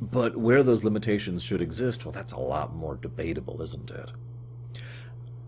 But 0.00 0.36
where 0.36 0.62
those 0.62 0.84
limitations 0.84 1.42
should 1.42 1.62
exist, 1.62 2.04
well, 2.04 2.12
that's 2.12 2.32
a 2.32 2.38
lot 2.38 2.74
more 2.74 2.96
debatable, 2.96 3.62
isn't 3.62 3.90
it? 3.90 4.10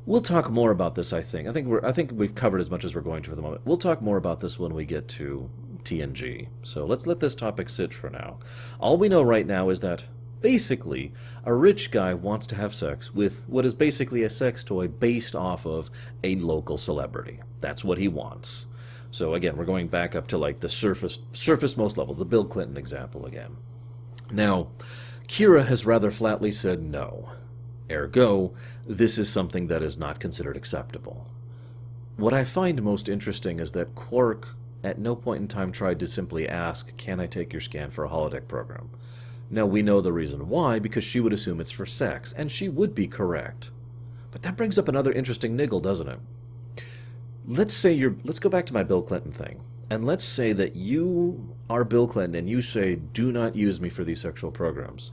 We'll 0.06 0.20
talk 0.20 0.50
more 0.50 0.70
about 0.70 0.94
this, 0.94 1.12
I 1.12 1.22
think. 1.22 1.48
I 1.48 1.52
think 1.52 1.66
we're 1.66 1.84
I 1.84 1.92
think 1.92 2.12
we've 2.14 2.34
covered 2.34 2.60
as 2.60 2.70
much 2.70 2.84
as 2.84 2.94
we're 2.94 3.00
going 3.00 3.22
to 3.22 3.30
for 3.30 3.36
the 3.36 3.42
moment. 3.42 3.62
We'll 3.64 3.78
talk 3.78 4.02
more 4.02 4.18
about 4.18 4.40
this 4.40 4.58
when 4.58 4.74
we 4.74 4.84
get 4.84 5.08
to 5.08 5.48
TNG. 5.82 6.48
So 6.62 6.84
let's 6.84 7.06
let 7.06 7.20
this 7.20 7.34
topic 7.34 7.68
sit 7.68 7.92
for 7.94 8.10
now. 8.10 8.38
All 8.78 8.96
we 8.96 9.08
know 9.08 9.22
right 9.22 9.46
now 9.46 9.70
is 9.70 9.80
that 9.80 10.04
basically, 10.44 11.10
a 11.44 11.54
rich 11.54 11.90
guy 11.90 12.12
wants 12.12 12.46
to 12.46 12.54
have 12.54 12.74
sex 12.74 13.14
with 13.14 13.48
what 13.48 13.64
is 13.64 13.72
basically 13.72 14.24
a 14.24 14.28
sex 14.28 14.62
toy 14.62 14.86
based 14.86 15.34
off 15.34 15.64
of 15.64 15.90
a 16.22 16.36
local 16.36 16.76
celebrity. 16.76 17.40
That's 17.60 17.82
what 17.82 17.96
he 17.96 18.08
wants. 18.08 18.66
So 19.10 19.32
again, 19.32 19.56
we're 19.56 19.64
going 19.64 19.88
back 19.88 20.14
up 20.14 20.26
to 20.28 20.36
like 20.36 20.60
the 20.60 20.68
surface 20.68 21.18
surface 21.32 21.78
most 21.78 21.96
level, 21.96 22.14
the 22.14 22.26
Bill 22.26 22.44
Clinton 22.44 22.76
example 22.76 23.24
again. 23.24 23.56
Now, 24.30 24.68
Kira 25.28 25.64
has 25.64 25.86
rather 25.86 26.10
flatly 26.10 26.52
said 26.52 26.82
no. 26.82 27.30
Ergo, 27.90 28.52
this 28.86 29.16
is 29.16 29.30
something 29.30 29.68
that 29.68 29.80
is 29.80 29.96
not 29.96 30.20
considered 30.20 30.58
acceptable. 30.58 31.26
What 32.18 32.34
I 32.34 32.44
find 32.44 32.82
most 32.82 33.08
interesting 33.08 33.60
is 33.60 33.72
that 33.72 33.94
Quark 33.94 34.48
at 34.82 34.98
no 34.98 35.16
point 35.16 35.40
in 35.40 35.48
time 35.48 35.72
tried 35.72 36.00
to 36.00 36.06
simply 36.06 36.46
ask, 36.46 36.94
Can 36.98 37.18
I 37.18 37.26
take 37.26 37.50
your 37.54 37.62
scan 37.62 37.88
for 37.88 38.04
a 38.04 38.10
holodeck 38.10 38.46
program? 38.46 38.90
Now 39.50 39.66
we 39.66 39.82
know 39.82 40.00
the 40.00 40.12
reason 40.12 40.48
why, 40.48 40.78
because 40.78 41.04
she 41.04 41.20
would 41.20 41.32
assume 41.32 41.60
it's 41.60 41.70
for 41.70 41.86
sex, 41.86 42.32
and 42.36 42.50
she 42.50 42.68
would 42.68 42.94
be 42.94 43.06
correct. 43.06 43.70
But 44.30 44.42
that 44.42 44.56
brings 44.56 44.78
up 44.78 44.88
another 44.88 45.12
interesting 45.12 45.54
niggle, 45.54 45.80
doesn't 45.80 46.08
it? 46.08 46.18
Let's 47.46 47.74
say 47.74 47.92
you're 47.92 48.16
let's 48.24 48.38
go 48.38 48.48
back 48.48 48.66
to 48.66 48.74
my 48.74 48.82
Bill 48.82 49.02
Clinton 49.02 49.32
thing. 49.32 49.60
And 49.90 50.04
let's 50.04 50.24
say 50.24 50.52
that 50.54 50.74
you 50.74 51.54
are 51.68 51.84
Bill 51.84 52.08
Clinton 52.08 52.34
and 52.34 52.48
you 52.48 52.62
say, 52.62 52.96
do 52.96 53.30
not 53.30 53.54
use 53.54 53.80
me 53.80 53.88
for 53.88 54.02
these 54.02 54.20
sexual 54.20 54.50
programs. 54.50 55.12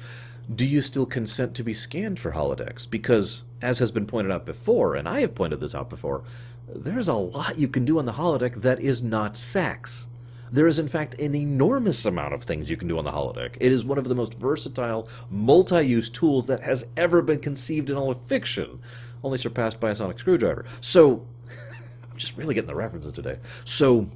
Do 0.55 0.65
you 0.65 0.81
still 0.81 1.05
consent 1.05 1.55
to 1.55 1.63
be 1.63 1.73
scanned 1.73 2.19
for 2.19 2.31
holodecks? 2.31 2.89
Because, 2.89 3.43
as 3.61 3.79
has 3.79 3.91
been 3.91 4.07
pointed 4.07 4.31
out 4.31 4.45
before, 4.45 4.95
and 4.95 5.07
I 5.07 5.21
have 5.21 5.35
pointed 5.35 5.59
this 5.59 5.75
out 5.75 5.89
before, 5.89 6.23
there's 6.67 7.09
a 7.09 7.13
lot 7.13 7.59
you 7.59 7.67
can 7.67 7.85
do 7.85 7.99
on 7.99 8.05
the 8.05 8.13
holodeck 8.13 8.55
that 8.55 8.79
is 8.79 9.03
not 9.03 9.37
sex. 9.37 10.09
There 10.51 10.67
is, 10.67 10.79
in 10.79 10.87
fact, 10.87 11.15
an 11.15 11.33
enormous 11.33 12.05
amount 12.05 12.33
of 12.33 12.43
things 12.43 12.69
you 12.69 12.75
can 12.75 12.87
do 12.87 12.97
on 12.97 13.05
the 13.05 13.11
holodeck. 13.11 13.55
It 13.59 13.71
is 13.71 13.85
one 13.85 13.97
of 13.97 14.03
the 14.05 14.15
most 14.15 14.33
versatile, 14.33 15.07
multi 15.29 15.81
use 15.81 16.09
tools 16.09 16.47
that 16.47 16.61
has 16.61 16.85
ever 16.97 17.21
been 17.21 17.39
conceived 17.39 17.89
in 17.89 17.95
all 17.95 18.11
of 18.11 18.19
fiction, 18.19 18.79
only 19.23 19.37
surpassed 19.37 19.79
by 19.79 19.91
a 19.91 19.95
sonic 19.95 20.19
screwdriver. 20.19 20.65
So, 20.81 21.25
I'm 22.11 22.17
just 22.17 22.35
really 22.35 22.53
getting 22.53 22.67
the 22.67 22.75
references 22.75 23.13
today. 23.13 23.37
So, 23.63 24.09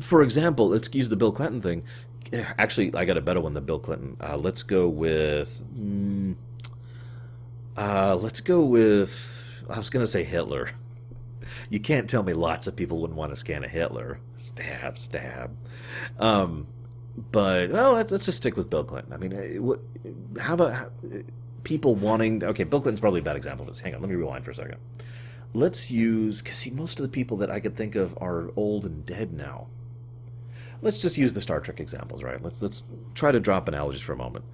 for 0.00 0.22
example, 0.22 0.68
let's 0.68 0.92
use 0.92 1.08
the 1.08 1.16
Bill 1.16 1.32
Clinton 1.32 1.62
thing. 1.62 1.84
Actually, 2.58 2.94
I 2.94 3.06
got 3.06 3.16
a 3.16 3.22
better 3.22 3.40
one 3.40 3.54
than 3.54 3.64
Bill 3.64 3.78
Clinton. 3.78 4.16
Uh, 4.20 4.36
let's 4.36 4.62
go 4.62 4.88
with. 4.88 5.62
Mm, 5.74 6.36
uh, 7.78 8.16
let's 8.16 8.40
go 8.40 8.62
with. 8.62 9.62
I 9.70 9.78
was 9.78 9.88
going 9.88 10.02
to 10.02 10.06
say 10.06 10.24
Hitler. 10.24 10.72
You 11.70 11.80
can't 11.80 12.08
tell 12.08 12.22
me 12.22 12.32
lots 12.32 12.66
of 12.66 12.76
people 12.76 13.00
wouldn't 13.00 13.18
want 13.18 13.32
to 13.32 13.36
scan 13.36 13.64
a 13.64 13.68
Hitler. 13.68 14.20
Stab, 14.36 14.98
stab. 14.98 15.56
Um, 16.18 16.66
but 17.32 17.70
well, 17.70 17.92
let's, 17.92 18.12
let's 18.12 18.24
just 18.24 18.38
stick 18.38 18.56
with 18.56 18.70
Bill 18.70 18.84
Clinton. 18.84 19.12
I 19.12 19.16
mean, 19.16 19.32
eh, 19.32 19.58
what, 19.58 19.80
how 20.40 20.54
about 20.54 20.72
how, 20.72 20.90
people 21.64 21.94
wanting? 21.94 22.44
Okay, 22.44 22.64
Bill 22.64 22.80
Clinton's 22.80 23.00
probably 23.00 23.20
a 23.20 23.24
bad 23.24 23.36
example 23.36 23.66
of 23.66 23.74
this. 23.74 23.80
Hang 23.80 23.94
on, 23.94 24.00
let 24.00 24.08
me 24.08 24.16
rewind 24.16 24.44
for 24.44 24.52
a 24.52 24.54
second. 24.54 24.76
Let's 25.54 25.90
use 25.90 26.42
because 26.42 26.58
see, 26.58 26.70
most 26.70 27.00
of 27.00 27.02
the 27.02 27.08
people 27.08 27.38
that 27.38 27.50
I 27.50 27.60
could 27.60 27.76
think 27.76 27.94
of 27.94 28.16
are 28.20 28.50
old 28.56 28.84
and 28.84 29.04
dead 29.04 29.32
now. 29.32 29.66
Let's 30.80 31.02
just 31.02 31.18
use 31.18 31.32
the 31.32 31.40
Star 31.40 31.58
Trek 31.60 31.80
examples, 31.80 32.22
right? 32.22 32.40
Let's 32.40 32.62
let's 32.62 32.84
try 33.14 33.32
to 33.32 33.40
drop 33.40 33.66
analogies 33.66 34.02
for 34.02 34.12
a 34.12 34.16
moment. 34.16 34.44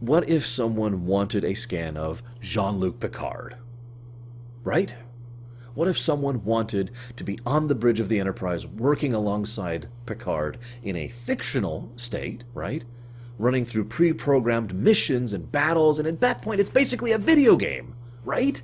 What 0.00 0.28
if 0.28 0.46
someone 0.46 1.04
wanted 1.04 1.44
a 1.44 1.54
scan 1.54 1.98
of 1.98 2.22
Jean-Luc 2.40 3.00
Picard? 3.00 3.56
Right? 4.64 4.94
What 5.74 5.88
if 5.88 5.98
someone 5.98 6.44
wanted 6.44 6.90
to 7.16 7.24
be 7.24 7.38
on 7.46 7.68
the 7.68 7.74
bridge 7.74 8.00
of 8.00 8.08
the 8.08 8.18
Enterprise 8.20 8.66
working 8.66 9.14
alongside 9.14 9.88
Picard 10.06 10.58
in 10.82 10.96
a 10.96 11.08
fictional 11.08 11.92
state, 11.96 12.44
right? 12.54 12.84
Running 13.38 13.64
through 13.64 13.84
pre 13.84 14.12
programmed 14.12 14.74
missions 14.74 15.32
and 15.32 15.50
battles, 15.50 15.98
and 15.98 16.06
at 16.06 16.20
that 16.20 16.42
point, 16.42 16.60
it's 16.60 16.70
basically 16.70 17.12
a 17.12 17.18
video 17.18 17.56
game, 17.56 17.94
right? 18.24 18.62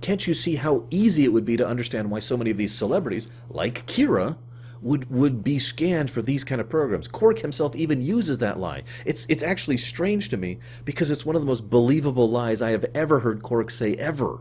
Can't 0.00 0.26
you 0.26 0.34
see 0.34 0.56
how 0.56 0.84
easy 0.90 1.24
it 1.24 1.32
would 1.32 1.44
be 1.44 1.56
to 1.56 1.66
understand 1.66 2.10
why 2.10 2.18
so 2.18 2.36
many 2.36 2.50
of 2.50 2.56
these 2.56 2.74
celebrities, 2.74 3.28
like 3.48 3.86
Kira, 3.86 4.36
would 4.82 5.08
would 5.10 5.44
be 5.44 5.58
scanned 5.58 6.10
for 6.10 6.20
these 6.22 6.44
kind 6.44 6.60
of 6.60 6.68
programs. 6.68 7.08
Quark 7.08 7.38
himself 7.38 7.74
even 7.76 8.02
uses 8.02 8.38
that 8.38 8.58
lie. 8.58 8.82
It's 9.06 9.24
it's 9.28 9.42
actually 9.42 9.78
strange 9.78 10.28
to 10.30 10.36
me 10.36 10.58
because 10.84 11.10
it's 11.10 11.24
one 11.24 11.36
of 11.36 11.42
the 11.42 11.46
most 11.46 11.70
believable 11.70 12.28
lies 12.28 12.60
I 12.60 12.72
have 12.72 12.84
ever 12.94 13.20
heard 13.20 13.42
Quark 13.42 13.70
say 13.70 13.94
ever. 13.94 14.40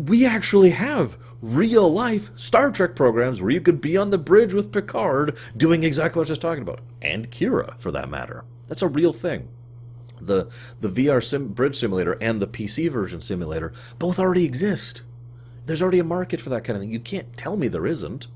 We 0.00 0.24
actually 0.24 0.70
have 0.70 1.18
real 1.42 1.92
life 1.92 2.30
Star 2.34 2.70
Trek 2.70 2.94
programs 2.94 3.42
where 3.42 3.50
you 3.50 3.60
could 3.60 3.82
be 3.82 3.98
on 3.98 4.08
the 4.08 4.16
bridge 4.16 4.54
with 4.54 4.72
Picard 4.72 5.36
doing 5.56 5.84
exactly 5.84 6.18
what 6.18 6.22
I 6.22 6.24
was 6.24 6.28
just 6.28 6.40
talking 6.40 6.62
about, 6.62 6.80
and 7.02 7.30
Kira 7.30 7.78
for 7.78 7.90
that 7.90 8.08
matter. 8.08 8.44
That's 8.66 8.80
a 8.80 8.88
real 8.88 9.12
thing. 9.12 9.48
The 10.18 10.48
the 10.80 10.88
VR 10.88 11.22
sim, 11.22 11.48
bridge 11.48 11.78
simulator 11.78 12.12
and 12.20 12.40
the 12.40 12.46
PC 12.46 12.90
version 12.90 13.20
simulator 13.20 13.74
both 13.98 14.18
already 14.18 14.46
exist. 14.46 15.02
There's 15.66 15.82
already 15.82 15.98
a 15.98 16.04
market 16.04 16.40
for 16.40 16.48
that 16.48 16.64
kind 16.64 16.76
of 16.76 16.82
thing. 16.82 16.90
You 16.90 17.00
can't 17.00 17.36
tell 17.36 17.56
me 17.56 17.68
there 17.68 17.86
isn't. 17.86 18.26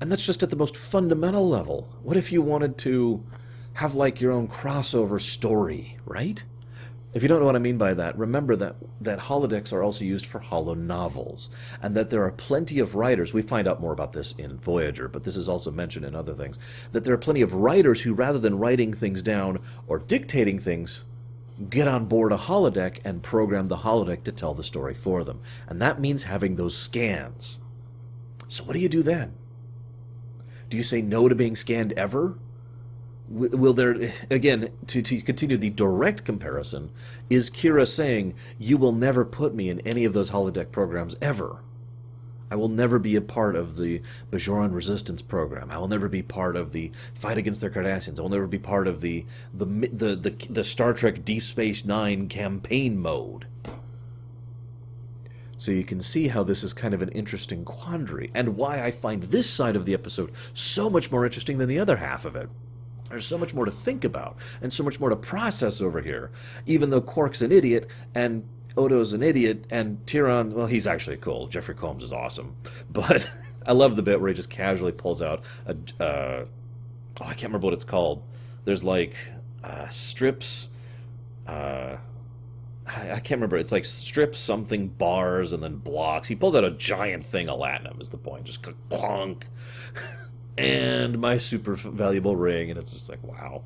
And 0.00 0.12
that's 0.12 0.26
just 0.26 0.42
at 0.42 0.50
the 0.50 0.56
most 0.56 0.76
fundamental 0.76 1.48
level. 1.48 1.88
What 2.02 2.16
if 2.16 2.32
you 2.32 2.42
wanted 2.42 2.76
to 2.78 3.24
have 3.74 3.94
like 3.94 4.20
your 4.20 4.32
own 4.32 4.48
crossover 4.48 5.20
story, 5.20 5.98
right? 6.04 6.44
If 7.12 7.22
you 7.22 7.28
don't 7.28 7.40
know 7.40 7.46
what 7.46 7.56
I 7.56 7.60
mean 7.60 7.76
by 7.76 7.94
that, 7.94 8.16
remember 8.16 8.54
that, 8.56 8.76
that 9.00 9.18
holodecks 9.18 9.72
are 9.72 9.82
also 9.82 10.04
used 10.04 10.26
for 10.26 10.38
holonovels, 10.38 11.48
and 11.82 11.96
that 11.96 12.10
there 12.10 12.22
are 12.22 12.30
plenty 12.30 12.78
of 12.78 12.94
writers. 12.94 13.32
We 13.32 13.42
find 13.42 13.66
out 13.66 13.80
more 13.80 13.92
about 13.92 14.12
this 14.12 14.32
in 14.38 14.58
Voyager, 14.58 15.08
but 15.08 15.24
this 15.24 15.36
is 15.36 15.48
also 15.48 15.72
mentioned 15.72 16.04
in 16.04 16.14
other 16.14 16.34
things. 16.34 16.56
That 16.92 17.04
there 17.04 17.14
are 17.14 17.18
plenty 17.18 17.42
of 17.42 17.54
writers 17.54 18.02
who, 18.02 18.14
rather 18.14 18.38
than 18.38 18.58
writing 18.58 18.92
things 18.92 19.24
down 19.24 19.58
or 19.88 19.98
dictating 19.98 20.60
things, 20.60 21.04
get 21.68 21.88
on 21.88 22.06
board 22.06 22.32
a 22.32 22.36
holodeck 22.36 23.00
and 23.04 23.24
program 23.24 23.66
the 23.66 23.78
holodeck 23.78 24.22
to 24.24 24.32
tell 24.32 24.54
the 24.54 24.62
story 24.62 24.94
for 24.94 25.24
them. 25.24 25.40
And 25.66 25.82
that 25.82 26.00
means 26.00 26.22
having 26.24 26.54
those 26.54 26.76
scans. 26.76 27.60
So, 28.46 28.62
what 28.62 28.74
do 28.74 28.78
you 28.78 28.88
do 28.88 29.02
then? 29.02 29.34
Do 30.68 30.76
you 30.76 30.84
say 30.84 31.02
no 31.02 31.28
to 31.28 31.34
being 31.34 31.56
scanned 31.56 31.92
ever? 31.94 32.38
Will 33.30 33.72
there, 33.72 34.12
again, 34.28 34.70
to, 34.88 35.02
to 35.02 35.20
continue 35.22 35.56
the 35.56 35.70
direct 35.70 36.24
comparison, 36.24 36.90
is 37.30 37.48
Kira 37.48 37.86
saying, 37.86 38.34
You 38.58 38.76
will 38.76 38.92
never 38.92 39.24
put 39.24 39.54
me 39.54 39.70
in 39.70 39.78
any 39.80 40.04
of 40.04 40.12
those 40.12 40.32
holodeck 40.32 40.72
programs 40.72 41.16
ever? 41.22 41.62
I 42.50 42.56
will 42.56 42.68
never 42.68 42.98
be 42.98 43.14
a 43.14 43.20
part 43.20 43.54
of 43.54 43.76
the 43.76 44.02
Bajoran 44.32 44.74
resistance 44.74 45.22
program. 45.22 45.70
I 45.70 45.78
will 45.78 45.86
never 45.86 46.08
be 46.08 46.22
part 46.22 46.56
of 46.56 46.72
the 46.72 46.90
fight 47.14 47.38
against 47.38 47.60
the 47.60 47.70
Cardassians. 47.70 48.18
I 48.18 48.22
will 48.22 48.28
never 48.28 48.48
be 48.48 48.58
part 48.58 48.88
of 48.88 49.00
the 49.00 49.24
the 49.54 49.64
the 49.64 50.16
the, 50.16 50.30
the 50.50 50.64
Star 50.64 50.92
Trek 50.92 51.24
Deep 51.24 51.44
Space 51.44 51.84
Nine 51.84 52.26
campaign 52.26 52.98
mode. 52.98 53.46
So 55.56 55.70
you 55.70 55.84
can 55.84 56.00
see 56.00 56.28
how 56.28 56.42
this 56.42 56.64
is 56.64 56.72
kind 56.72 56.94
of 56.94 57.02
an 57.02 57.10
interesting 57.10 57.64
quandary, 57.64 58.32
and 58.34 58.56
why 58.56 58.82
I 58.82 58.90
find 58.90 59.22
this 59.24 59.48
side 59.48 59.76
of 59.76 59.84
the 59.84 59.94
episode 59.94 60.32
so 60.52 60.90
much 60.90 61.12
more 61.12 61.24
interesting 61.24 61.58
than 61.58 61.68
the 61.68 61.78
other 61.78 61.98
half 61.98 62.24
of 62.24 62.34
it. 62.34 62.48
There's 63.10 63.26
so 63.26 63.36
much 63.36 63.52
more 63.52 63.64
to 63.64 63.70
think 63.70 64.04
about, 64.04 64.36
and 64.62 64.72
so 64.72 64.82
much 64.84 65.00
more 65.00 65.10
to 65.10 65.16
process 65.16 65.80
over 65.80 66.00
here, 66.00 66.30
even 66.66 66.90
though 66.90 67.00
Quark's 67.00 67.42
an 67.42 67.52
idiot, 67.52 67.88
and 68.14 68.44
Odo's 68.76 69.12
an 69.12 69.22
idiot, 69.22 69.64
and 69.70 70.04
Tiron, 70.06 70.52
well, 70.52 70.66
he's 70.66 70.86
actually 70.86 71.16
cool. 71.16 71.48
Jeffrey 71.48 71.74
Combs 71.74 72.02
is 72.02 72.12
awesome. 72.12 72.56
But 72.90 73.28
I 73.66 73.72
love 73.72 73.96
the 73.96 74.02
bit 74.02 74.20
where 74.20 74.28
he 74.28 74.34
just 74.34 74.50
casually 74.50 74.92
pulls 74.92 75.22
out 75.22 75.44
a, 75.66 75.76
uh, 76.02 76.44
oh, 77.20 77.24
I 77.24 77.34
can't 77.34 77.44
remember 77.44 77.66
what 77.66 77.74
it's 77.74 77.84
called. 77.84 78.22
There's 78.64 78.84
like 78.84 79.14
uh, 79.62 79.88
strips, 79.88 80.70
uh, 81.46 81.96
I, 82.86 83.12
I 83.12 83.20
can't 83.20 83.38
remember. 83.38 83.56
It's 83.56 83.72
like 83.72 83.84
strips 83.84 84.38
something 84.38 84.88
bars 84.88 85.52
and 85.52 85.62
then 85.62 85.76
blocks. 85.76 86.28
He 86.28 86.34
pulls 86.34 86.54
out 86.54 86.64
a 86.64 86.70
giant 86.72 87.24
thing 87.24 87.48
of 87.48 87.58
latinum. 87.60 88.00
Is 88.00 88.10
the 88.10 88.16
point? 88.18 88.44
Just 88.44 88.66
clunk, 88.88 89.46
and 90.60 91.18
my 91.18 91.38
super 91.38 91.74
valuable 91.74 92.36
ring, 92.36 92.70
and 92.70 92.78
it's 92.78 92.92
just 92.92 93.08
like 93.08 93.22
wow. 93.22 93.62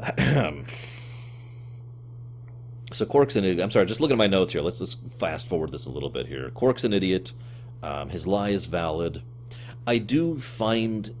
so 2.92 3.06
Quark's 3.06 3.36
an 3.36 3.44
idiot. 3.44 3.62
I'm 3.62 3.70
sorry, 3.70 3.86
just 3.86 4.00
looking 4.00 4.14
at 4.14 4.18
my 4.18 4.26
notes 4.26 4.52
here. 4.52 4.62
Let's 4.62 4.78
just 4.78 5.06
fast 5.18 5.48
forward 5.48 5.72
this 5.72 5.86
a 5.86 5.90
little 5.90 6.10
bit 6.10 6.26
here. 6.26 6.50
Quark's 6.50 6.84
an 6.84 6.92
idiot. 6.92 7.32
Um, 7.82 8.08
his 8.08 8.26
lie 8.26 8.50
is 8.50 8.64
valid. 8.64 9.22
I 9.86 9.98
do 9.98 10.38
find, 10.38 11.14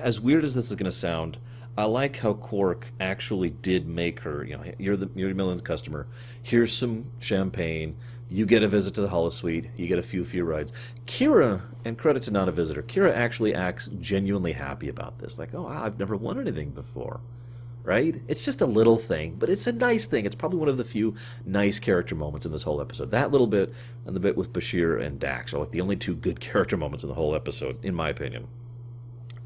as 0.00 0.20
weird 0.20 0.44
as 0.44 0.54
this 0.54 0.70
is 0.70 0.76
going 0.76 0.84
to 0.84 0.92
sound, 0.92 1.38
I 1.76 1.86
like 1.86 2.18
how 2.18 2.34
Quark 2.34 2.92
actually 3.00 3.50
did 3.50 3.88
make 3.88 4.20
her. 4.20 4.44
You 4.44 4.56
know, 4.56 4.72
you're 4.78 4.96
the 4.96 5.10
you're 5.16 5.30
the 5.30 5.34
millionth 5.34 5.64
customer. 5.64 6.06
Here's 6.42 6.72
some 6.72 7.10
champagne. 7.18 7.96
You 8.34 8.46
get 8.46 8.64
a 8.64 8.68
visit 8.68 8.94
to 8.94 9.00
the 9.00 9.06
holosuite. 9.06 9.70
You 9.76 9.86
get 9.86 10.00
a 10.00 10.02
few 10.02 10.24
few 10.24 10.42
rides. 10.42 10.72
Kira, 11.06 11.60
and 11.84 11.96
credit 11.96 12.24
to 12.24 12.32
Nana 12.32 12.50
Visitor, 12.50 12.82
Kira 12.82 13.14
actually 13.14 13.54
acts 13.54 13.86
genuinely 14.00 14.50
happy 14.50 14.88
about 14.88 15.20
this. 15.20 15.38
Like, 15.38 15.54
oh, 15.54 15.68
I've 15.68 16.00
never 16.00 16.16
won 16.16 16.40
anything 16.40 16.70
before, 16.70 17.20
right? 17.84 18.20
It's 18.26 18.44
just 18.44 18.60
a 18.60 18.66
little 18.66 18.96
thing, 18.96 19.36
but 19.38 19.50
it's 19.50 19.68
a 19.68 19.72
nice 19.72 20.06
thing. 20.06 20.26
It's 20.26 20.34
probably 20.34 20.58
one 20.58 20.68
of 20.68 20.78
the 20.78 20.84
few 20.84 21.14
nice 21.46 21.78
character 21.78 22.16
moments 22.16 22.44
in 22.44 22.50
this 22.50 22.64
whole 22.64 22.80
episode. 22.80 23.12
That 23.12 23.30
little 23.30 23.46
bit 23.46 23.72
and 24.04 24.16
the 24.16 24.20
bit 24.20 24.36
with 24.36 24.52
Bashir 24.52 25.00
and 25.00 25.20
Dax 25.20 25.54
are 25.54 25.58
like 25.58 25.70
the 25.70 25.80
only 25.80 25.94
two 25.94 26.16
good 26.16 26.40
character 26.50 26.76
moments 26.76 27.04
in 27.04 27.08
the 27.10 27.14
whole 27.14 27.36
episode, 27.36 27.84
in 27.84 27.94
my 27.94 28.08
opinion. 28.08 28.48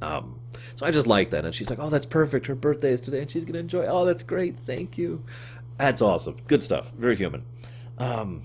Um, 0.00 0.40
so 0.76 0.86
I 0.86 0.92
just 0.92 1.06
like 1.06 1.28
that. 1.32 1.44
And 1.44 1.54
she's 1.54 1.68
like, 1.68 1.78
oh, 1.78 1.90
that's 1.90 2.06
perfect. 2.06 2.46
Her 2.46 2.54
birthday 2.54 2.92
is 2.92 3.02
today 3.02 3.20
and 3.20 3.30
she's 3.30 3.44
going 3.44 3.52
to 3.52 3.60
enjoy. 3.60 3.84
Oh, 3.84 4.06
that's 4.06 4.22
great. 4.22 4.58
Thank 4.60 4.96
you. 4.96 5.22
That's 5.76 6.00
awesome. 6.00 6.38
Good 6.46 6.62
stuff. 6.62 6.90
Very 6.92 7.16
human. 7.16 7.44
Um, 7.98 8.44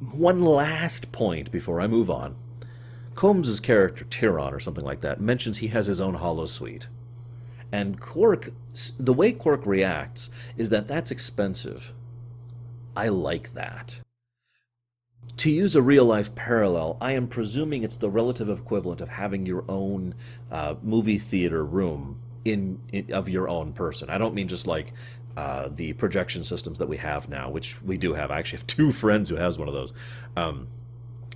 one 0.00 0.40
last 0.40 1.12
point 1.12 1.50
before 1.50 1.80
I 1.80 1.86
move 1.86 2.10
on. 2.10 2.36
Combs's 3.14 3.60
character, 3.60 4.04
Tiron 4.04 4.52
or 4.52 4.60
something 4.60 4.84
like 4.84 5.00
that, 5.00 5.20
mentions 5.20 5.58
he 5.58 5.68
has 5.68 5.86
his 5.86 6.00
own 6.00 6.16
holosuite. 6.16 6.86
And 7.72 8.00
Quark, 8.00 8.50
the 8.98 9.12
way 9.12 9.32
Quark 9.32 9.64
reacts 9.66 10.30
is 10.56 10.70
that 10.70 10.88
that's 10.88 11.10
expensive. 11.10 11.92
I 12.96 13.08
like 13.08 13.54
that 13.54 14.00
to 15.40 15.50
use 15.50 15.74
a 15.74 15.80
real 15.80 16.04
life 16.04 16.34
parallel, 16.34 16.98
I 17.00 17.12
am 17.12 17.26
presuming 17.26 17.82
it's 17.82 17.96
the 17.96 18.10
relative 18.10 18.50
equivalent 18.50 19.00
of 19.00 19.08
having 19.08 19.46
your 19.46 19.64
own 19.70 20.14
uh, 20.50 20.74
movie 20.82 21.18
theater 21.18 21.64
room 21.64 22.20
in, 22.44 22.78
in, 22.92 23.10
of 23.10 23.26
your 23.26 23.48
own 23.48 23.72
person. 23.72 24.10
I 24.10 24.18
don't 24.18 24.34
mean 24.34 24.48
just 24.48 24.66
like 24.66 24.92
uh, 25.36 25.68
the 25.74 25.92
projection 25.94 26.44
systems 26.44 26.78
that 26.78 26.88
we 26.88 26.96
have 26.96 27.28
now, 27.28 27.50
which 27.50 27.80
we 27.82 27.96
do 27.96 28.14
have. 28.14 28.30
I 28.30 28.38
actually 28.38 28.58
have 28.58 28.66
two 28.66 28.92
friends 29.02 29.28
who 29.28 29.36
has 29.36 29.58
one 29.58 29.68
of 29.68 29.74
those. 29.74 29.92
Um, 30.36 30.66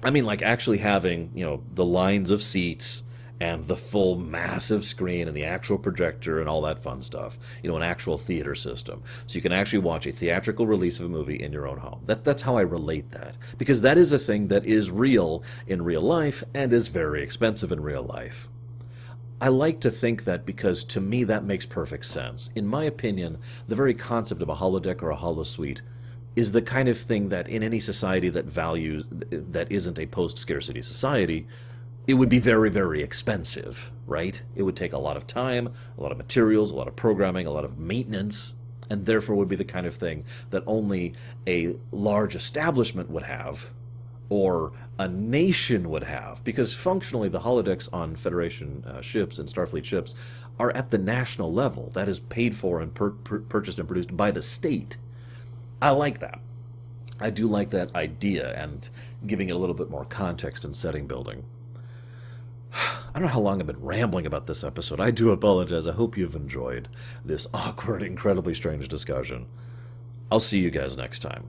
I 0.03 0.11
mean 0.11 0.27
like 0.27 0.43
actually 0.43 0.79
having 0.79 1.31
you 1.35 1.45
know 1.45 1.63
the 1.75 1.85
lines 1.85 2.31
of 2.31 2.43
seats 2.43 3.03
and 3.41 3.65
the 3.67 3.77
full 3.77 4.17
massive 4.17 4.85
screen 4.85 5.27
and 5.27 5.37
the 5.37 5.45
actual 5.45 5.77
projector 5.77 6.41
and 6.41 6.49
all 6.49 6.63
that 6.63 6.83
fun 6.83 7.03
stuff. 7.03 7.39
You 7.63 7.71
know, 7.71 7.77
an 7.77 7.83
actual 7.83 8.17
theater 8.17 8.55
system. 8.55 9.03
So 9.27 9.37
you 9.37 9.43
can 9.43 9.53
actually 9.53 9.81
watch 9.81 10.07
a 10.07 10.13
theatrical 10.13 10.67
release 10.67 10.99
of 10.99 11.07
a 11.07 11.09
movie 11.09 11.43
in 11.43 11.53
your 11.53 11.67
own 11.67 11.79
home. 11.79 12.03
That's 12.07 12.21
that's 12.21 12.43
how 12.43 12.57
I 12.57 12.63
relate 12.63 13.11
that. 13.13 13.37
Because 13.59 13.81
that 13.83 13.99
is 13.99 14.13
a 14.13 14.19
thing 14.19 14.49
that 14.49 14.65
is 14.65 14.91
real 14.91 15.43
in 15.67 15.83
real 15.83 16.03
life 16.03 16.45
and 16.55 16.73
is 16.73 16.89
very 16.89 17.23
expensive 17.23 17.73
in 17.73 17.81
real 17.81 18.05
life. 18.05 18.49
I 19.45 19.49
like 19.49 19.79
to 19.81 19.91
think 19.91 20.25
that 20.25 20.47
because 20.47 20.85
to 20.85 21.03
me 21.03 21.23
that 21.25 21.45
makes 21.45 21.67
perfect 21.67 22.07
sense. 22.07 22.49
In 22.55 22.67
my 22.67 22.85
opinion, 22.85 23.37
the 23.69 23.77
very 23.77 23.93
concept 23.93 24.41
of 24.41 24.49
a 24.49 24.55
holodeck 24.55 25.03
or 25.03 25.11
a 25.11 25.17
holosuite 25.19 25.83
is 26.35 26.53
the 26.53 26.63
kind 26.63 26.89
of 26.89 26.97
thing 26.97 27.29
that 27.29 27.47
in 27.47 27.63
any 27.63 27.79
society 27.79 28.31
that 28.31 28.47
values 28.47 29.05
that 29.11 29.71
isn't 29.71 29.99
a 29.99 30.07
post 30.07 30.39
scarcity 30.39 30.81
society 30.81 31.47
it 32.07 32.15
would 32.15 32.31
be 32.31 32.39
very, 32.39 32.71
very 32.71 33.03
expensive, 33.03 33.91
right? 34.07 34.43
It 34.57 34.63
would 34.63 34.77
take 34.77 34.95
a 34.95 34.99
lot 34.99 35.19
of 35.19 35.27
time, 35.27 35.69
a 35.99 36.03
lot 36.03 36.11
of 36.11 36.17
materials, 36.17 36.71
a 36.71 36.75
lot 36.75 36.89
of 36.89 36.97
programming, 36.97 37.47
a 37.47 37.51
lot 37.51 37.67
of 37.67 37.79
maintenance, 37.79 38.55
and 38.89 39.05
therefore 39.05 39.37
would 39.37 39.49
be 39.49 39.57
the 39.57 39.65
kind 39.65 39.87
of 39.87 39.95
thing 39.95 40.25
that 40.49 40.63
only 40.67 41.13
a 41.47 41.77
large 41.91 42.35
establishment 42.35 43.11
would 43.11 43.25
have 43.25 43.73
or 44.35 44.73
a 44.99 45.07
nation 45.07 45.89
would 45.89 46.03
have 46.03 46.43
because 46.43 46.75
functionally 46.75 47.29
the 47.29 47.39
holodecks 47.39 47.89
on 47.93 48.17
federation 48.17 48.85
uh, 48.85 49.01
ships 49.01 49.39
and 49.39 49.49
starfleet 49.49 49.85
ships 49.85 50.17
are 50.59 50.73
at 50.73 50.91
the 50.91 50.99
national 50.99 51.53
level 51.53 51.89
that 51.91 52.09
is 52.09 52.19
paid 52.19 52.57
for 52.57 52.81
and 52.81 52.93
per- 52.95 53.11
per- 53.11 53.39
purchased 53.39 53.79
and 53.79 53.87
produced 53.87 54.17
by 54.17 54.33
the 54.33 54.43
state 54.43 54.97
i 55.81 55.89
like 55.89 56.19
that 56.19 56.41
i 57.21 57.31
do 57.31 57.47
like 57.47 57.71
that 57.71 57.95
idea 57.95 58.53
and 58.61 58.89
giving 59.25 59.49
it 59.51 59.55
a 59.55 59.59
little 59.59 59.73
bit 59.73 59.89
more 59.89 60.05
context 60.07 60.65
and 60.65 60.75
setting 60.75 61.07
building 61.07 61.45
I 62.73 63.13
don't 63.13 63.23
know 63.23 63.29
how 63.29 63.39
long 63.39 63.61
I've 63.61 63.69
been 63.69 63.81
rambling 63.81 64.27
about 64.27 64.47
this 64.49 64.65
episode. 64.65 64.99
I 64.99 65.13
do 65.13 65.31
apologize. 65.31 65.87
I 65.87 65.93
hope 65.93 66.17
you've 66.17 66.35
enjoyed 66.35 66.89
this 67.25 67.47
awkward, 67.55 68.03
incredibly 68.03 68.53
strange 68.53 68.89
discussion. 68.89 69.47
I'll 70.33 70.41
see 70.41 70.59
you 70.59 70.73
guys 70.73 70.97
next 70.97 71.21
time. 71.21 71.45